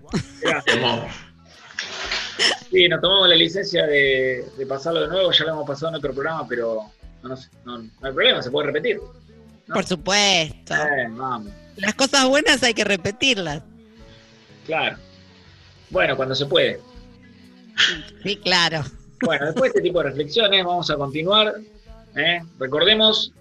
Sí, 2.72 2.88
nos 2.88 3.02
tomamos 3.02 3.28
la 3.28 3.36
licencia 3.36 3.86
de, 3.88 4.45
de 4.58 4.66
pasarlo 4.66 5.02
de 5.02 5.10
nuevo, 5.10 5.34
ya 5.34 5.43
lo 5.43 5.52
hemos 5.52 5.68
pasado 5.68 5.89
en 5.89 5.95
otro 5.95 6.14
programa, 6.14 6.47
pero 6.47 6.84
no, 7.22 7.36
no, 7.66 7.80
no, 7.80 7.89
hay 8.02 8.14
problema, 8.14 8.41
se 8.41 8.52
puede 8.52 8.68
repetir. 8.68 9.02
Por 9.68 9.86
supuesto. 9.86 10.76
Eh, 10.76 11.08
vamos, 11.10 11.52
Las 11.76 11.95
cosas 11.95 12.26
buenas 12.26 12.64
hay 12.64 12.74
que 12.74 12.86
repetirlas. 12.86 13.64
claro. 14.66 14.97
Bueno, 15.89 16.16
cuando 16.16 16.36
se 16.36 16.45
puede. 16.45 16.80
Sí, 18.24 18.38
claro. 18.38 18.86
Bueno, 19.26 19.45
después 19.47 19.74
de 19.74 19.80
este 19.80 19.82
tipo 19.82 19.99
de 19.99 20.09
reflexiones 20.09 20.63
vamos 20.63 20.89
a 20.89 20.95
continuar. 20.95 21.55
¿eh? 22.15 22.41
Recordemos 22.57 23.34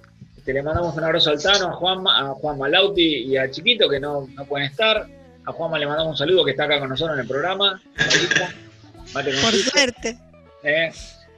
que 0.45 0.53
le 0.53 0.63
mandamos 0.63 0.97
un 0.97 1.05
abrazo 1.05 1.31
al 1.31 1.43
Tano, 1.43 1.69
a 1.69 1.73
Juan, 1.73 2.07
a 2.07 2.35
Juan 2.35 2.59
Malauti 2.59 3.25
y 3.25 3.37
a 3.37 3.51
Chiquito 3.51 3.89
que 3.89 4.01
no, 4.01 4.29
no 4.35 4.45
pueden 4.47 4.67
estar. 4.67 5.07
A 5.45 5.53
Juanma 5.53 5.79
le 5.79 5.87
mandamos 5.87 6.13
un 6.13 6.17
saludo 6.17 6.45
que 6.45 6.51
está 6.51 6.65
acá 6.65 6.79
con 6.79 6.89
nosotros 6.91 7.17
en 7.17 7.23
el 7.23 7.29
programa. 7.29 7.81
Mate 9.15 9.31
Por 9.41 9.53
suerte. 9.55 10.19
¿eh? 10.63 10.91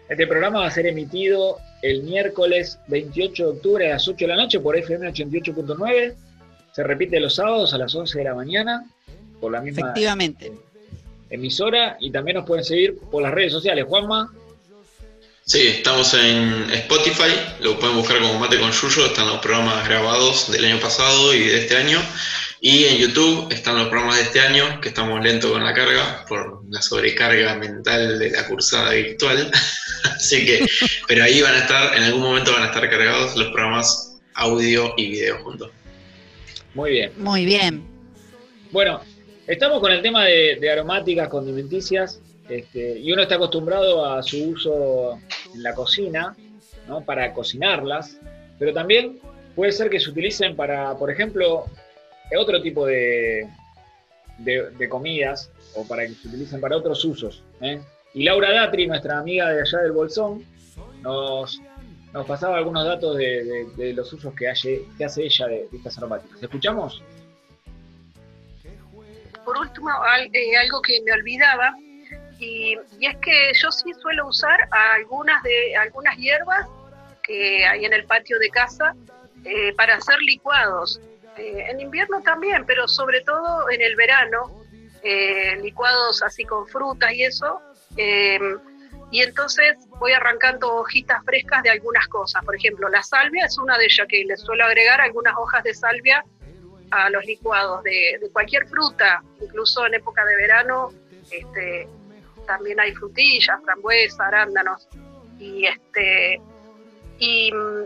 Este 0.09 0.27
programa 0.27 0.61
va 0.61 0.67
a 0.67 0.71
ser 0.71 0.87
emitido 0.87 1.59
el 1.83 2.03
miércoles 2.03 2.79
28 2.89 3.43
de 3.45 3.51
octubre 3.51 3.87
a 3.89 3.95
las 3.95 4.09
8 4.09 4.17
de 4.17 4.27
la 4.27 4.37
noche 4.37 4.61
por 4.61 4.77
FM 4.77 5.09
88.9. 5.13 6.15
Se 6.73 6.83
repite 6.83 7.21
los 7.21 7.37
sábados 7.37 7.73
a 7.75 7.79
las 7.79 7.95
11 7.95 8.19
de 8.19 8.25
la 8.25 8.35
mañana 8.35 8.85
por 9.41 9.53
la 9.53 9.61
misma 9.61 9.81
Efectivamente. 9.81 10.53
Emisora 11.31 11.97
y 12.01 12.11
también 12.11 12.37
nos 12.37 12.47
pueden 12.47 12.65
seguir 12.65 12.99
por 13.11 13.23
las 13.23 13.33
redes 13.33 13.53
sociales. 13.53 13.85
Juanma, 13.89 14.31
Sí, 15.51 15.67
estamos 15.67 16.15
en 16.15 16.71
Spotify, 16.71 17.33
lo 17.61 17.77
pueden 17.77 17.97
buscar 17.97 18.21
como 18.21 18.39
Mate 18.39 18.61
con 18.61 18.71
Yuyo, 18.71 19.07
están 19.07 19.27
los 19.27 19.41
programas 19.41 19.85
grabados 19.89 20.53
del 20.53 20.65
año 20.65 20.79
pasado 20.79 21.35
y 21.35 21.41
de 21.41 21.59
este 21.59 21.77
año. 21.77 21.99
Y 22.61 22.85
en 22.85 22.99
YouTube 22.99 23.51
están 23.51 23.77
los 23.77 23.89
programas 23.89 24.19
de 24.19 24.23
este 24.23 24.41
año, 24.41 24.81
que 24.81 24.91
estamos 24.91 25.21
lentos 25.25 25.51
con 25.51 25.65
la 25.65 25.75
carga 25.75 26.25
por 26.29 26.63
la 26.71 26.81
sobrecarga 26.81 27.57
mental 27.57 28.21
de 28.21 28.31
la 28.31 28.47
cursada 28.47 28.93
virtual. 28.93 29.51
Así 30.05 30.47
que, 30.47 30.69
pero 31.09 31.25
ahí 31.25 31.43
van 31.43 31.55
a 31.55 31.59
estar, 31.59 31.97
en 31.97 32.05
algún 32.05 32.23
momento 32.23 32.53
van 32.53 32.63
a 32.63 32.67
estar 32.67 32.89
cargados 32.89 33.35
los 33.35 33.49
programas 33.49 34.21
audio 34.35 34.95
y 34.97 35.11
video 35.11 35.43
juntos. 35.43 35.73
muy 36.75 36.93
bien. 36.93 37.13
Muy 37.17 37.45
bien. 37.45 37.83
Bueno, 38.71 39.01
estamos 39.53 39.81
con 39.81 39.91
el 39.93 40.01
tema 40.03 40.25
de, 40.25 40.71
aromáticas 40.71 41.29
condimenticias 41.29 42.21
este, 42.49 42.99
y 42.99 43.13
uno 43.13 43.23
está 43.23 43.35
acostumbrado 43.37 44.05
a 44.07 44.23
su 44.23 44.51
uso 44.51 45.19
en 45.55 45.63
la 45.63 45.75
cocina, 45.75 46.37
¿no? 46.89 47.05
Para 47.05 47.33
cocinarlas, 47.33 48.19
pero 48.59 48.73
también 48.73 49.19
puede 49.55 49.73
ser 49.73 49.91
que 49.91 50.01
se 50.01 50.11
utilicen 50.11 50.57
para, 50.57 50.97
por 50.97 51.11
ejemplo, 51.11 51.67
otro 52.39 52.63
tipo 52.63 52.87
de, 52.87 53.49
de, 54.39 54.89
comidas 54.89 55.51
o 55.75 55.87
para 55.87 56.07
que 56.07 56.15
se 56.15 56.29
utilicen 56.29 56.61
para 56.61 56.77
otros 56.77 57.05
usos. 57.05 57.43
¿eh? 57.61 57.81
Y 58.15 58.25
Laura 58.25 58.53
Datri, 58.53 58.87
nuestra 58.87 59.19
amiga 59.19 59.51
de 59.51 59.61
allá 59.63 59.79
del 59.79 59.93
Bolsón, 59.93 60.45
nos, 61.03 61.61
nos 62.13 62.27
pasaba 62.27 62.57
algunos 62.57 62.85
datos 62.85 63.17
de, 63.17 63.67
de- 63.77 63.93
los 63.95 64.13
usos 64.13 64.35
que 64.35 64.49
hace, 64.49 64.83
que 64.97 65.05
hace 65.05 65.25
ella 65.25 65.47
de 65.47 65.69
estas 65.73 65.99
aromáticas. 65.99 66.43
¿Escuchamos? 66.43 67.03
Por 69.45 69.59
último, 69.59 69.91
eh, 70.33 70.57
algo 70.57 70.83
que 70.83 71.01
me 71.03 71.13
olvidaba, 71.13 71.75
y, 72.39 72.75
es 73.01 73.17
que 73.19 73.53
yo 73.55 73.71
sí 73.71 73.93
suelo 73.95 74.27
usar 74.27 74.59
algunas, 74.71 75.43
de, 75.43 75.77
algunas 75.77 76.17
hierbas 76.17 76.67
que 77.23 77.67
hay 77.67 77.85
en 77.85 77.93
el 77.93 78.05
patio 78.05 78.39
de 78.39 78.49
casa 78.51 78.95
eh, 79.45 79.75
para 79.75 79.97
hacer 79.97 80.19
licuados. 80.21 81.01
Eh, 81.37 81.67
en 81.71 81.81
invierno 81.81 82.21
también, 82.23 82.65
pero 82.67 82.89
sobre 82.89 83.21
todo 83.23 83.71
en 83.71 83.81
el 83.81 83.95
verano, 83.97 84.57
licuados 85.63 86.23
así 86.23 86.45
con 86.45 86.67
frutas 86.67 87.13
y 87.13 87.25
eso. 87.25 87.61
eh, 87.97 88.39
y 89.13 89.23
entonces 89.23 89.77
voy 89.99 90.13
arrancando 90.13 90.73
hojitas 90.73 91.25
frescas 91.25 91.63
de 91.65 91.71
algunas 91.71 92.07
cosas. 92.09 92.45
Por 92.45 92.55
ejemplo, 92.55 92.89
la 92.89 93.03
salvia 93.03 93.45
es 93.47 93.59
una 93.59 93.77
de 93.77 93.87
ellas 93.87 94.07
que 94.09 94.25
le 94.25 94.37
suelo 94.37 94.65
agregar 94.65 95.01
algunas 95.01 95.35
hojas 95.37 95.65
de 95.65 95.75
salvia 95.75 96.25
a 96.91 97.11
los 97.11 97.25
licuados 97.25 97.83
de, 97.83 98.21
cualquier 98.33 98.67
fruta, 98.69 99.23
incluso 99.41 99.87
en 99.87 99.95
época 99.95 100.25
de 100.25 100.37
verano, 100.37 100.93
este, 101.31 101.89
también 102.47 102.81
hay 102.81 102.95
frutillas, 102.95 103.61
frambuesa, 103.65 104.27
arándanos, 104.27 104.89
y 105.39 105.67
este 105.67 106.41
y 107.19 107.53
mm, 107.53 107.85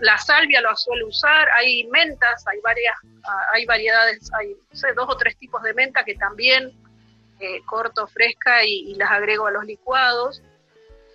la 0.00 0.16
salvia 0.16 0.60
lo 0.60 0.74
suelo 0.76 1.08
usar, 1.08 1.48
hay 1.56 1.84
mentas, 1.88 2.46
hay 2.46 2.60
varias, 2.60 2.94
ah, 3.24 3.46
hay 3.52 3.66
variedades, 3.66 4.30
hay 4.32 4.56
dos 4.94 5.06
o 5.08 5.16
tres 5.16 5.36
tipos 5.38 5.60
de 5.64 5.74
menta 5.74 6.04
que 6.04 6.14
también 6.14 6.72
eh, 7.40 7.60
corto 7.66 8.06
fresca 8.06 8.64
y, 8.64 8.94
las 8.94 9.10
agrego 9.10 9.48
a 9.48 9.50
los 9.50 9.64
licuados. 9.64 10.40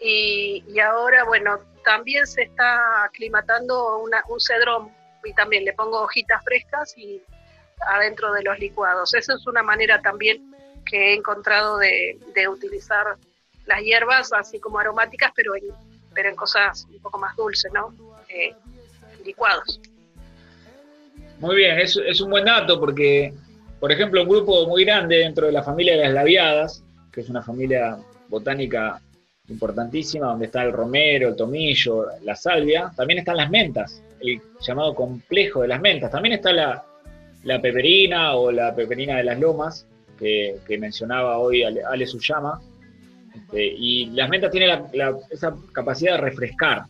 Y, 0.01 0.65
y 0.67 0.79
ahora, 0.79 1.23
bueno, 1.23 1.59
también 1.85 2.27
se 2.27 2.43
está 2.43 3.05
aclimatando 3.05 3.99
una- 3.99 4.23
un 4.27 4.39
cedrón 4.39 4.91
y 5.23 5.33
también 5.33 5.65
le 5.65 5.73
pongo 5.73 6.01
hojitas 6.01 6.43
frescas 6.43 6.97
y 6.97 7.21
adentro 7.87 8.31
de 8.33 8.43
los 8.43 8.59
licuados. 8.59 9.13
Esa 9.13 9.33
es 9.33 9.47
una 9.47 9.63
manera 9.63 10.01
también 10.01 10.53
que 10.85 11.11
he 11.11 11.13
encontrado 11.15 11.77
de, 11.77 12.17
de 12.33 12.47
utilizar 12.47 13.17
las 13.65 13.81
hierbas 13.81 14.33
así 14.33 14.59
como 14.59 14.79
aromáticas, 14.79 15.31
pero 15.35 15.55
en, 15.55 15.63
pero 16.13 16.29
en 16.29 16.35
cosas 16.35 16.87
un 16.89 16.99
poco 16.99 17.17
más 17.17 17.35
dulces, 17.35 17.71
¿no? 17.73 17.93
Eh, 18.29 18.53
licuados. 19.25 19.79
Muy 21.39 21.55
bien, 21.55 21.79
es, 21.79 21.97
es 21.97 22.21
un 22.21 22.29
buen 22.29 22.45
dato 22.45 22.79
porque, 22.79 23.33
por 23.79 23.91
ejemplo, 23.91 24.21
un 24.21 24.29
grupo 24.29 24.67
muy 24.67 24.85
grande 24.85 25.17
dentro 25.17 25.47
de 25.47 25.51
la 25.51 25.63
familia 25.63 25.93
de 25.93 26.03
las 26.03 26.13
labiadas, 26.13 26.83
que 27.11 27.21
es 27.21 27.29
una 27.29 27.41
familia 27.41 27.97
botánica 28.29 29.01
importantísima, 29.51 30.27
donde 30.27 30.45
está 30.45 30.63
el 30.63 30.71
romero, 30.71 31.29
el 31.29 31.35
tomillo, 31.35 32.07
la 32.23 32.35
salvia, 32.35 32.91
también 32.95 33.19
están 33.19 33.37
las 33.37 33.49
mentas, 33.49 34.01
el 34.19 34.41
llamado 34.59 34.95
complejo 34.95 35.61
de 35.61 35.67
las 35.67 35.81
mentas. 35.81 36.11
También 36.11 36.35
está 36.35 36.51
la, 36.53 36.83
la 37.43 37.61
peperina 37.61 38.35
o 38.35 38.51
la 38.51 38.73
peperina 38.75 39.17
de 39.17 39.23
las 39.23 39.39
lomas, 39.39 39.85
que, 40.17 40.77
mencionaba 40.79 41.39
hoy 41.39 41.63
Ale, 41.63 41.81
Ale 41.83 42.05
Suyama. 42.05 42.61
Este, 43.35 43.65
y 43.65 44.07
las 44.11 44.29
mentas 44.29 44.51
tienen 44.51 44.83
esa 45.29 45.55
capacidad 45.71 46.13
de 46.13 46.21
refrescar, 46.21 46.83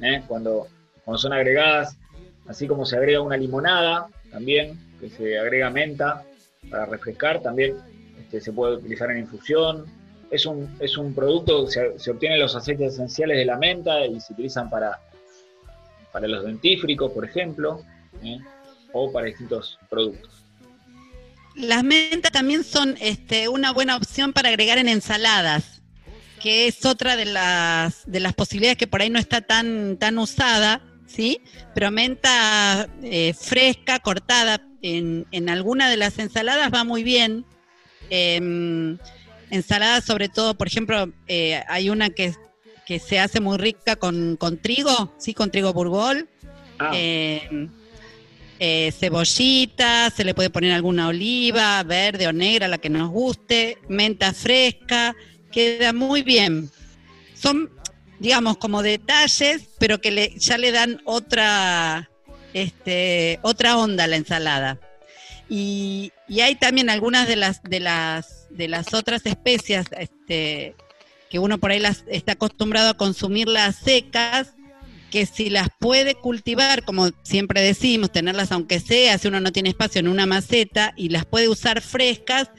¿eh? 0.00 0.22
cuando, 0.26 0.68
cuando 1.04 1.18
son 1.18 1.32
agregadas 1.32 1.98
así 2.48 2.66
como 2.66 2.84
se 2.84 2.96
agrega 2.96 3.20
una 3.20 3.36
limonada 3.36 4.08
también, 4.30 4.78
que 4.98 5.08
se 5.10 5.38
agrega 5.38 5.70
menta 5.70 6.24
para 6.70 6.86
refrescar, 6.86 7.40
también 7.40 7.76
este, 8.18 8.40
se 8.40 8.52
puede 8.52 8.76
utilizar 8.76 9.10
en 9.10 9.18
infusión. 9.18 9.84
Es 10.30 10.46
un, 10.46 10.76
es 10.80 10.96
un 10.98 11.14
producto, 11.14 11.66
se, 11.66 11.98
se 11.98 12.10
obtienen 12.10 12.38
los 12.38 12.54
aceites 12.54 12.94
esenciales 12.94 13.38
de 13.38 13.44
la 13.44 13.56
menta 13.56 14.06
y 14.06 14.20
se 14.20 14.32
utilizan 14.32 14.68
para, 14.68 15.00
para 16.12 16.28
los 16.28 16.44
dentífricos, 16.44 17.12
por 17.12 17.24
ejemplo, 17.24 17.82
¿eh? 18.22 18.38
o 18.92 19.10
para 19.12 19.26
distintos 19.26 19.78
productos. 19.88 20.44
Las 21.54 21.82
mentas 21.82 22.30
también 22.30 22.62
son 22.62 22.96
este, 23.00 23.48
una 23.48 23.72
buena 23.72 23.96
opción 23.96 24.32
para 24.32 24.48
agregar 24.48 24.78
en 24.78 24.88
ensaladas, 24.88 25.82
que 26.40 26.68
es 26.68 26.84
otra 26.84 27.16
de 27.16 27.24
las, 27.24 28.02
de 28.06 28.20
las 28.20 28.34
posibilidades 28.34 28.78
que 28.78 28.86
por 28.86 29.02
ahí 29.02 29.10
no 29.10 29.18
está 29.18 29.40
tan, 29.40 29.96
tan 29.96 30.18
usada, 30.18 30.82
¿sí? 31.06 31.40
Pero 31.74 31.90
menta 31.90 32.88
eh, 33.02 33.34
fresca, 33.34 33.98
cortada, 33.98 34.62
en, 34.82 35.26
en 35.32 35.48
alguna 35.48 35.90
de 35.90 35.96
las 35.96 36.18
ensaladas 36.18 36.72
va 36.72 36.84
muy 36.84 37.02
bien. 37.02 37.44
Em, 38.10 38.98
ensaladas 39.50 40.04
sobre 40.04 40.28
todo, 40.28 40.56
por 40.56 40.66
ejemplo, 40.66 41.12
eh, 41.26 41.62
hay 41.68 41.90
una 41.90 42.10
que, 42.10 42.34
que 42.86 42.98
se 42.98 43.18
hace 43.18 43.40
muy 43.40 43.58
rica 43.58 43.96
con, 43.96 44.36
con 44.36 44.58
trigo, 44.58 45.14
¿sí? 45.18 45.34
Con 45.34 45.50
trigo 45.50 45.72
burgol. 45.72 46.28
Ah. 46.78 46.92
Em, 46.94 47.70
eh, 48.60 48.92
cebollita, 48.98 50.10
se 50.10 50.24
le 50.24 50.34
puede 50.34 50.50
poner 50.50 50.72
alguna 50.72 51.08
oliva, 51.08 51.82
verde 51.84 52.26
o 52.26 52.32
negra, 52.32 52.66
la 52.66 52.78
que 52.78 52.90
nos 52.90 53.08
guste, 53.10 53.78
menta 53.88 54.32
fresca, 54.32 55.14
queda 55.52 55.92
muy 55.92 56.22
bien. 56.22 56.70
Son, 57.34 57.70
digamos, 58.18 58.58
como 58.58 58.82
detalles, 58.82 59.68
pero 59.78 60.00
que 60.00 60.10
le, 60.10 60.34
ya 60.38 60.58
le 60.58 60.72
dan 60.72 61.00
otra, 61.04 62.10
este, 62.52 63.38
otra 63.42 63.76
onda 63.76 64.04
a 64.04 64.08
la 64.08 64.16
ensalada. 64.16 64.80
Y, 65.48 66.12
y 66.26 66.40
hay 66.40 66.56
también 66.56 66.90
algunas 66.90 67.28
de 67.28 67.36
las, 67.36 67.62
de 67.62 67.80
las, 67.80 68.37
de 68.50 68.68
las 68.68 68.94
otras 68.94 69.24
especias 69.26 69.86
este, 69.98 70.74
que 71.30 71.38
uno 71.38 71.58
por 71.58 71.70
ahí 71.70 71.80
las 71.80 72.04
está 72.08 72.32
acostumbrado 72.32 72.90
a 72.90 72.96
consumirlas 72.96 73.76
secas, 73.76 74.54
que 75.10 75.24
si 75.26 75.48
las 75.50 75.68
puede 75.78 76.14
cultivar, 76.14 76.84
como 76.84 77.10
siempre 77.22 77.62
decimos, 77.62 78.12
tenerlas 78.12 78.52
aunque 78.52 78.78
sea, 78.80 79.16
si 79.18 79.28
uno 79.28 79.40
no 79.40 79.52
tiene 79.52 79.70
espacio 79.70 80.00
en 80.00 80.08
una 80.08 80.26
maceta 80.26 80.92
y 80.96 81.08
las 81.08 81.24
puede 81.24 81.48
usar 81.48 81.80
frescas, 81.80 82.50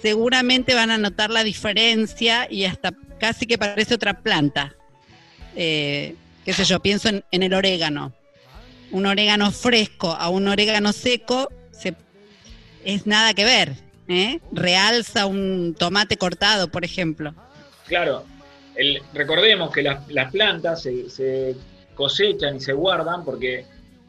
seguramente 0.00 0.74
van 0.74 0.90
a 0.90 0.98
notar 0.98 1.30
la 1.30 1.44
diferencia 1.44 2.46
y 2.50 2.64
hasta 2.64 2.92
casi 3.18 3.46
que 3.46 3.58
parece 3.58 3.94
otra 3.94 4.22
planta. 4.22 4.74
Eh, 5.56 6.14
qué 6.44 6.52
sé 6.54 6.64
yo, 6.64 6.80
pienso 6.80 7.08
en, 7.10 7.22
en 7.32 7.42
el 7.42 7.52
orégano. 7.52 8.14
Un 8.92 9.04
orégano 9.06 9.52
fresco 9.52 10.12
a 10.12 10.30
un 10.30 10.48
orégano 10.48 10.92
seco 10.94 11.50
se- 11.70 11.94
es 12.84 13.06
nada 13.06 13.34
que 13.34 13.44
ver. 13.44 13.74
¿Eh? 14.10 14.40
Realza 14.52 15.26
un 15.26 15.74
tomate 15.78 16.16
cortado, 16.16 16.68
por 16.68 16.84
ejemplo. 16.84 17.32
Claro, 17.86 18.24
recordemos 19.14 19.70
que 19.70 19.82
las, 19.82 20.30
plantas 20.32 20.82
se, 20.82 21.08
se 21.08 21.56
cosechan 21.94 22.56
y 22.56 22.60
se 22.60 22.72
guardan 22.72 23.24
porque 23.24 23.64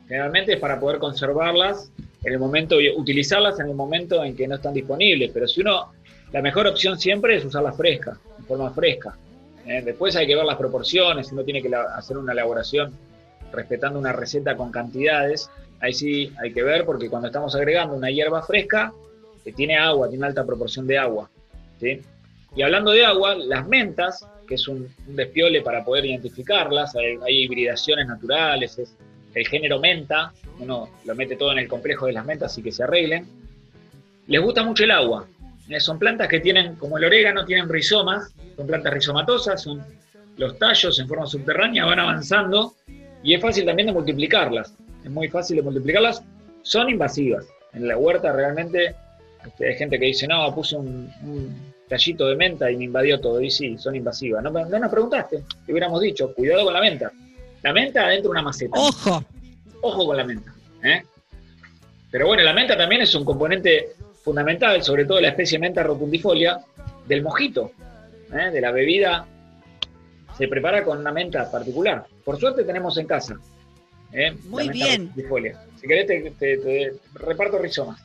generalmente 0.07 0.53
es 0.53 0.59
para 0.59 0.79
poder 0.79 0.99
conservarlas 0.99 1.91
en 2.23 2.33
el 2.33 2.39
momento 2.39 2.77
utilizarlas 2.97 3.59
en 3.59 3.67
el 3.67 3.75
momento 3.75 4.23
en 4.23 4.35
que 4.35 4.47
no 4.47 4.55
están 4.55 4.73
disponibles. 4.73 5.31
Pero 5.33 5.47
si 5.47 5.61
uno, 5.61 5.91
la 6.31 6.41
mejor 6.41 6.67
opción 6.67 6.99
siempre 6.99 7.35
es 7.35 7.45
usarlas 7.45 7.75
frescas, 7.75 8.17
en 8.37 8.45
forma 8.45 8.69
fresca. 8.71 9.15
¿eh? 9.65 9.81
Después 9.83 10.15
hay 10.15 10.27
que 10.27 10.35
ver 10.35 10.45
las 10.45 10.57
proporciones, 10.57 11.31
uno 11.31 11.43
tiene 11.43 11.61
que 11.61 11.73
hacer 11.73 12.17
una 12.17 12.33
elaboración 12.33 12.93
respetando 13.51 13.99
una 13.99 14.13
receta 14.13 14.55
con 14.55 14.71
cantidades. 14.71 15.49
Ahí 15.79 15.93
sí 15.93 16.31
hay 16.41 16.53
que 16.53 16.63
ver 16.63 16.85
porque 16.85 17.09
cuando 17.09 17.27
estamos 17.27 17.55
agregando 17.55 17.95
una 17.95 18.11
hierba 18.11 18.43
fresca, 18.43 18.93
que 19.43 19.51
tiene 19.51 19.77
agua, 19.77 20.09
tiene 20.09 20.25
alta 20.25 20.45
proporción 20.45 20.87
de 20.87 20.97
agua. 20.97 21.29
¿sí? 21.79 22.01
Y 22.55 22.61
hablando 22.61 22.91
de 22.91 23.05
agua, 23.05 23.35
las 23.35 23.67
mentas, 23.67 24.25
que 24.47 24.55
es 24.55 24.67
un, 24.67 24.87
un 25.07 25.15
despiole 25.15 25.61
para 25.61 25.83
poder 25.83 26.05
identificarlas, 26.05 26.95
hay, 26.95 27.17
hay 27.25 27.43
hibridaciones 27.43 28.07
naturales, 28.07 28.77
es 28.77 28.95
el 29.33 29.47
género 29.47 29.79
menta, 29.79 30.33
uno 30.59 30.89
lo 31.05 31.15
mete 31.15 31.35
todo 31.35 31.53
en 31.53 31.59
el 31.59 31.67
complejo 31.67 32.05
de 32.05 32.13
las 32.13 32.25
mentas 32.25 32.57
y 32.57 32.63
que 32.63 32.71
se 32.71 32.83
arreglen. 32.83 33.25
Les 34.27 34.41
gusta 34.41 34.63
mucho 34.63 34.83
el 34.83 34.91
agua, 34.91 35.25
son 35.79 35.99
plantas 35.99 36.27
que 36.27 36.39
tienen, 36.39 36.75
como 36.75 36.97
el 36.97 37.05
orégano, 37.05 37.45
tienen 37.45 37.69
rizomas, 37.69 38.33
son 38.55 38.67
plantas 38.67 38.93
rizomatosas, 38.93 39.61
son 39.61 39.81
los 40.37 40.57
tallos 40.57 40.99
en 40.99 41.07
forma 41.07 41.25
subterránea, 41.25 41.85
van 41.85 41.99
avanzando 41.99 42.73
y 43.23 43.33
es 43.33 43.41
fácil 43.41 43.65
también 43.65 43.87
de 43.87 43.93
multiplicarlas, 43.93 44.75
es 45.03 45.09
muy 45.09 45.29
fácil 45.29 45.57
de 45.57 45.63
multiplicarlas, 45.63 46.23
son 46.63 46.89
invasivas. 46.89 47.45
En 47.73 47.87
la 47.87 47.97
huerta 47.97 48.33
realmente 48.33 48.95
hay 49.59 49.75
gente 49.75 49.99
que 49.99 50.05
dice, 50.05 50.27
no, 50.27 50.53
puse 50.53 50.75
un, 50.75 51.11
un 51.23 51.73
tallito 51.87 52.27
de 52.27 52.35
menta 52.35 52.71
y 52.71 52.77
me 52.77 52.85
invadió 52.85 53.19
todo, 53.19 53.41
y 53.41 53.49
sí, 53.51 53.77
son 53.77 53.95
invasivas. 53.95 54.43
No, 54.43 54.49
no 54.51 54.79
nos 54.79 54.91
preguntaste, 54.91 55.43
te 55.65 55.71
hubiéramos 55.71 56.01
dicho, 56.01 56.33
cuidado 56.33 56.63
con 56.65 56.73
la 56.73 56.81
menta. 56.81 57.11
La 57.63 57.73
menta 57.73 58.05
adentro 58.05 58.29
de 58.29 58.31
una 58.31 58.41
maceta. 58.41 58.79
Ojo. 58.79 59.23
Ojo 59.81 60.05
con 60.05 60.17
la 60.17 60.23
menta. 60.23 60.53
¿eh? 60.83 61.03
Pero 62.09 62.27
bueno, 62.27 62.43
la 62.43 62.53
menta 62.53 62.75
también 62.77 63.01
es 63.01 63.13
un 63.15 63.23
componente 63.25 63.89
fundamental, 64.23 64.81
sobre 64.83 65.05
todo 65.05 65.19
la 65.21 65.29
especie 65.29 65.59
menta 65.59 65.83
rotundifolia, 65.83 66.59
del 67.07 67.21
mojito, 67.23 67.71
¿eh? 68.33 68.51
de 68.51 68.61
la 68.61 68.71
bebida. 68.71 69.27
Se 70.37 70.47
prepara 70.47 70.83
con 70.83 70.97
una 70.99 71.11
menta 71.11 71.51
particular. 71.51 72.05
Por 72.23 72.39
suerte 72.39 72.63
tenemos 72.63 72.97
en 72.97 73.05
casa. 73.05 73.37
¿eh? 74.13 74.35
Muy 74.45 74.65
La 74.65 74.71
menta 74.71 74.85
bien. 74.87 75.07
rotundifolia. 75.07 75.63
Si 75.79 75.87
querés 75.87 76.07
te, 76.07 76.31
te- 76.39 76.57
te 76.57 76.93
reparto 77.15 77.57
rizomas. 77.59 77.99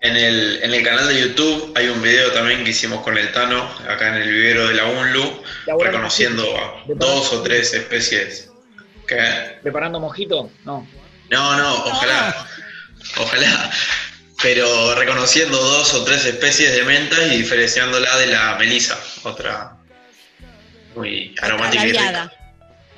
En 0.00 0.16
el, 0.16 0.62
en 0.62 0.74
el 0.74 0.84
canal 0.84 1.08
de 1.08 1.20
YouTube 1.20 1.72
hay 1.74 1.88
un 1.88 2.02
video 2.02 2.30
también 2.32 2.62
que 2.64 2.70
hicimos 2.70 3.02
con 3.02 3.16
el 3.16 3.32
Tano, 3.32 3.68
acá 3.88 4.08
en 4.08 4.22
el 4.22 4.30
vivero 4.30 4.68
de 4.68 4.74
la 4.74 4.84
UNLU, 4.86 5.42
reconociendo 5.80 6.44
a 6.56 6.82
dos 6.86 7.32
o 7.32 7.42
tres 7.42 7.72
especies. 7.72 8.50
que 9.08 9.58
¿Preparando 9.62 9.98
mojito? 9.98 10.50
No. 10.64 10.86
No, 11.30 11.56
no, 11.56 11.74
ojalá. 11.86 12.46
Ojalá. 13.18 13.70
Pero 14.42 14.94
reconociendo 14.94 15.56
dos 15.56 15.94
o 15.94 16.04
tres 16.04 16.24
especies 16.26 16.76
de 16.76 16.82
menta 16.84 17.20
y 17.22 17.38
diferenciándola 17.38 18.16
de 18.18 18.26
la 18.26 18.56
melisa, 18.56 18.98
otra 19.24 19.76
muy 20.94 21.34
aromática 21.40 21.86
y 21.86 21.92
rica. 21.92 22.32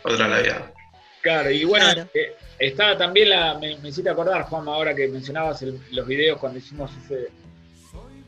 Otra 0.03 0.29
labiada. 0.29 0.73
Claro, 1.21 1.51
y 1.51 1.65
bueno, 1.65 1.85
Claro. 1.87 2.09
eh, 2.15 2.35
está 2.59 2.97
también 2.97 3.31
la. 3.31 3.59
Me, 3.59 3.77
me 3.79 3.89
hiciste 3.89 4.09
acordar, 4.11 4.43
Juanma, 4.43 4.75
ahora 4.75 4.95
que 4.95 5.09
mencionabas 5.09 5.63
el- 5.63 5.79
los 5.93 6.07
videos 6.07 6.39
cuando 6.39 6.59
hicimos 6.59 6.91
ese- 7.05 7.29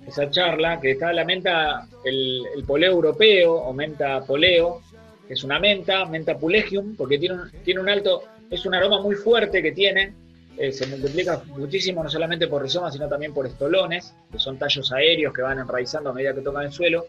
esa 0.07 0.31
charla, 0.31 0.81
que 0.81 0.93
está 0.93 1.13
la 1.13 1.25
menta, 1.25 1.87
el, 2.05 2.43
el 2.57 2.65
poleo 2.65 2.91
europeo 2.93 3.55
o 3.55 3.73
menta 3.73 4.21
poleo, 4.25 4.83
que 5.29 5.35
es 5.35 5.45
una 5.45 5.61
menta, 5.61 6.05
menta 6.07 6.37
pulegium, 6.37 6.97
porque 6.97 7.19
tiene 7.19 7.37
un, 7.37 7.51
tiene 7.65 7.81
un 7.81 7.89
alto. 7.89 8.25
Es 8.51 8.67
un 8.67 8.75
aroma 8.75 9.01
muy 9.01 9.15
fuerte 9.15 9.63
que 9.63 9.73
tiene. 9.73 10.15
eh, 10.59 10.73
se 10.73 10.87
multiplica 10.89 11.43
muchísimo, 11.57 12.03
no 12.03 12.11
solamente 12.11 12.47
por 12.47 12.61
rizomas, 12.61 12.93
sino 12.93 13.09
también 13.09 13.33
por 13.33 13.47
estolones, 13.47 14.13
que 14.31 14.39
son 14.39 14.59
tallos 14.59 14.93
aéreos 14.93 15.33
que 15.33 15.41
van 15.41 15.59
enraizando 15.59 16.11
a 16.11 16.13
medida 16.13 16.35
que 16.35 16.43
tocan 16.43 16.65
el 16.65 16.73
suelo. 16.73 17.07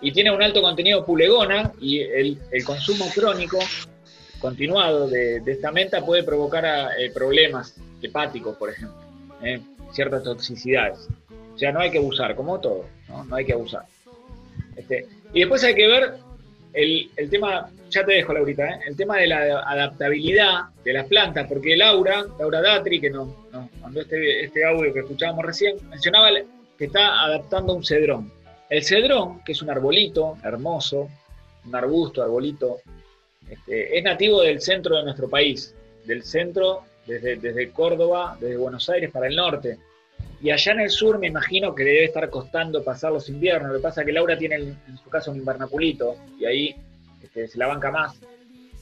Y 0.00 0.10
tiene 0.10 0.32
un 0.32 0.42
alto 0.42 0.60
contenido 0.60 1.04
pulegona 1.04 1.72
y 1.80 2.00
el, 2.00 2.36
el 2.50 2.64
consumo 2.64 3.04
crónico 3.14 3.58
continuado 4.40 5.08
de, 5.08 5.42
esta 5.46 5.72
menta 5.72 6.04
puede 6.04 6.22
provocar 6.22 6.64
ah, 6.64 6.90
eh, 6.98 7.10
problemas 7.12 7.76
hepáticos, 8.02 8.56
por 8.56 8.70
ejemplo, 8.70 8.96
eh, 9.42 9.60
ciertas 9.92 10.22
toxicidades. 10.22 11.08
O 11.54 11.58
sea, 11.58 11.72
no 11.72 11.80
hay 11.80 11.90
que 11.90 11.98
abusar, 11.98 12.34
como 12.34 12.60
todo, 12.60 12.84
no, 13.08 13.24
no 13.24 13.36
hay 13.36 13.44
que 13.44 13.52
abusar. 13.52 13.84
Este, 14.76 15.06
y 15.32 15.40
después 15.40 15.64
hay 15.64 15.74
que 15.74 15.86
ver 15.86 16.14
el, 16.72 17.30
tema, 17.30 17.70
ya 17.90 18.04
te 18.04 18.12
dejo 18.12 18.32
Laurita, 18.32 18.68
¿eh? 18.68 18.80
el 18.86 18.96
tema 18.96 19.16
de 19.16 19.26
la 19.26 19.60
adaptabilidad 19.60 20.66
de 20.84 20.92
las 20.92 21.06
plantas, 21.06 21.46
porque 21.48 21.76
Laura, 21.76 22.24
Laura 22.38 22.60
Datri, 22.60 23.00
que 23.00 23.10
nos, 23.10 23.28
nos 23.52 23.72
mandó 23.80 24.00
este, 24.00 24.44
este 24.44 24.64
audio 24.64 24.92
que 24.92 25.00
escuchábamos 25.00 25.44
recién, 25.44 25.76
mencionaba 25.88 26.28
que 26.78 26.84
está 26.84 27.20
adaptando 27.22 27.74
un 27.74 27.84
cedrón. 27.84 28.32
El 28.70 28.84
cedrón, 28.84 29.42
que 29.44 29.52
es 29.52 29.62
un 29.62 29.70
arbolito 29.70 30.36
hermoso, 30.44 31.08
un 31.64 31.74
arbusto, 31.74 32.22
arbolito, 32.22 32.78
este, 33.50 33.98
es 33.98 34.04
nativo 34.04 34.42
del 34.42 34.60
centro 34.60 34.96
de 34.96 35.04
nuestro 35.04 35.28
país, 35.28 35.74
del 36.04 36.22
centro, 36.22 36.82
desde, 37.06 37.36
desde 37.36 37.70
Córdoba, 37.70 38.36
desde 38.40 38.56
Buenos 38.56 38.88
Aires 38.90 39.10
para 39.10 39.26
el 39.26 39.36
norte. 39.36 39.78
Y 40.40 40.50
allá 40.50 40.72
en 40.72 40.80
el 40.80 40.90
sur 40.90 41.18
me 41.18 41.26
imagino 41.26 41.74
que 41.74 41.84
le 41.84 41.90
debe 41.90 42.04
estar 42.04 42.28
costando 42.30 42.84
pasar 42.84 43.12
los 43.12 43.28
inviernos. 43.28 43.72
Lo 43.72 43.78
que 43.78 43.82
pasa 43.82 44.02
es 44.02 44.06
que 44.06 44.12
Laura 44.12 44.38
tiene 44.38 44.56
en, 44.56 44.98
su 45.02 45.10
casa 45.10 45.30
un 45.30 45.36
invernaculito 45.38 46.16
y 46.38 46.44
ahí 46.44 46.76
este, 47.22 47.48
se 47.48 47.58
la 47.58 47.66
banca 47.66 47.90
más. 47.90 48.18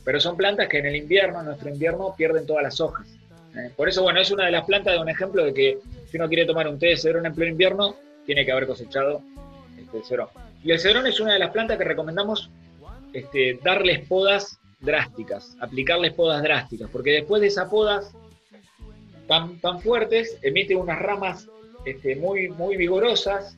Pero 0.05 0.21
son 0.21 0.37
plantas 0.37 0.69
que 0.69 0.79
en 0.79 0.87
el 0.87 0.97
invierno, 0.97 1.41
en 1.41 1.47
nuestro 1.47 1.69
invierno, 1.69 2.15
pierden 2.17 2.47
todas 2.47 2.63
las 2.63 2.81
hojas. 2.81 3.09
¿eh? 3.57 3.71
Por 3.75 3.89
eso, 3.89 4.03
bueno, 4.03 4.21
es 4.21 4.31
una 4.31 4.45
de 4.45 4.53
las 4.53 4.65
plantas 4.65 4.95
de 4.95 5.01
un 5.01 5.09
ejemplo 5.09 5.45
de 5.45 5.55
que 5.55 5.79
si 6.11 6.17
uno 6.17 6.29
quiere 6.29 6.45
tomar 6.45 6.69
un 6.69 6.79
té 6.79 6.89
de 6.89 6.97
cedrón 6.97 7.27
en 7.27 7.35
pleno 7.35 7.53
invierno, 7.53 7.97
tiene 8.27 8.45
que 8.45 8.53
haber 8.53 8.67
cosechado 8.67 9.23
este, 9.79 10.03
cedrón. 10.05 10.29
Y 10.63 10.73
el 10.73 10.79
cedrón 10.79 11.07
es 11.07 11.19
una 11.21 11.33
de 11.33 11.39
las 11.39 11.51
plantas 11.51 11.79
que 11.79 11.85
recomendamos 11.85 12.51
este, 13.13 13.59
darles 13.63 14.07
podas 14.07 14.59
drásticas, 14.81 15.57
aplicarles 15.61 16.13
podas 16.13 16.43
drásticas, 16.43 16.91
porque 16.91 17.11
después 17.11 17.41
de 17.41 17.49
esas 17.49 17.69
podas 17.69 18.13
tan, 19.27 19.59
tan 19.61 19.81
fuertes, 19.81 20.39
emite 20.43 20.77
unas 20.77 20.99
ramas 20.99 21.49
este, 21.85 22.17
muy, 22.17 22.49
muy 22.49 22.77
vigorosas, 22.77 23.57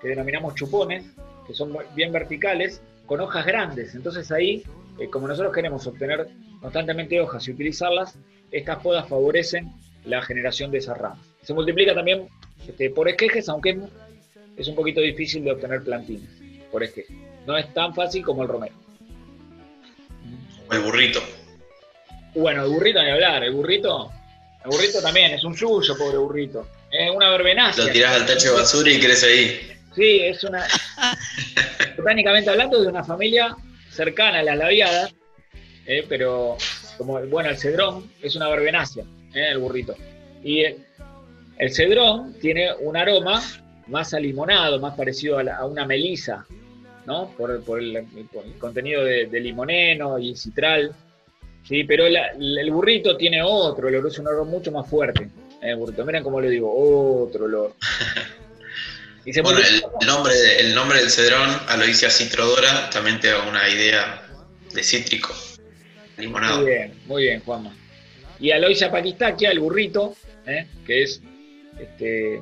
que 0.00 0.08
denominamos 0.08 0.54
chupones, 0.54 1.04
que 1.46 1.54
son 1.54 1.76
bien 1.94 2.12
verticales, 2.12 2.82
con 3.06 3.20
hojas 3.20 3.44
grandes. 3.44 3.94
Entonces 3.94 4.30
ahí, 4.30 4.62
eh, 4.98 5.08
como 5.08 5.26
nosotros 5.28 5.52
queremos 5.52 5.86
obtener 5.86 6.28
constantemente 6.60 7.20
hojas 7.20 7.46
y 7.48 7.52
utilizarlas, 7.52 8.18
estas 8.50 8.78
podas 8.78 9.08
favorecen 9.08 9.72
la 10.04 10.22
generación 10.22 10.70
de 10.70 10.78
esas 10.78 10.96
ramas. 10.96 11.18
Se 11.42 11.54
multiplica 11.54 11.94
también 11.94 12.28
este, 12.66 12.90
por 12.90 13.08
esquejes, 13.08 13.48
aunque 13.48 13.78
es, 14.56 14.68
un 14.68 14.74
poquito 14.74 15.00
difícil 15.00 15.44
de 15.44 15.52
obtener 15.52 15.82
plantines 15.82 16.30
por 16.70 16.82
esqueje. 16.82 17.14
No 17.46 17.56
es 17.56 17.72
tan 17.74 17.94
fácil 17.94 18.24
como 18.24 18.42
el 18.42 18.48
romero. 18.48 18.74
El 20.70 20.80
burrito. 20.80 21.22
Bueno, 22.34 22.64
el 22.64 22.70
burrito 22.70 23.02
ni 23.02 23.10
hablar, 23.10 23.42
el 23.42 23.52
burrito, 23.52 24.12
el 24.64 24.70
burrito 24.70 25.02
también, 25.02 25.32
es 25.32 25.42
un 25.44 25.56
suyo, 25.56 25.96
pobre 25.98 26.18
burrito. 26.18 26.68
Es 26.90 27.10
una 27.14 27.28
verbenácea. 27.30 27.84
Lo 27.86 27.92
tirás 27.92 28.14
al 28.14 28.26
tacho 28.26 28.52
de 28.52 28.60
basura 28.60 28.90
y 28.90 29.00
crece 29.00 29.26
ahí. 29.26 29.72
Sí, 29.94 30.20
es 30.22 30.44
una. 30.44 30.64
botánicamente 31.96 32.50
hablando, 32.50 32.80
de 32.80 32.88
una 32.88 33.04
familia 33.04 33.56
cercana 33.90 34.38
a 34.38 34.42
las 34.42 34.56
labiadas, 34.56 35.14
eh, 35.86 36.04
pero 36.08 36.56
como, 36.96 37.20
bueno, 37.26 37.50
el 37.50 37.58
cedrón 37.58 38.10
es 38.22 38.36
una 38.36 38.48
verbenácea, 38.48 39.04
eh, 39.34 39.48
el 39.50 39.58
burrito. 39.58 39.94
Y 40.42 40.60
el, 40.60 40.86
el 41.58 41.72
cedrón 41.74 42.34
tiene 42.40 42.72
un 42.80 42.96
aroma 42.96 43.42
más 43.88 44.14
alimonado, 44.14 44.78
más 44.78 44.94
parecido 44.96 45.38
a, 45.38 45.42
la- 45.42 45.56
a 45.56 45.66
una 45.66 45.84
melisa, 45.84 46.46
¿no? 47.10 47.30
Por, 47.36 47.60
por 47.64 47.80
el, 47.80 48.06
por 48.32 48.44
el 48.44 48.54
contenido 48.58 49.02
de, 49.04 49.26
de 49.26 49.40
limoneno 49.40 50.16
y 50.18 50.36
citral. 50.36 50.92
Sí, 51.66 51.82
pero 51.84 52.08
la- 52.08 52.28
el 52.38 52.70
burrito 52.70 53.16
tiene 53.16 53.42
otro 53.42 53.88
olor, 53.88 54.06
es 54.06 54.18
un 54.18 54.28
olor 54.28 54.46
mucho 54.46 54.70
más 54.70 54.88
fuerte. 54.88 55.24
eh, 55.60 55.70
El 55.70 55.76
burrito, 55.76 56.04
miren 56.04 56.22
cómo 56.22 56.40
le 56.40 56.48
digo, 56.48 56.72
otro 57.24 57.46
olor. 57.46 57.74
Y 59.24 59.32
se 59.34 59.42
Bueno, 59.42 59.58
el, 59.58 59.82
el 60.00 60.06
nombre, 60.06 60.32
el 60.60 60.74
nombre 60.74 61.00
del 61.00 61.10
cedrón, 61.10 61.50
Aloisia 61.68 62.10
citrodora, 62.10 62.88
también 62.90 63.18
te 63.20 63.28
da 63.28 63.42
una 63.48 63.68
idea 63.68 64.22
de 64.72 64.82
cítrico. 64.84 65.34
Limonado. 66.16 66.58
Muy 66.62 66.66
bien, 66.70 66.94
muy 67.06 67.22
bien, 67.24 67.40
Juanma. 67.44 67.74
Y 68.38 68.52
Aloisia 68.52 68.90
paquistaquia, 68.90 69.50
el 69.50 69.58
burrito, 69.58 70.14
¿eh? 70.46 70.66
que 70.86 71.02
es 71.02 71.20
este, 71.78 72.40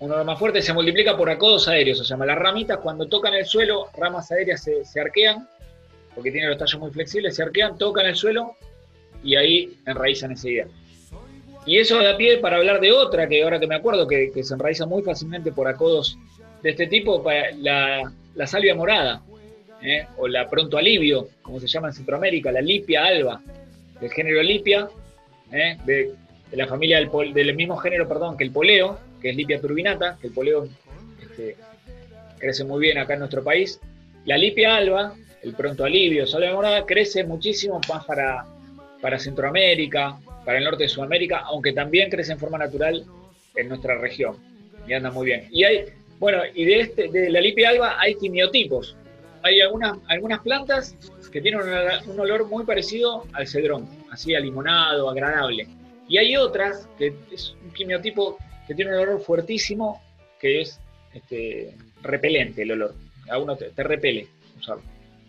un 0.00 0.10
olor 0.10 0.24
más 0.24 0.38
fuerte, 0.38 0.60
se 0.60 0.72
multiplica 0.72 1.16
por 1.16 1.30
acodos 1.30 1.68
aéreos. 1.68 1.98
Se 1.98 2.04
llama 2.04 2.26
las 2.26 2.38
ramitas, 2.38 2.78
cuando 2.78 3.06
tocan 3.06 3.34
el 3.34 3.46
suelo, 3.46 3.88
ramas 3.96 4.30
aéreas 4.32 4.62
se, 4.62 4.84
se 4.84 5.00
arquean, 5.00 5.48
porque 6.14 6.30
tienen 6.30 6.50
los 6.50 6.58
tallos 6.58 6.80
muy 6.80 6.90
flexibles, 6.90 7.36
se 7.36 7.42
arquean, 7.42 7.78
tocan 7.78 8.06
el 8.06 8.14
suelo 8.14 8.56
y 9.22 9.36
ahí 9.36 9.78
enraizan 9.86 10.32
enseguida. 10.32 10.66
Y 11.66 11.78
eso 11.78 12.02
da 12.02 12.16
pie 12.16 12.38
para 12.38 12.56
hablar 12.56 12.80
de 12.80 12.92
otra, 12.92 13.26
que 13.26 13.42
ahora 13.42 13.58
que 13.58 13.66
me 13.66 13.74
acuerdo, 13.74 14.06
que, 14.06 14.30
que 14.32 14.44
se 14.44 14.52
enraiza 14.52 14.84
muy 14.84 15.02
fácilmente 15.02 15.50
por 15.50 15.66
acodos 15.66 16.18
de 16.62 16.70
este 16.70 16.86
tipo, 16.86 17.22
la, 17.58 18.12
salvia 18.46 18.74
morada, 18.74 19.22
¿eh? 19.82 20.06
o 20.16 20.26
la 20.28 20.48
pronto 20.48 20.78
alivio, 20.78 21.28
como 21.42 21.60
se 21.60 21.66
llama 21.66 21.88
en 21.88 21.94
Centroamérica, 21.94 22.50
la 22.50 22.60
lipia 22.60 23.04
alba, 23.04 23.42
del 24.00 24.10
género 24.10 24.42
lipia, 24.42 24.88
¿eh? 25.52 25.76
de, 25.84 26.14
la 26.52 26.66
familia 26.66 26.98
del, 26.98 27.34
del 27.34 27.54
mismo 27.54 27.76
género, 27.76 28.08
perdón, 28.08 28.36
que 28.36 28.44
el 28.44 28.50
poleo, 28.50 28.98
que 29.24 29.30
es 29.30 29.36
lipia 29.36 29.58
turbinata, 29.58 30.18
que 30.20 30.26
el 30.26 30.34
poleo 30.34 30.68
este, 31.22 31.56
crece 32.36 32.62
muy 32.62 32.78
bien 32.78 32.98
acá 32.98 33.14
en 33.14 33.20
nuestro 33.20 33.42
país. 33.42 33.80
La 34.26 34.36
lipia 34.36 34.76
alba, 34.76 35.14
el 35.42 35.54
pronto 35.54 35.82
alivio, 35.86 36.26
salvia 36.26 36.52
morada, 36.52 36.84
crece 36.84 37.24
muchísimo 37.24 37.80
más 37.88 38.04
para, 38.04 38.44
para 39.00 39.18
Centroamérica, 39.18 40.18
para 40.44 40.58
el 40.58 40.64
norte 40.64 40.82
de 40.82 40.88
Sudamérica, 40.90 41.38
aunque 41.38 41.72
también 41.72 42.10
crece 42.10 42.32
en 42.32 42.38
forma 42.38 42.58
natural 42.58 43.02
en 43.54 43.68
nuestra 43.70 43.96
región. 43.96 44.36
Y 44.86 44.92
anda 44.92 45.10
muy 45.10 45.24
bien. 45.24 45.48
Y 45.50 45.64
hay, 45.64 45.86
bueno, 46.18 46.42
y 46.54 46.66
de 46.66 46.80
este, 46.80 47.08
de 47.08 47.30
la 47.30 47.40
lipia 47.40 47.70
alba 47.70 47.98
hay 47.98 48.16
quimiotipos. 48.16 48.94
hay 49.42 49.62
algunas, 49.62 49.96
algunas 50.08 50.40
plantas 50.40 50.94
que 51.32 51.40
tienen 51.40 51.62
un 52.06 52.20
olor 52.20 52.46
muy 52.46 52.66
parecido 52.66 53.24
al 53.32 53.46
cedrón, 53.46 53.88
así 54.10 54.34
a 54.34 54.40
limonado, 54.40 55.08
agradable. 55.08 55.66
Y 56.10 56.18
hay 56.18 56.36
otras 56.36 56.86
que 56.98 57.14
es 57.32 57.56
un 57.64 57.70
quimiotipo 57.72 58.36
que 58.66 58.74
tiene 58.74 58.92
un 58.92 58.98
olor 59.08 59.20
fuertísimo, 59.20 60.02
que 60.40 60.60
es 60.62 60.80
este, 61.12 61.74
repelente 62.02 62.62
el 62.62 62.72
olor. 62.72 62.94
A 63.30 63.38
uno 63.38 63.56
te, 63.56 63.70
repele 63.82 64.26
usarlo. 64.58 64.82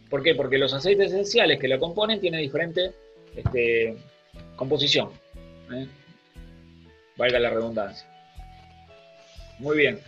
¿Por 0.09 0.21
qué? 0.23 0.35
Porque 0.35 0.57
los 0.57 0.73
aceites 0.73 1.11
esenciales 1.11 1.59
que 1.59 1.67
lo 1.67 1.79
componen 1.79 2.19
tienen 2.19 2.41
diferente 2.41 2.91
este, 3.35 3.97
composición. 4.55 5.09
¿eh? 5.73 5.87
Valga 7.17 7.39
la 7.39 7.49
redundancia. 7.49 8.07
Muy 9.59 9.77
bien. 9.77 9.99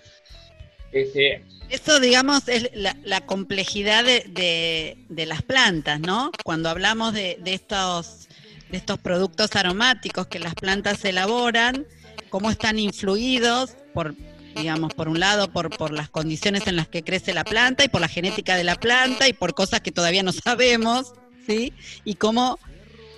Este, 0.92 1.44
Eso, 1.70 2.00
digamos, 2.00 2.48
es 2.48 2.70
la, 2.74 2.96
la 3.04 3.22
complejidad 3.22 4.04
de, 4.04 4.24
de- 4.28 4.98
de 5.10 5.26
las 5.26 5.42
plantas, 5.42 6.00
¿no? 6.00 6.32
Cuando 6.44 6.70
hablamos 6.70 7.14
de, 7.14 7.38
de 7.42 7.54
estos, 7.54 8.28
de 8.70 8.78
estos 8.78 9.00
productos 9.00 9.56
aromáticos 9.56 10.28
que 10.28 10.40
las 10.40 10.56
plantas 10.56 11.04
elaboran, 11.06 11.86
cómo 12.30 12.50
están 12.52 12.80
influidos 12.80 13.76
por, 13.94 14.16
digamos, 14.56 14.94
por 14.94 15.10
un 15.10 15.20
lado, 15.20 15.52
por, 15.52 15.76
por 15.76 15.92
las 15.92 16.10
condiciones 16.10 16.68
en 16.68 16.76
las 16.76 16.88
que 16.88 17.04
crece 17.04 17.34
la 17.34 17.44
planta 17.44 17.84
y 17.84 17.90
por 17.90 18.02
la 18.02 18.08
genética 18.08 18.56
de 18.56 18.64
la 18.64 18.76
planta 18.76 19.28
y 19.28 19.34
por 19.34 19.54
cosas 19.54 19.82
que 19.82 19.92
todavía 19.92 20.24
no 20.24 20.32
sabemos, 20.34 21.14
¿sí? 21.46 21.74
Y 22.06 22.16
cómo 22.16 22.60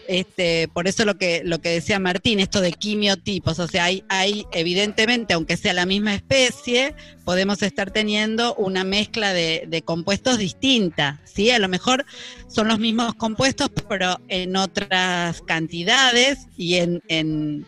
este, 0.09 0.67
por 0.69 0.87
eso 0.87 1.05
lo 1.05 1.19
que, 1.19 1.43
lo 1.45 1.61
que 1.61 1.69
decía 1.69 1.99
Martín, 1.99 2.39
esto 2.39 2.61
de 2.61 2.71
quimiotipos, 2.71 3.59
o 3.59 3.67
sea, 3.67 3.83
hay, 3.83 4.03
hay 4.09 4.47
evidentemente, 4.51 5.35
aunque 5.35 5.55
sea 5.55 5.71
la 5.73 5.85
misma 5.85 6.15
especie, 6.15 6.95
podemos 7.25 7.61
estar 7.61 7.91
teniendo 7.91 8.55
una 8.55 8.83
mezcla 8.83 9.33
de, 9.33 9.65
de 9.67 9.83
compuestos 9.83 10.39
distinta, 10.39 11.21
¿sí? 11.25 11.51
A 11.51 11.59
lo 11.59 11.67
mejor 11.67 12.07
son 12.47 12.69
los 12.69 12.79
mismos 12.79 13.13
compuestos, 13.13 13.69
pero 13.87 14.19
en 14.29 14.55
otras 14.55 15.43
cantidades 15.43 16.47
y 16.57 16.77
en, 16.77 17.03
en, 17.07 17.67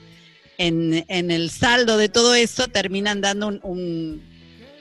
en, 0.68 1.06
en 1.08 1.32
el 1.32 1.50
saldo 1.50 1.98
de 1.98 2.10
todo 2.10 2.36
eso 2.36 2.68
terminan 2.68 3.22
dando 3.22 3.48
un, 3.48 3.60
un, 3.64 4.24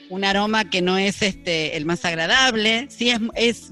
un 0.09 0.23
aroma 0.23 0.69
que 0.69 0.81
no 0.81 0.97
es 0.97 1.21
este, 1.21 1.75
el 1.77 1.85
más 1.85 2.05
agradable, 2.05 2.87
¿sí? 2.89 3.09
Es, 3.09 3.19
es 3.35 3.71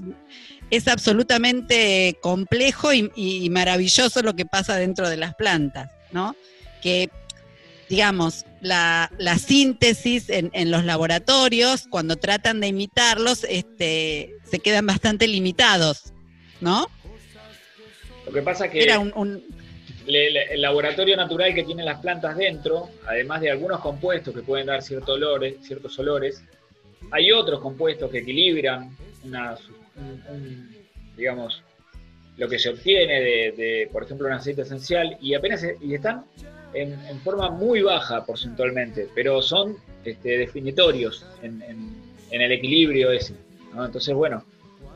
es 0.72 0.86
absolutamente 0.86 2.16
complejo 2.22 2.92
y, 2.92 3.10
y 3.16 3.50
maravilloso 3.50 4.22
lo 4.22 4.36
que 4.36 4.46
pasa 4.46 4.76
dentro 4.76 5.08
de 5.08 5.16
las 5.16 5.34
plantas, 5.34 5.90
¿no? 6.12 6.36
Que, 6.80 7.10
digamos, 7.88 8.44
la, 8.60 9.10
la 9.18 9.36
síntesis 9.36 10.28
en, 10.30 10.48
en 10.52 10.70
los 10.70 10.84
laboratorios, 10.84 11.88
cuando 11.90 12.14
tratan 12.14 12.60
de 12.60 12.68
imitarlos, 12.68 13.44
este, 13.48 14.32
se 14.48 14.60
quedan 14.60 14.86
bastante 14.86 15.26
limitados, 15.26 16.12
¿no? 16.60 16.86
lo 18.26 18.32
que 18.32 18.42
pasa 18.42 18.70
que 18.70 18.80
Era 18.80 19.00
un, 19.00 19.12
un- 19.16 19.42
el 20.16 20.60
laboratorio 20.62 21.16
natural 21.16 21.54
que 21.54 21.62
tienen 21.64 21.84
las 21.86 22.00
plantas 22.00 22.36
dentro, 22.36 22.88
además 23.06 23.40
de 23.40 23.50
algunos 23.50 23.80
compuestos 23.80 24.34
que 24.34 24.42
pueden 24.42 24.66
dar 24.66 24.82
ciertos 24.82 25.10
olores, 25.16 25.56
ciertos 25.62 25.98
olores, 25.98 26.42
hay 27.10 27.32
otros 27.32 27.60
compuestos 27.60 28.10
que 28.10 28.18
equilibran 28.18 28.96
una, 29.24 29.56
un- 29.96 30.22
un, 30.34 30.76
digamos, 31.16 31.62
lo 32.36 32.48
que 32.48 32.58
se 32.58 32.70
obtiene 32.70 33.20
de, 33.20 33.52
de, 33.56 33.88
por 33.92 34.04
ejemplo, 34.04 34.26
un 34.26 34.32
aceite 34.32 34.62
esencial 34.62 35.16
y 35.20 35.34
apenas 35.34 35.64
y 35.80 35.94
están 35.94 36.24
en, 36.72 36.92
en 37.06 37.20
forma 37.20 37.50
muy 37.50 37.82
baja 37.82 38.24
porcentualmente, 38.24 39.08
pero 39.14 39.42
son 39.42 39.76
este, 40.04 40.38
definitorios 40.38 41.26
en, 41.42 41.60
en- 41.62 41.94
en 42.30 42.40
el 42.40 42.52
equilibrio 42.52 43.10
ese. 43.10 43.34
¿no? 43.74 43.84
Entonces, 43.84 44.14
bueno, 44.14 44.44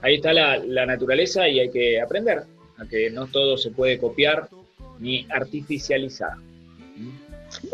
ahí 0.02 0.14
está 0.16 0.32
la, 0.32 0.56
la 0.58 0.86
naturaleza 0.86 1.48
y 1.48 1.58
hay 1.60 1.70
que 1.70 2.00
aprender 2.00 2.44
a 2.78 2.86
que 2.88 3.10
no 3.10 3.26
todo 3.26 3.56
se 3.56 3.70
puede 3.70 3.98
copiar 3.98 4.48
ni 4.98 5.26
artificializar. 5.30 6.32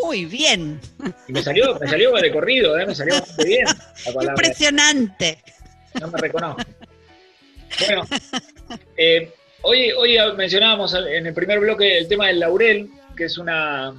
muy 0.02 0.24
bien, 0.24 0.80
Y 1.28 1.32
me 1.32 1.42
salió, 1.42 1.78
me 1.78 1.88
salió 1.88 2.12
de 2.12 2.30
corrido, 2.30 2.78
¿eh? 2.78 2.86
me 2.86 2.94
salió 2.94 3.14
bastante 3.14 3.44
bien 3.44 3.66
la 3.66 4.12
palabra. 4.12 4.32
impresionante. 4.32 5.38
No 6.00 6.08
me 6.08 6.18
reconozco. 6.18 6.62
Bueno, 7.86 8.02
eh, 8.96 9.32
hoy, 9.62 9.90
hoy 9.92 10.16
mencionábamos 10.36 10.94
en 10.94 11.26
el 11.26 11.34
primer 11.34 11.60
bloque 11.60 11.98
el 11.98 12.08
tema 12.08 12.28
del 12.28 12.40
laurel, 12.40 12.90
que 13.16 13.24
es 13.24 13.38
una, 13.38 13.94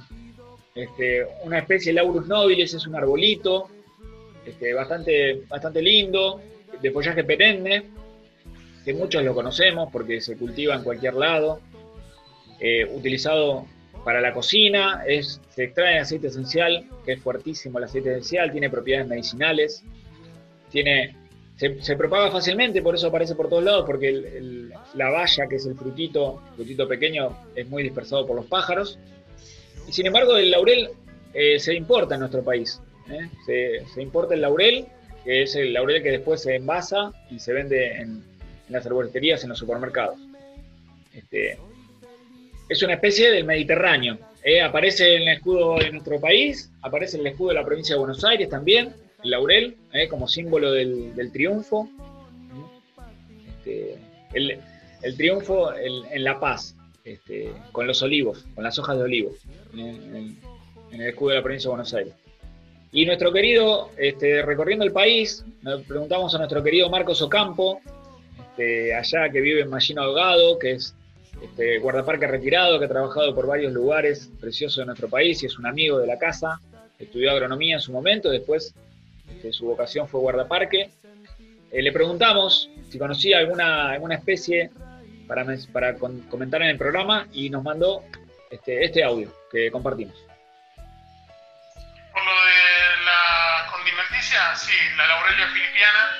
este, 0.74 1.26
una 1.44 1.58
especie 1.58 1.92
de 1.92 1.96
Laurus 1.96 2.26
nobilis, 2.26 2.74
es 2.74 2.86
un 2.86 2.94
arbolito 2.96 3.68
este, 4.46 4.72
bastante, 4.74 5.42
bastante 5.48 5.80
lindo, 5.80 6.40
de 6.80 6.90
follaje 6.90 7.24
perenne, 7.24 7.84
que 8.84 8.94
muchos 8.94 9.22
lo 9.22 9.34
conocemos 9.34 9.88
porque 9.92 10.20
se 10.20 10.36
cultiva 10.36 10.74
en 10.74 10.82
cualquier 10.82 11.14
lado, 11.14 11.60
eh, 12.62 12.84
utilizado 12.94 13.66
para 14.04 14.20
la 14.20 14.32
cocina, 14.32 15.02
es, 15.06 15.40
se 15.50 15.64
extrae 15.64 15.98
aceite 15.98 16.28
esencial, 16.28 16.86
que 17.04 17.12
es 17.12 17.20
fuertísimo 17.20 17.78
el 17.78 17.84
aceite 17.84 18.10
esencial, 18.10 18.50
tiene 18.52 18.70
propiedades 18.70 19.08
medicinales, 19.08 19.82
tiene, 20.70 21.16
se, 21.56 21.80
se 21.82 21.96
propaga 21.96 22.30
fácilmente, 22.30 22.82
por 22.82 22.94
eso 22.94 23.08
aparece 23.08 23.34
por 23.34 23.48
todos 23.48 23.62
lados, 23.64 23.84
porque 23.86 24.08
el- 24.08 24.24
el- 24.24 24.72
la 24.94 25.10
valla, 25.10 25.46
que 25.48 25.56
es 25.56 25.66
el 25.66 25.74
frutito, 25.74 26.42
frutito 26.56 26.88
pequeño, 26.88 27.36
es 27.54 27.68
muy 27.68 27.82
dispersado 27.82 28.26
por 28.26 28.36
los 28.36 28.46
pájaros. 28.46 28.98
Y 29.88 29.92
sin 29.92 30.06
embargo, 30.06 30.36
el 30.36 30.50
laurel 30.50 30.90
eh, 31.34 31.58
se 31.58 31.74
importa 31.74 32.14
en 32.14 32.20
nuestro 32.20 32.42
país. 32.44 32.80
¿eh? 33.10 33.28
Se, 33.46 33.86
se 33.94 34.02
importa 34.02 34.34
el 34.34 34.40
laurel, 34.42 34.86
que 35.24 35.42
es 35.42 35.54
el 35.56 35.72
laurel 35.72 36.02
que 36.02 36.10
después 36.10 36.42
se 36.42 36.56
envasa 36.56 37.12
y 37.30 37.38
se 37.38 37.52
vende 37.52 37.96
en, 37.96 38.02
en 38.10 38.22
las 38.68 38.84
arboristerías, 38.86 39.42
en 39.42 39.50
los 39.50 39.58
supermercados. 39.58 40.18
Este, 41.14 41.56
es 42.72 42.82
una 42.82 42.94
especie 42.94 43.30
del 43.30 43.44
Mediterráneo. 43.44 44.18
¿eh? 44.42 44.62
Aparece 44.62 45.16
en 45.16 45.22
el 45.22 45.28
escudo 45.28 45.76
de 45.78 45.90
nuestro 45.90 46.18
país, 46.18 46.70
aparece 46.80 47.16
en 47.16 47.26
el 47.26 47.32
escudo 47.32 47.50
de 47.50 47.54
la 47.56 47.64
provincia 47.64 47.94
de 47.94 47.98
Buenos 47.98 48.24
Aires 48.24 48.48
también, 48.48 48.94
el 49.22 49.30
laurel, 49.30 49.76
¿eh? 49.92 50.08
como 50.08 50.26
símbolo 50.26 50.72
del, 50.72 51.30
triunfo. 51.32 51.88
Este, 53.58 53.98
el, 54.32 55.16
triunfo 55.16 55.72
en, 55.74 56.24
la 56.24 56.40
paz, 56.40 56.74
este, 57.04 57.52
con 57.72 57.86
los 57.86 58.02
olivos, 58.02 58.46
con 58.54 58.64
las 58.64 58.78
hojas 58.78 58.96
de 58.96 59.04
olivo, 59.04 59.32
en, 59.74 60.38
el 60.92 61.00
escudo 61.02 61.30
de 61.30 61.36
la 61.36 61.42
provincia 61.42 61.68
de 61.68 61.72
Buenos 61.72 61.94
Aires. 61.94 62.14
Y 62.90 63.06
nuestro 63.06 63.32
querido, 63.32 63.90
este, 63.98 64.42
recorriendo 64.42 64.84
el 64.84 64.92
país, 64.92 65.44
nos 65.62 65.82
preguntamos 65.82 66.34
a 66.34 66.38
nuestro 66.38 66.62
querido 66.62 66.88
Marcos 66.88 67.20
Ocampo, 67.20 67.80
allá 68.96 69.28
que 69.30 69.40
vive 69.40 69.62
en 69.62 69.70
Mallina 69.70 70.02
Ahogado, 70.02 70.58
que 70.58 70.72
es 70.72 70.94
este, 71.42 71.78
guardaparque 71.78 72.26
retirado, 72.26 72.78
que 72.78 72.84
ha 72.84 72.88
trabajado 72.88 73.34
por 73.34 73.46
varios 73.46 73.72
lugares 73.72 74.30
preciosos 74.40 74.78
de 74.78 74.86
nuestro 74.86 75.08
país 75.08 75.42
y 75.42 75.46
es 75.46 75.58
un 75.58 75.66
amigo 75.66 75.98
de 75.98 76.06
la 76.06 76.18
casa, 76.18 76.60
estudió 76.98 77.30
agronomía 77.32 77.74
en 77.76 77.80
su 77.80 77.92
momento, 77.92 78.30
después 78.30 78.74
este, 79.28 79.52
su 79.52 79.66
vocación 79.66 80.08
fue 80.08 80.20
guardaparque. 80.20 80.90
Eh, 81.72 81.82
le 81.82 81.90
preguntamos 81.92 82.68
si 82.90 82.98
conocía 82.98 83.38
alguna, 83.38 83.90
alguna 83.90 84.14
especie 84.16 84.70
para, 85.26 85.44
para 85.72 85.94
con- 85.94 86.20
comentar 86.28 86.62
en 86.62 86.68
el 86.68 86.78
programa 86.78 87.26
y 87.32 87.48
nos 87.50 87.62
mandó 87.64 88.04
este, 88.50 88.84
este 88.84 89.02
audio 89.02 89.32
que 89.50 89.70
compartimos. 89.70 90.14
Por 92.12 92.22
lo 92.24 92.30
de 92.30 93.04
la 93.06 93.72
condimenticia, 93.72 94.54
sí, 94.54 94.72
la 94.98 95.06
laurelia 95.06 95.46
filipiana, 95.48 96.10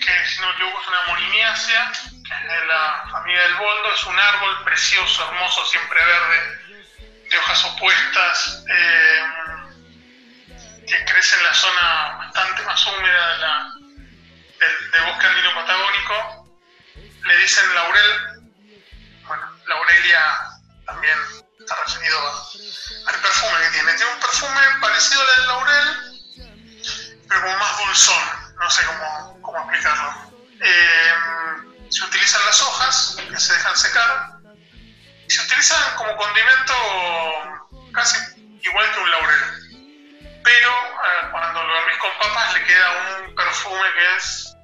que 0.00 0.28
si 0.28 0.40
no 0.40 0.46
me 0.48 0.54
equivoco 0.54 0.78
es 0.80 0.88
una 0.88 1.02
moliniácea, 1.12 1.92
de 2.28 2.66
la 2.66 3.04
familia 3.10 3.42
del 3.42 3.54
boldo, 3.56 3.94
es 3.94 4.04
un 4.04 4.18
árbol 4.18 4.64
precioso, 4.64 5.28
hermoso, 5.28 5.66
siempre 5.66 5.98
verde, 6.04 6.82
de 7.30 7.38
hojas 7.38 7.64
opuestas, 7.64 8.64
eh, 8.68 9.22
que 10.86 11.04
crece 11.04 11.36
en 11.36 11.44
la 11.44 11.54
zona 11.54 12.16
bastante 12.18 12.62
más 12.62 12.86
húmeda 12.86 13.72
de 14.58 15.00
bosque 15.06 15.26
andino 15.26 15.54
patagónico. 15.54 16.48
Le 17.24 17.36
dicen 17.38 17.74
laurel, 17.74 18.42
bueno, 19.26 19.58
laurelia 19.66 20.38
también 20.86 21.18
está 21.58 21.76
referido 21.86 22.18
al 23.06 23.14
perfume 23.20 23.58
que 23.62 23.70
tiene. 23.70 23.94
Tiene 23.94 24.12
un 24.12 24.20
perfume 24.20 24.60
parecido 24.80 25.22
al 25.22 25.46
laurel, 25.46 25.86
pero 27.28 27.40
como 27.42 27.56
más 27.58 27.78
dulzón, 27.78 28.54
no 28.58 28.70
sé 28.70 28.84
cómo, 28.84 29.40
cómo 29.40 29.58
explicarlo. 29.58 30.32
Eh, 30.60 31.14
se 31.92 32.04
utilizan 32.04 32.44
las 32.46 32.60
hojas 32.62 33.16
que 33.28 33.38
se 33.38 33.52
dejan 33.52 33.76
secar 33.76 34.28
y 35.28 35.30
se 35.30 35.42
utilizan 35.42 35.94
como 35.96 36.16
condimento 36.16 36.74
casi 37.92 38.16
igual 38.62 38.92
que 38.94 39.00
un 39.00 39.10
laurel. 39.10 39.40
Pero 40.44 40.70
eh, 40.70 41.28
cuando 41.30 41.62
lo 41.62 41.78
hervís 41.78 41.98
con 41.98 42.10
papas 42.18 42.54
le 42.54 42.64
queda 42.64 42.90
un 43.20 43.34
perfume 43.34 43.88
que 43.94 44.16
es. 44.16 44.56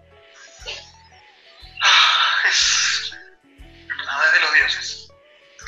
Ah, 1.82 2.48
es. 2.48 3.12
nada, 4.04 4.24
es 4.26 4.32
de 4.32 4.40
los 4.40 4.54
dioses. 4.54 5.08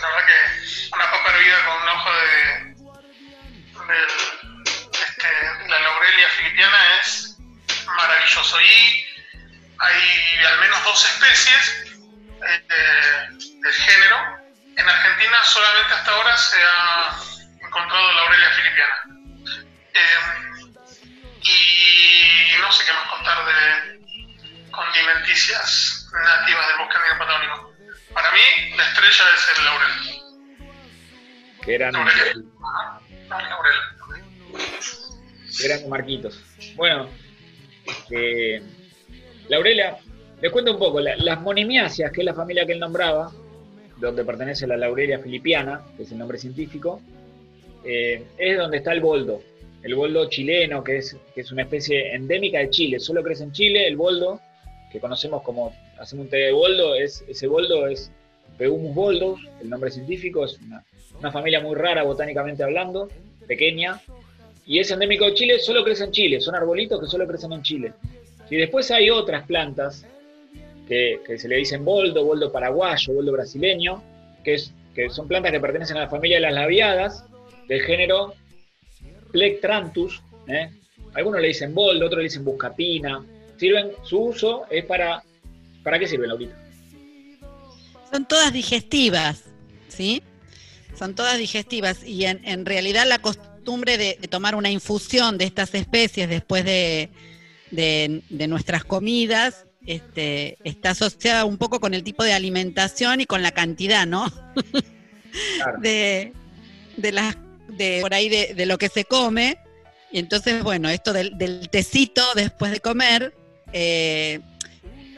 La 0.01 0.09
verdad 0.09 0.27
que 0.27 0.89
una 0.95 1.11
papa 1.11 1.31
hervida 1.31 1.65
con 1.67 1.83
una 1.83 1.93
hoja 1.93 2.11
de, 2.17 2.65
del- 3.95 4.91
este, 4.93 5.29
la 5.69 5.79
laurelia 5.81 6.29
filipiana 6.31 6.97
es 7.01 7.37
maravilloso. 7.87 8.61
Y 8.63 9.07
al 9.81 10.61
menos 10.61 10.85
dos 10.85 11.05
especies 11.05 11.91
eh, 12.47 13.29
del 13.31 13.73
género. 13.73 14.17
En 14.77 14.89
Argentina 14.89 15.45
solamente 15.45 15.95
hasta 15.95 16.11
ahora 16.13 16.37
se 16.37 16.57
ha 16.63 17.67
encontrado 17.67 18.13
la 18.13 18.21
Aurelia 18.23 18.51
filipiana. 18.51 18.95
Eh, 19.95 20.41
y 21.43 22.61
no 22.61 22.73
sé 22.73 22.85
qué 22.85 22.93
más 22.93 23.09
contar 23.09 23.45
de 23.47 24.71
condimenticias 24.71 26.09
nativas 26.13 26.67
del 26.69 26.77
bosque 26.79 26.99
negro 26.99 27.19
patagónico. 27.19 27.75
Para 28.13 28.31
mí, 28.33 28.75
la 28.77 28.89
estrella 28.89 29.25
es 29.35 29.59
el 29.59 29.65
laurel. 29.65 29.93
Que 31.63 31.75
eran, 31.75 31.93
Laurel. 31.93 32.45
No, 33.29 33.41
laurel. 33.41 33.77
eran 35.63 35.89
marquitos. 35.89 36.43
Bueno, 36.75 37.11
eh, 38.11 38.63
Laurelia, 39.51 39.97
les 40.41 40.51
cuento 40.51 40.73
un 40.73 40.79
poco. 40.79 41.01
la- 41.01 41.17
las 41.17 41.41
monimiáceas, 41.41 42.11
que 42.13 42.21
es 42.23 42.25
la 42.25 42.35
familia 42.35 42.65
que 42.65 42.73
él 42.73 42.81
nombraba, 42.81 43.31
donde 43.99 44.25
pertenece 44.25 44.67
la 44.67 44.77
Laurelia 44.77 45.19
filipiana, 45.19 45.83
que 45.97 46.05
es 46.05 46.13
el 46.13 46.19
nombre 46.19 46.39
científico, 46.39 47.01
eh, 47.85 48.25
es 48.39 48.57
donde 48.57 48.79
está 48.79 48.93
el 48.93 49.01
boldo. 49.01 49.43
El 49.83 49.95
boldo 49.95 50.29
chileno, 50.29 50.83
que 50.85 50.99
es, 50.99 51.17
que 51.35 51.41
es 51.43 51.53
una 51.53 51.63
especie 51.63 52.15
endémica 52.15 52.59
de 52.59 52.71
Chile. 52.71 53.01
Solo 53.01 53.23
crece 53.23 53.45
en 53.45 53.53
Chile. 53.53 53.87
El 53.87 53.97
boldo, 53.97 54.41
que 54.93 55.01
conocemos 55.01 55.43
como, 55.43 55.75
hacemos 55.99 56.25
un 56.25 56.31
té 56.31 56.37
de 56.39 56.53
boldo, 56.53 56.95
es, 56.95 57.25
ese 57.29 57.47
boldo 57.47 57.87
es 57.87 58.11
Peumus 58.59 58.95
boldus, 58.95 59.41
el 59.63 59.71
nombre 59.71 59.91
científico, 59.91 60.45
es 60.45 60.59
una, 60.61 60.85
una 61.19 61.33
familia 61.33 61.61
muy 61.61 61.75
rara 61.75 62.03
botánicamente 62.03 62.63
hablando, 62.63 63.09
pequeña, 63.47 64.01
y 64.67 64.79
es 64.81 64.91
endémico 64.91 65.25
de 65.27 65.35
Chile, 65.35 65.59
solo 65.59 65.83
crece 65.83 66.05
en 66.05 66.11
Chile, 66.13 66.41
son 66.41 66.55
arbolitos 66.55 67.01
que 67.01 67.07
solo 67.07 67.27
crecen 67.27 67.53
en 67.53 67.63
Chile. 67.63 67.93
Y 68.51 68.57
después 68.57 68.91
hay 68.91 69.09
otras 69.11 69.47
plantas 69.47 70.05
que, 70.89 71.21
se 71.39 71.49
le 71.49 71.57
dicen 71.57 71.85
boldo, 71.85 72.25
boldo 72.25 72.51
paraguayo, 72.51 73.15
boldo 73.15 73.31
brasileño, 73.31 74.03
que, 74.43 74.59
son 75.09 75.29
plantas 75.29 75.53
que 75.53 75.61
pertenecen 75.61 75.97
a 75.97 76.01
la 76.01 76.09
familia 76.09 76.39
de 76.39 76.43
las 76.43 76.55
labiadas, 76.55 77.25
del 77.69 77.81
género 77.83 78.35
Plectranthus. 79.31 80.21
¿eh? 80.49 80.69
Algunos 81.15 81.41
le 81.41 81.49
dicen 81.49 81.73
boldo, 81.73 82.07
otros 82.07 82.19
le 82.19 82.25
dicen 82.25 82.45
buscapina. 82.45 83.25
Sirven, 83.57 83.93
su 84.03 84.19
uso 84.19 84.67
es 84.69 84.85
para. 84.85 85.23
¿Para 85.85 85.99
qué 85.99 86.09
sirven, 86.09 86.29
Laurita? 86.29 86.57
Son 88.11 88.27
todas 88.27 88.53
digestivas, 88.53 89.45
¿sí? 89.89 90.23
Son 90.99 91.15
todas 91.15 91.39
digestivas 91.39 92.05
y 92.05 92.25
en, 92.25 92.67
realidad 92.67 93.07
la 93.07 93.21
costumbre 93.21 93.97
de 93.97 94.15
tomar 94.29 94.57
una 94.57 94.71
infusión 94.71 95.39
de 95.39 95.45
estas 95.45 95.73
especies 95.75 96.29
después 96.29 96.65
de, 96.65 97.11
de- 97.71 98.23
de 98.29 98.47
nuestras 98.49 98.85
comidas 98.85 99.67
este, 99.87 100.59
está 100.65 100.91
asociada 100.91 101.45
un 101.45 101.57
poco 101.57 101.81
con 101.81 101.95
el 101.95 102.03
tipo 102.05 102.23
de 102.23 102.33
alimentación 102.35 103.21
y 103.21 103.27
con 103.27 103.43
la 103.43 103.53
cantidad, 103.53 104.07
¿no? 104.07 104.31
de, 105.83 106.33
de 106.97 107.13
las 107.13 107.37
de 107.69 107.99
por 108.03 108.13
ahí 108.15 108.29
de, 108.29 108.55
de 108.55 108.67
lo 108.67 108.79
que 108.79 108.89
se 108.89 109.05
come. 109.05 109.59
Y 110.13 110.19
entonces, 110.19 110.63
bueno, 110.63 110.89
esto 110.89 111.13
del, 111.13 111.39
del 111.39 111.69
tecito 111.71 112.23
después 112.35 112.73
de 112.73 112.81
comer 112.81 113.33
eh, 113.73 114.41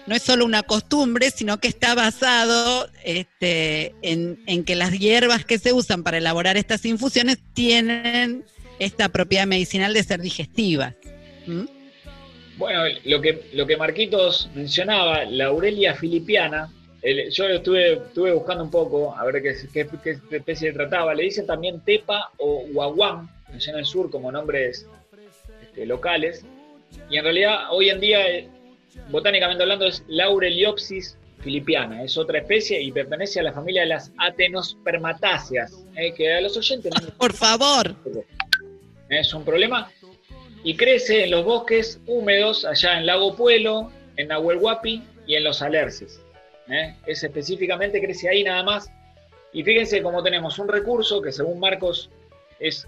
no 0.07 0.15
es 0.15 0.23
solo 0.23 0.45
una 0.45 0.63
costumbre, 0.63 1.31
sino 1.31 1.59
que 1.59 1.69
está 1.69 1.95
basado 1.95 2.89
este, 3.05 3.95
en, 4.03 4.43
en 4.47 4.65
que 4.65 4.75
las 4.75 4.93
hierbas 4.99 5.45
que 5.47 5.59
se 5.59 5.73
usan 5.73 6.03
para 6.03 6.19
elaborar 6.19 6.57
estas 6.57 6.85
infusiones 6.85 7.39
tienen 7.55 8.45
esta 8.79 9.09
propiedad 9.09 9.47
medicinal 9.47 9.95
de 9.95 10.03
ser 10.05 10.21
digestivas. 10.21 10.95
¿Mm? 11.47 11.63
Bueno, 12.63 12.85
lo 13.07 13.21
que, 13.21 13.43
lo 13.55 13.67
que 13.67 13.77
Marquitos 13.77 14.49
mencionaba, 14.55 15.25
la 15.25 15.47
Aurelia 15.47 15.95
filipiana, 15.97 16.71
el- 17.03 17.29
yo 17.33 17.49
lo 17.49 17.55
estuve, 17.57 17.95
estuve 17.95 18.31
buscando 18.33 18.63
un 18.63 18.71
poco 18.71 19.13
a 19.17 19.25
ver 19.25 19.43
qué, 19.43 19.57
qué, 19.73 19.89
qué 20.31 20.37
especie 20.37 20.73
trataba. 20.73 21.13
Le 21.13 21.25
dicen 21.25 21.45
también 21.45 21.81
tepa 21.81 22.31
o 22.39 22.63
guaguán, 22.73 23.29
allá 23.53 23.73
en 23.73 23.79
el 23.81 23.85
sur, 23.85 24.13
como 24.13 24.31
nombres 24.31 24.87
este, 25.61 25.87
locales. 25.87 26.45
Y 27.11 27.17
en 27.17 27.25
realidad, 27.25 27.65
hoy 27.73 27.91
en 27.91 27.99
día, 27.99 28.31
eh, 28.31 28.47
botánicamente 29.11 29.65
hablando, 29.65 29.87
es 29.87 30.05
Laureliopsis 30.07 31.19
filipiana. 31.41 32.05
Es 32.05 32.17
otra 32.17 32.39
especie 32.39 32.81
y 32.81 32.93
pertenece 32.93 33.41
a 33.41 33.43
la 33.43 33.53
familia 33.53 33.83
de 33.83 33.89
las 33.89 34.13
atenospermatáceas, 34.19 35.85
eh, 35.97 36.15
que 36.15 36.33
a 36.33 36.41
los 36.41 36.57
oyentes 36.57 36.93
no 37.03 37.09
Por 37.17 37.33
favor. 37.33 37.97
es 39.09 39.35
un 39.35 39.45
problema. 39.45 39.91
Y 40.65 40.77
crece 40.77 41.25
en 41.25 41.31
los 41.33 41.45
bosques 41.45 42.01
húmedos, 42.07 42.65
allá 42.65 42.99
en 42.99 43.07
Lago 43.07 43.35
Puelo, 43.35 43.91
en 44.17 44.29
Nahuel 44.29 44.59
Huapi 44.59 45.03
y 45.27 45.35
en 45.35 45.45
los 45.45 45.63
Alerces. 45.63 46.21
¿eh? 46.69 46.95
Es 47.07 47.25
específicamente 47.25 48.01
crece 48.01 48.29
ahí 48.29 48.45
nada 48.45 48.63
más. 48.63 48.91
Y 49.53 49.63
fíjense 49.65 50.03
cómo 50.03 50.23
tenemos 50.23 50.59
un 50.59 50.69
recurso 50.69 51.21
que 51.21 51.33
según 51.33 51.59
Marcos 51.61 52.11
es 52.59 52.87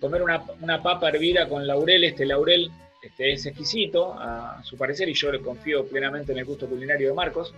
comer 0.00 0.22
una, 0.22 0.42
una 0.60 0.82
papa 0.82 1.08
hervida 1.08 1.48
con 1.48 1.66
laurel. 1.66 2.04
Este 2.04 2.26
laurel 2.26 2.70
este, 3.02 3.32
es 3.32 3.46
exquisito 3.46 4.14
a 4.14 4.60
su 4.64 4.76
parecer 4.76 5.08
y 5.08 5.14
yo 5.14 5.30
le 5.30 5.40
confío 5.40 5.86
plenamente 5.86 6.32
en 6.32 6.38
el 6.38 6.44
gusto 6.44 6.68
culinario 6.68 7.08
de 7.08 7.14
Marcos. 7.14 7.54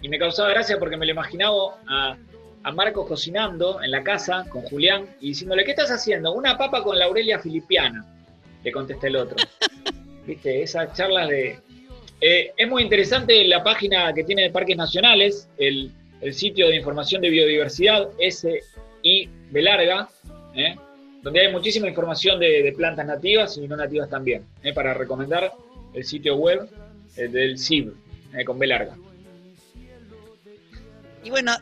Y 0.00 0.08
me 0.08 0.18
causaba 0.18 0.50
gracia 0.50 0.78
porque 0.78 0.96
me 0.96 1.06
lo 1.06 1.12
imaginaba 1.12 1.80
a, 1.88 2.16
a 2.62 2.72
Marcos 2.72 3.08
cocinando 3.08 3.82
en 3.82 3.90
la 3.90 4.04
casa 4.04 4.46
con 4.48 4.62
Julián 4.62 5.06
y 5.20 5.28
diciéndole, 5.28 5.64
¿qué 5.64 5.72
estás 5.72 5.90
haciendo? 5.90 6.32
Una 6.32 6.56
papa 6.56 6.84
con 6.84 6.98
laurelia 6.98 7.40
filipiana, 7.40 8.06
le 8.64 8.72
contesta 8.72 9.06
el 9.06 9.16
otro. 9.16 9.36
Viste, 10.26 10.62
esas 10.62 10.92
charlas 10.94 11.28
de... 11.28 11.58
Eh, 12.20 12.52
es 12.56 12.68
muy 12.68 12.82
interesante 12.82 13.44
la 13.46 13.62
página 13.62 14.12
que 14.12 14.24
tiene 14.24 14.42
de 14.42 14.50
Parques 14.50 14.76
Nacionales, 14.76 15.48
el, 15.56 15.92
el 16.20 16.34
sitio 16.34 16.68
de 16.68 16.76
información 16.76 17.22
de 17.22 17.30
biodiversidad, 17.30 18.08
SI 18.18 19.28
Belarga, 19.50 20.08
¿eh? 20.54 20.76
donde 21.22 21.40
hay 21.40 21.52
muchísima 21.52 21.88
información 21.88 22.38
de, 22.40 22.62
de 22.62 22.72
plantas 22.72 23.06
nativas 23.06 23.56
y 23.56 23.66
no 23.68 23.76
nativas 23.76 24.08
también, 24.08 24.44
¿eh? 24.62 24.72
para 24.72 24.94
recomendar 24.94 25.52
el 25.94 26.04
sitio 26.04 26.36
web 26.36 26.68
eh, 27.16 27.28
del 27.28 27.58
CIB, 27.58 27.92
eh, 28.34 28.44
con 28.44 28.58
B 28.58 28.66
larga. 28.66 28.96
Y 31.24 31.30
bueno, 31.30 31.52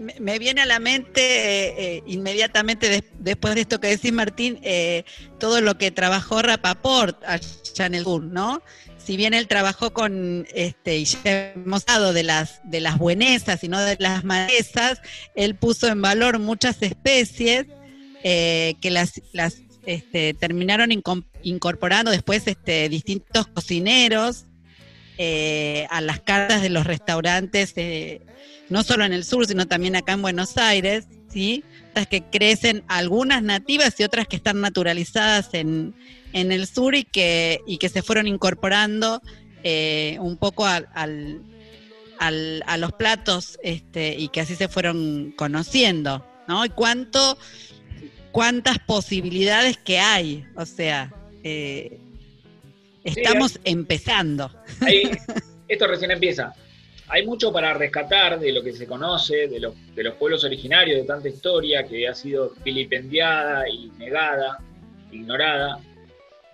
me, 0.00 0.38
viene 0.38 0.62
a 0.62 0.66
la 0.66 0.78
mente 0.78 1.20
eh, 1.20 1.74
eh, 1.96 2.02
inmediatamente 2.06 2.88
des- 2.88 3.04
después 3.18 3.54
de 3.54 3.60
esto 3.62 3.80
que 3.80 3.88
decís, 3.88 4.12
Martín, 4.12 4.58
eh, 4.62 5.04
todo 5.38 5.60
lo 5.60 5.76
que 5.76 5.90
trabajó 5.90 6.42
Rapaport 6.42 7.22
allá 7.24 7.86
en 7.86 7.94
el 7.94 8.04
sur, 8.04 8.22
¿no? 8.22 8.62
Si 8.98 9.16
bien 9.16 9.34
él 9.34 9.48
trabajó 9.48 9.92
con, 9.92 10.46
este, 10.54 10.98
y 10.98 11.04
ya 11.04 11.52
hemos 11.52 11.82
hablado 11.86 12.12
de 12.12 12.22
las, 12.22 12.60
de 12.64 12.80
las 12.80 12.98
buenesas 12.98 13.62
y 13.64 13.68
no 13.68 13.80
de 13.80 13.96
las 13.98 14.24
malezas, 14.24 15.00
él 15.34 15.54
puso 15.56 15.88
en 15.88 16.00
valor 16.00 16.38
muchas 16.38 16.80
especies 16.82 17.66
eh, 18.22 18.74
que 18.80 18.90
las, 18.90 19.20
las 19.32 19.56
este, 19.86 20.34
terminaron 20.34 20.90
incorporando 21.42 22.10
después 22.10 22.46
este, 22.46 22.88
distintos 22.88 23.46
cocineros 23.48 24.46
eh, 25.22 25.86
a 25.90 26.00
las 26.00 26.20
cartas 26.20 26.62
de 26.62 26.70
los 26.70 26.86
restaurantes, 26.86 27.74
eh, 27.76 28.22
no 28.70 28.82
solo 28.82 29.04
en 29.04 29.12
el 29.12 29.22
sur, 29.22 29.46
sino 29.46 29.66
también 29.66 29.94
acá 29.94 30.12
en 30.14 30.22
Buenos 30.22 30.56
Aires, 30.56 31.04
¿sí? 31.30 31.62
Estas 31.88 32.06
que 32.06 32.22
crecen, 32.22 32.84
algunas 32.88 33.42
nativas 33.42 34.00
y 34.00 34.04
otras 34.04 34.26
que 34.26 34.36
están 34.36 34.62
naturalizadas 34.62 35.50
en, 35.52 35.94
en 36.32 36.52
el 36.52 36.66
sur 36.66 36.94
y 36.94 37.04
que, 37.04 37.60
y 37.66 37.76
que 37.76 37.90
se 37.90 38.00
fueron 38.02 38.26
incorporando 38.28 39.20
eh, 39.62 40.16
un 40.20 40.38
poco 40.38 40.64
al, 40.64 40.88
al- 42.18 42.62
a 42.66 42.76
los 42.78 42.92
platos 42.92 43.58
este, 43.62 44.16
y 44.18 44.28
que 44.28 44.40
así 44.40 44.54
se 44.54 44.68
fueron 44.68 45.34
conociendo, 45.36 46.24
¿no? 46.48 46.64
Y 46.64 46.70
cuánto, 46.70 47.36
cuántas 48.32 48.78
posibilidades 48.78 49.76
que 49.76 49.98
hay, 49.98 50.46
o 50.56 50.64
sea, 50.64 51.12
estamos 53.04 53.58
empezando. 53.64 54.50
Ahí, 54.80 55.10
esto 55.68 55.86
recién 55.86 56.10
empieza. 56.10 56.52
Hay 57.08 57.26
mucho 57.26 57.52
para 57.52 57.74
rescatar 57.74 58.38
de 58.38 58.52
lo 58.52 58.62
que 58.62 58.72
se 58.72 58.86
conoce, 58.86 59.48
de 59.48 59.58
los, 59.58 59.74
de 59.94 60.04
los 60.04 60.14
pueblos 60.14 60.44
originarios, 60.44 61.00
de 61.00 61.06
tanta 61.06 61.28
historia 61.28 61.82
que 61.84 62.06
ha 62.06 62.14
sido 62.14 62.52
vilipendiada 62.64 63.68
y 63.68 63.90
negada, 63.98 64.58
ignorada. 65.10 65.80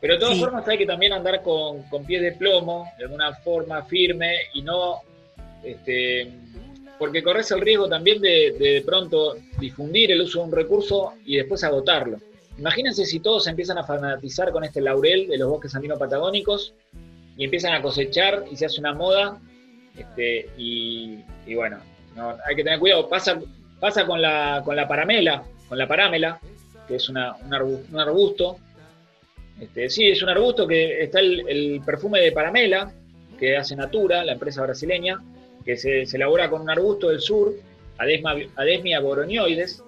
Pero 0.01 0.15
de 0.15 0.21
todas 0.21 0.35
Sí. 0.37 0.41
formas 0.41 0.67
hay 0.69 0.79
que 0.79 0.87
también 0.87 1.13
andar 1.13 1.43
con, 1.43 1.83
con 1.85 2.05
pies 2.07 2.23
de 2.23 2.33
plomo, 2.33 2.91
de 2.99 3.05
alguna 3.05 3.35
forma 3.35 3.83
firme, 3.85 4.35
y 4.55 4.63
no, 4.63 5.01
este, 5.63 6.31
porque 6.99 7.23
corres 7.23 7.51
el 7.51 7.61
riesgo 7.61 7.89
también 7.89 8.21
de, 8.23 8.55
de 8.59 8.73
de 8.75 8.83
pronto 8.83 9.37
difundir 9.59 10.11
el 10.13 10.23
uso 10.23 10.39
de 10.41 10.45
un 10.47 10.53
recurso 10.53 11.15
y 11.27 11.37
después 11.37 11.63
agotarlo. 11.65 12.19
Imagínense 12.59 13.05
si 13.05 13.21
todos 13.21 13.47
empiezan 13.47 13.79
a 13.79 13.85
fanatizar 13.85 14.51
con 14.51 14.65
este 14.65 14.81
laurel 14.81 15.29
de 15.29 15.37
los 15.39 15.49
bosques 15.51 15.75
andino-patagónicos 15.75 16.73
y 17.37 17.45
empiezan 17.45 17.75
a 17.75 17.83
cosechar 17.83 18.45
y 18.51 18.57
se 18.57 18.67
hace 18.67 18.81
una 18.81 18.95
moda, 18.95 19.39
este, 19.97 20.49
y, 20.57 21.23
bueno, 21.55 21.79
no, 22.15 22.35
hay 22.47 22.57
que 22.57 22.65
tener 22.65 22.79
cuidado. 22.79 23.09
Pasa, 23.09 23.39
pasa 23.79 24.07
con, 24.07 24.23
la, 24.23 24.63
con 24.65 24.75
la 24.75 24.89
paramela, 24.89 25.45
con 25.69 25.77
la 25.77 25.87
parámela, 25.87 26.41
que 26.89 26.97
es 26.97 27.09
un, 27.09 27.17
arbu- 27.17 27.85
un 27.93 28.01
arbusto. 28.01 28.57
Este, 29.61 29.89
sí, 29.91 30.09
es 30.09 30.23
un 30.23 30.29
arbusto 30.31 30.67
que 30.67 31.03
está 31.03 31.21
el, 31.21 31.81
perfume 31.85 32.21
de 32.21 32.33
paramela, 32.33 32.93
que 33.39 33.57
hace 33.57 33.77
Natura, 33.77 34.25
la 34.25 34.33
empresa 34.33 34.63
brasileña, 34.63 35.23
que 35.65 35.77
se, 35.77 36.03
elabora 36.03 36.49
con 36.49 36.63
un 36.63 36.71
arbusto 36.71 37.09
del 37.09 37.21
sur, 37.21 37.55
Adesmia 37.99 39.01
boronioides, 39.01 39.83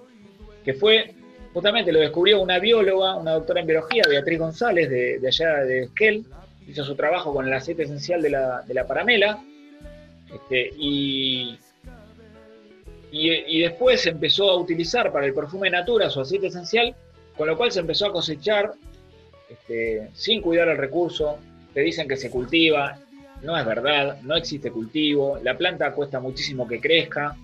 que 0.65 0.73
fue, 0.73 1.15
justamente 1.59 1.91
lo 1.91 1.99
descubrió 1.99 2.39
una 2.39 2.57
bióloga, 2.57 3.17
una 3.17 3.33
doctora 3.33 3.59
en 3.59 3.67
biología, 3.67 4.03
Beatriz 4.07 4.39
González, 4.39 4.89
de, 4.89 5.19
allá 5.27 5.65
de 5.65 5.83
Esquel, 5.83 6.23
hizo 6.65 6.85
su 6.85 6.95
trabajo 6.95 7.33
con 7.33 7.45
el 7.45 7.51
aceite 7.51 7.83
esencial 7.83 8.21
de 8.21 8.29
la, 8.29 8.61
de 8.61 8.73
la 8.73 8.87
paramela, 8.87 9.43
este, 10.33 10.71
y, 10.77 11.59
y, 13.11 13.57
y 13.57 13.59
después 13.59 14.07
empezó 14.07 14.51
a 14.51 14.55
utilizar 14.57 15.11
para 15.11 15.25
el 15.25 15.33
perfume 15.33 15.69
Natura 15.69 16.09
su 16.09 16.21
aceite 16.21 16.47
esencial, 16.47 16.95
con 17.35 17.49
lo 17.49 17.57
cual 17.57 17.73
se 17.73 17.81
empezó 17.81 18.05
a 18.05 18.13
cosechar 18.13 18.71
este, 19.49 20.11
sin 20.13 20.41
cuidar 20.41 20.69
el 20.69 20.77
recurso, 20.77 21.39
te 21.73 21.81
dicen 21.81 22.07
que 22.07 22.15
se 22.15 22.31
cultiva, 22.31 22.97
no 23.41 23.57
es 23.57 23.65
verdad, 23.65 24.21
no 24.21 24.37
existe 24.37 24.71
cultivo, 24.71 25.37
la 25.43 25.57
planta 25.57 25.91
cuesta 25.91 26.21
muchísimo 26.21 26.65
que 26.65 26.79
crezca. 26.79 27.35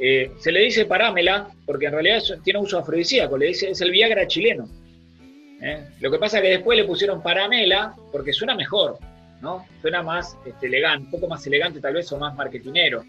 Eh, 0.00 0.30
se 0.38 0.52
le 0.52 0.60
dice 0.60 0.84
parámela 0.86 1.48
porque 1.66 1.86
en 1.86 1.92
realidad 1.92 2.18
es- 2.18 2.34
tiene 2.44 2.60
uso 2.60 2.78
afrodisíaco, 2.78 3.36
le 3.36 3.46
dice 3.48 3.70
es 3.70 3.80
el 3.80 3.90
Viagra 3.90 4.26
chileno. 4.28 4.68
¿eh? 5.60 5.84
Lo 6.00 6.10
que 6.10 6.18
pasa 6.18 6.36
es 6.38 6.42
que 6.44 6.48
después 6.50 6.78
le 6.78 6.84
pusieron 6.84 7.20
paramela 7.22 7.94
porque 8.12 8.32
suena 8.32 8.54
mejor, 8.54 8.98
¿no? 9.40 9.66
Suena 9.82 10.02
más 10.02 10.36
este, 10.46 10.66
elegante, 10.66 11.04
un 11.06 11.10
poco 11.10 11.26
más 11.28 11.44
elegante 11.46 11.80
tal 11.80 11.94
vez 11.94 12.10
o 12.12 12.16
más 12.18 12.34
marketinero. 12.36 13.04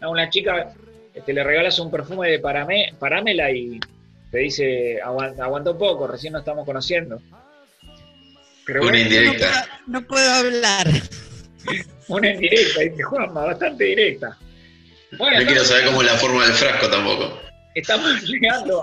A 0.00 0.08
una 0.08 0.30
chica 0.30 0.72
este, 1.14 1.32
le 1.34 1.44
regalas 1.44 1.78
un 1.78 1.90
perfume 1.90 2.30
de 2.30 2.40
parame- 2.42 2.94
parámela 2.98 3.50
y 3.50 3.78
te 4.30 4.38
dice 4.38 4.98
aguanta, 5.02 5.44
aguanta 5.44 5.72
un 5.72 5.78
poco, 5.78 6.06
recién 6.06 6.32
nos 6.32 6.40
estamos 6.40 6.64
conociendo. 6.64 7.20
Pero 8.64 8.80
Una 8.82 8.90
bueno, 8.92 9.04
indirecta. 9.04 9.66
No 9.86 10.00
puedo 10.06 10.30
hablar. 10.32 10.86
Una 12.08 12.30
en 12.30 12.38
directa, 12.40 12.80
dice 12.80 13.02
Juanma, 13.02 13.44
bastante 13.44 13.84
directa. 13.84 14.38
Bueno, 15.18 15.40
No 15.40 15.46
quiero 15.46 15.64
saber 15.64 15.86
cómo 15.86 16.02
es 16.02 16.10
la 16.10 16.18
forma 16.18 16.44
del 16.44 16.52
frasco 16.54 16.88
tampoco. 16.88 17.38
estamos 17.74 18.22
llegando. 18.28 18.80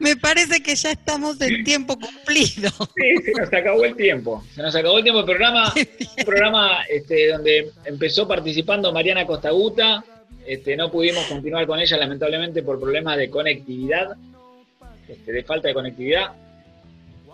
Me 0.00 0.16
parece 0.16 0.60
que 0.62 0.74
ya 0.74 0.90
estamos 0.90 1.40
en 1.40 1.62
tiempo 1.62 1.96
cumplido. 1.98 2.70
Sí, 2.96 3.22
se 3.24 3.32
nos 3.40 3.52
acabó 3.52 3.84
el 3.84 3.94
tiempo. 3.94 4.44
Se 4.54 4.62
nos 4.62 4.74
acabó 4.74 4.98
el 4.98 5.04
tiempo. 5.04 5.20
El 5.20 5.26
programa, 5.26 5.72
un 5.76 6.24
programa 6.24 6.82
este, 6.88 7.28
donde 7.28 7.70
empezó 7.84 8.26
participando 8.26 8.92
Mariana 8.92 9.24
Costaguta. 9.26 10.04
Este, 10.44 10.76
no 10.76 10.90
pudimos 10.90 11.24
continuar 11.26 11.66
con 11.68 11.78
ella, 11.78 11.96
lamentablemente, 11.96 12.64
por 12.64 12.80
problemas 12.80 13.16
de 13.16 13.30
conectividad, 13.30 14.16
este, 15.08 15.30
de 15.30 15.44
falta 15.44 15.68
de 15.68 15.74
conectividad. 15.74 16.32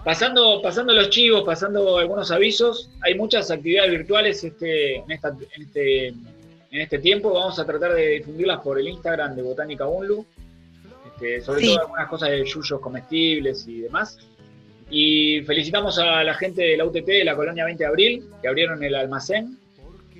Pasando, 0.04 0.60
pasando 0.62 0.92
los 0.92 1.08
chivos, 1.08 1.44
pasando 1.44 1.96
algunos 1.98 2.30
avisos, 2.30 2.90
hay 3.00 3.14
muchas 3.14 3.50
actividades 3.50 3.90
virtuales 3.90 4.44
este, 4.44 4.96
en, 4.96 5.10
esta- 5.10 5.30
en 5.56 5.62
este, 5.62 6.14
en 6.70 6.80
este 6.80 6.98
tiempo. 6.98 7.32
Vamos 7.32 7.58
a 7.58 7.64
tratar 7.64 7.94
de 7.94 8.08
difundirlas 8.18 8.60
por 8.60 8.78
el 8.78 8.88
Instagram 8.88 9.34
de 9.36 9.42
Botánica 9.42 9.86
Unlu. 9.86 10.24
Este, 11.06 11.40
sobre 11.40 11.60
Sí. 11.62 11.66
todo 11.68 11.80
algunas 11.82 12.08
cosas 12.08 12.30
de 12.30 12.44
yuyos 12.44 12.80
comestibles 12.80 13.66
y 13.66 13.80
demás. 13.80 14.18
Y 14.90 15.42
felicitamos 15.42 15.98
a 15.98 16.22
la 16.24 16.34
gente 16.34 16.62
de 16.62 16.76
la 16.76 16.84
UTT 16.84 17.06
de 17.06 17.24
la 17.24 17.36
Colonia 17.36 17.64
20 17.64 17.82
de 17.84 17.88
Abril, 17.88 18.24
que 18.40 18.48
abrieron 18.48 18.82
el 18.82 18.94
almacén 18.94 19.58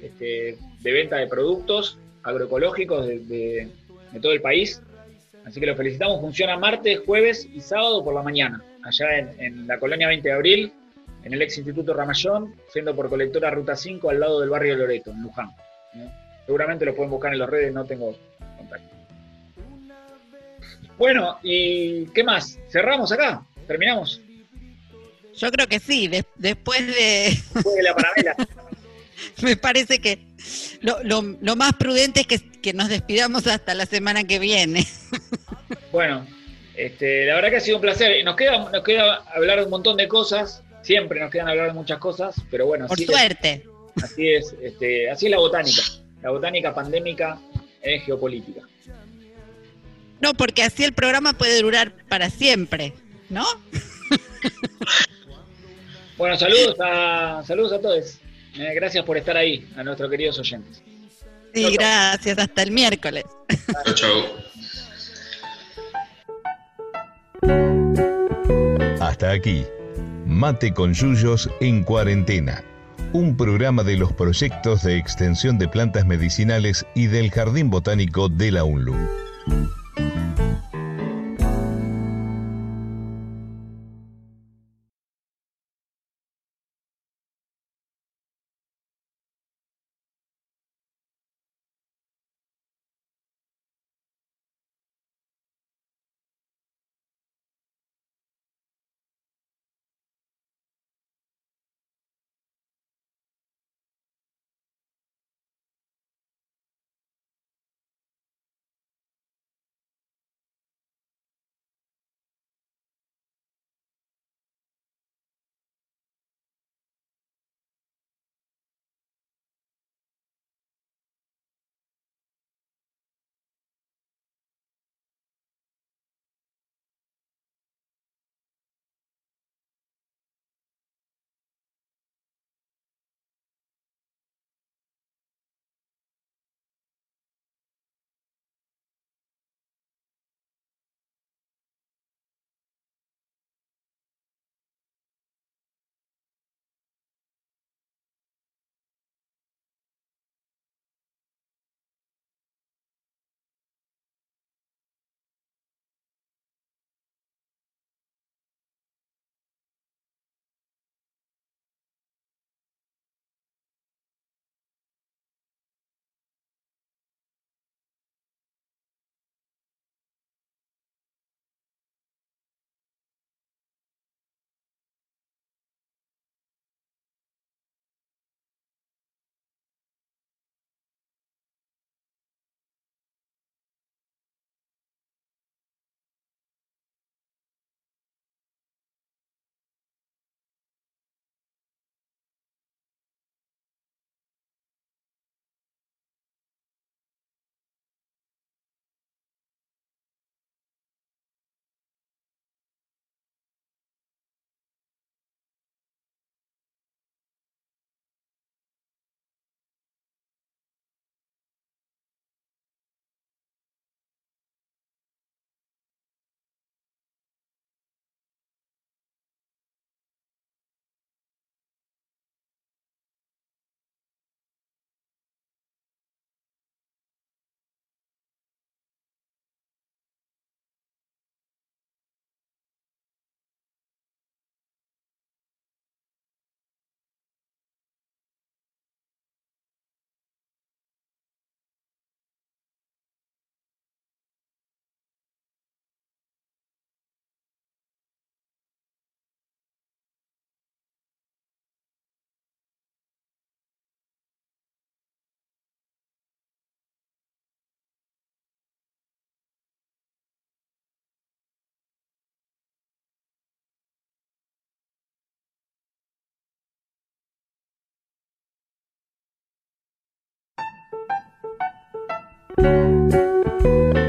este, 0.03 0.59
de 0.81 0.93
venta 0.93 1.17
de 1.17 1.27
productos 1.27 1.99
agroecológicos 2.23 3.07
de, 3.07 3.19
de- 3.21 3.69
de 4.13 4.21
todo 4.21 4.33
el 4.33 4.41
país. 4.43 4.83
Así 5.45 5.61
que 5.61 5.67
los 5.67 5.77
felicitamos. 5.77 6.21
Funciona 6.21 6.57
martes, 6.59 7.01
jueves 7.07 7.49
y 7.53 7.61
sábado 7.61 8.05
por 8.05 8.15
la 8.15 8.23
mañana, 8.23 8.63
allá 8.83 9.19
en, 9.19 9.41
en 9.41 9.67
la 9.67 9.79
Colonia 9.79 10.09
20 10.09 10.29
de 10.29 10.35
Abril, 10.35 10.73
en 11.25 11.33
el 11.33 11.41
ex 11.43 11.57
Instituto 11.59 11.95
Ramallón, 11.95 12.55
siendo 12.73 12.95
por 12.95 13.09
colectora 13.09 13.51
Ruta 13.51 13.75
5 13.77 14.11
al 14.11 14.21
lado 14.21 14.41
del 14.41 14.51
barrio 14.51 14.77
Loreto, 14.77 15.11
en 15.11 15.23
Luján. 15.23 15.51
Seguramente 16.49 16.87
lo 16.87 16.95
pueden 16.97 17.11
buscar 17.11 17.31
en 17.35 17.41
las 17.41 17.51
redes, 17.51 17.75
no 17.75 17.85
tengo 17.85 18.17
contacto. 18.57 18.89
Bueno, 20.97 21.39
¿y 21.43 22.07
qué 22.07 22.25
más? 22.25 22.59
¿Cerramos 22.73 23.13
acá? 23.13 23.43
¿Terminamos? 23.67 24.23
Yo 25.37 25.51
creo 25.51 25.67
que 25.67 25.79
sí, 25.79 26.09
de- 26.09 26.25
después 26.37 26.87
de... 26.87 27.37
Después 27.55 27.75
de 27.77 27.83
la 27.83 27.95
paramela. 27.95 28.35
Me 29.43 29.57
parece 29.59 29.99
que 29.99 30.21
lo, 30.81 31.03
lo- 31.05 31.37
lo 31.43 31.55
más 31.55 31.75
prudente 31.75 32.21
es 32.23 32.27
que, 32.27 32.39
que 32.63 32.73
nos 32.73 32.89
despidamos 32.89 33.47
hasta 33.47 33.75
la 33.75 33.85
semana 33.85 34.25
que 34.25 34.39
viene. 34.39 34.87
Bueno, 35.93 36.27
este, 36.77 37.27
la 37.27 37.35
verdad 37.35 37.51
que 37.51 37.57
ha 37.57 37.61
sido 37.61 37.77
un 37.77 37.83
placer. 37.83 38.25
Nos 38.25 38.37
queda, 38.37 38.71
nos 38.71 38.83
queda 38.85 39.17
hablar 39.35 39.59
de 39.59 39.65
un 39.65 39.71
montón 39.71 39.97
de 39.99 40.09
cosas. 40.09 40.63
Siempre 40.83 41.21
nos 41.21 41.31
quedan 41.31 41.49
hablar 41.49 41.67
de 41.69 41.73
muchas 41.75 41.99
cosas, 41.99 42.35
pero 42.51 42.65
bueno, 42.67 42.87
Por 42.87 42.95
así 42.97 43.05
suerte. 43.07 43.65
es, 43.97 44.05
así 44.05 44.29
es, 44.31 44.55
este, 44.63 45.11
así 45.11 45.27
es 45.27 45.31
la 45.31 45.39
botánica. 45.39 45.83
La 46.23 46.31
botánica 46.31 46.75
pandémica 46.75 47.39
es 47.83 48.03
geopolítica. 48.05 48.63
No, 50.21 50.35
porque 50.35 50.63
así 50.63 50.85
el 50.85 50.93
programa 50.93 51.33
puede 51.33 51.63
durar 51.63 51.93
para 52.09 52.29
siempre, 52.31 52.93
¿no? 53.31 53.45
Bueno, 56.17 56.37
saludos 56.37 56.77
a, 56.81 57.45
saludos 57.47 57.73
a 57.73 57.81
todos. 57.81 58.19
Eh, 58.57 58.73
gracias 58.75 59.05
por 59.05 59.17
estar 59.17 59.37
ahí, 59.37 59.69
a 59.77 59.85
nuestros 59.85 60.11
queridos 60.11 60.37
oyentes. 60.41 60.83
Sí, 61.55 61.73
gracias. 61.73 62.37
Hasta 62.39 62.63
el 62.63 62.73
miércoles. 62.73 63.25
Chau, 63.85 63.95
chau. 63.95 64.25
Hasta 69.01 69.31
aquí, 69.31 69.65
Mate 70.27 70.75
con 70.75 70.93
Yuyos 70.93 71.49
en 71.61 71.85
cuarentena, 71.85 72.65
un 73.13 73.37
programa 73.37 73.83
de 73.83 73.97
los 73.97 74.13
proyectos 74.13 74.83
de 74.83 74.99
extensión 74.99 75.59
de 75.59 75.69
plantas 75.69 76.05
medicinales 76.07 76.87
y 76.95 77.07
del 77.07 77.31
Jardín 77.31 77.71
Botánico 77.71 78.29
de 78.29 78.53
la 78.53 78.65
UNLU. 78.65 78.95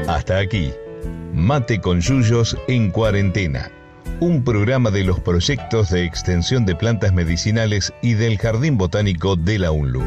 Hasta 0.08 0.38
aquí, 0.38 0.72
Mate 1.32 1.80
con 1.80 2.00
Yuyos 2.00 2.56
en 2.68 2.90
cuarentena, 2.90 3.70
un 4.20 4.44
programa 4.44 4.90
de 4.90 5.04
los 5.04 5.20
proyectos 5.20 5.90
de 5.90 6.04
extensión 6.04 6.66
de 6.66 6.74
plantas 6.74 7.12
medicinales 7.12 7.92
y 8.02 8.14
del 8.14 8.36
Jardín 8.38 8.76
Botánico 8.76 9.36
de 9.36 9.58
la 9.58 9.70
UNLU. 9.70 10.02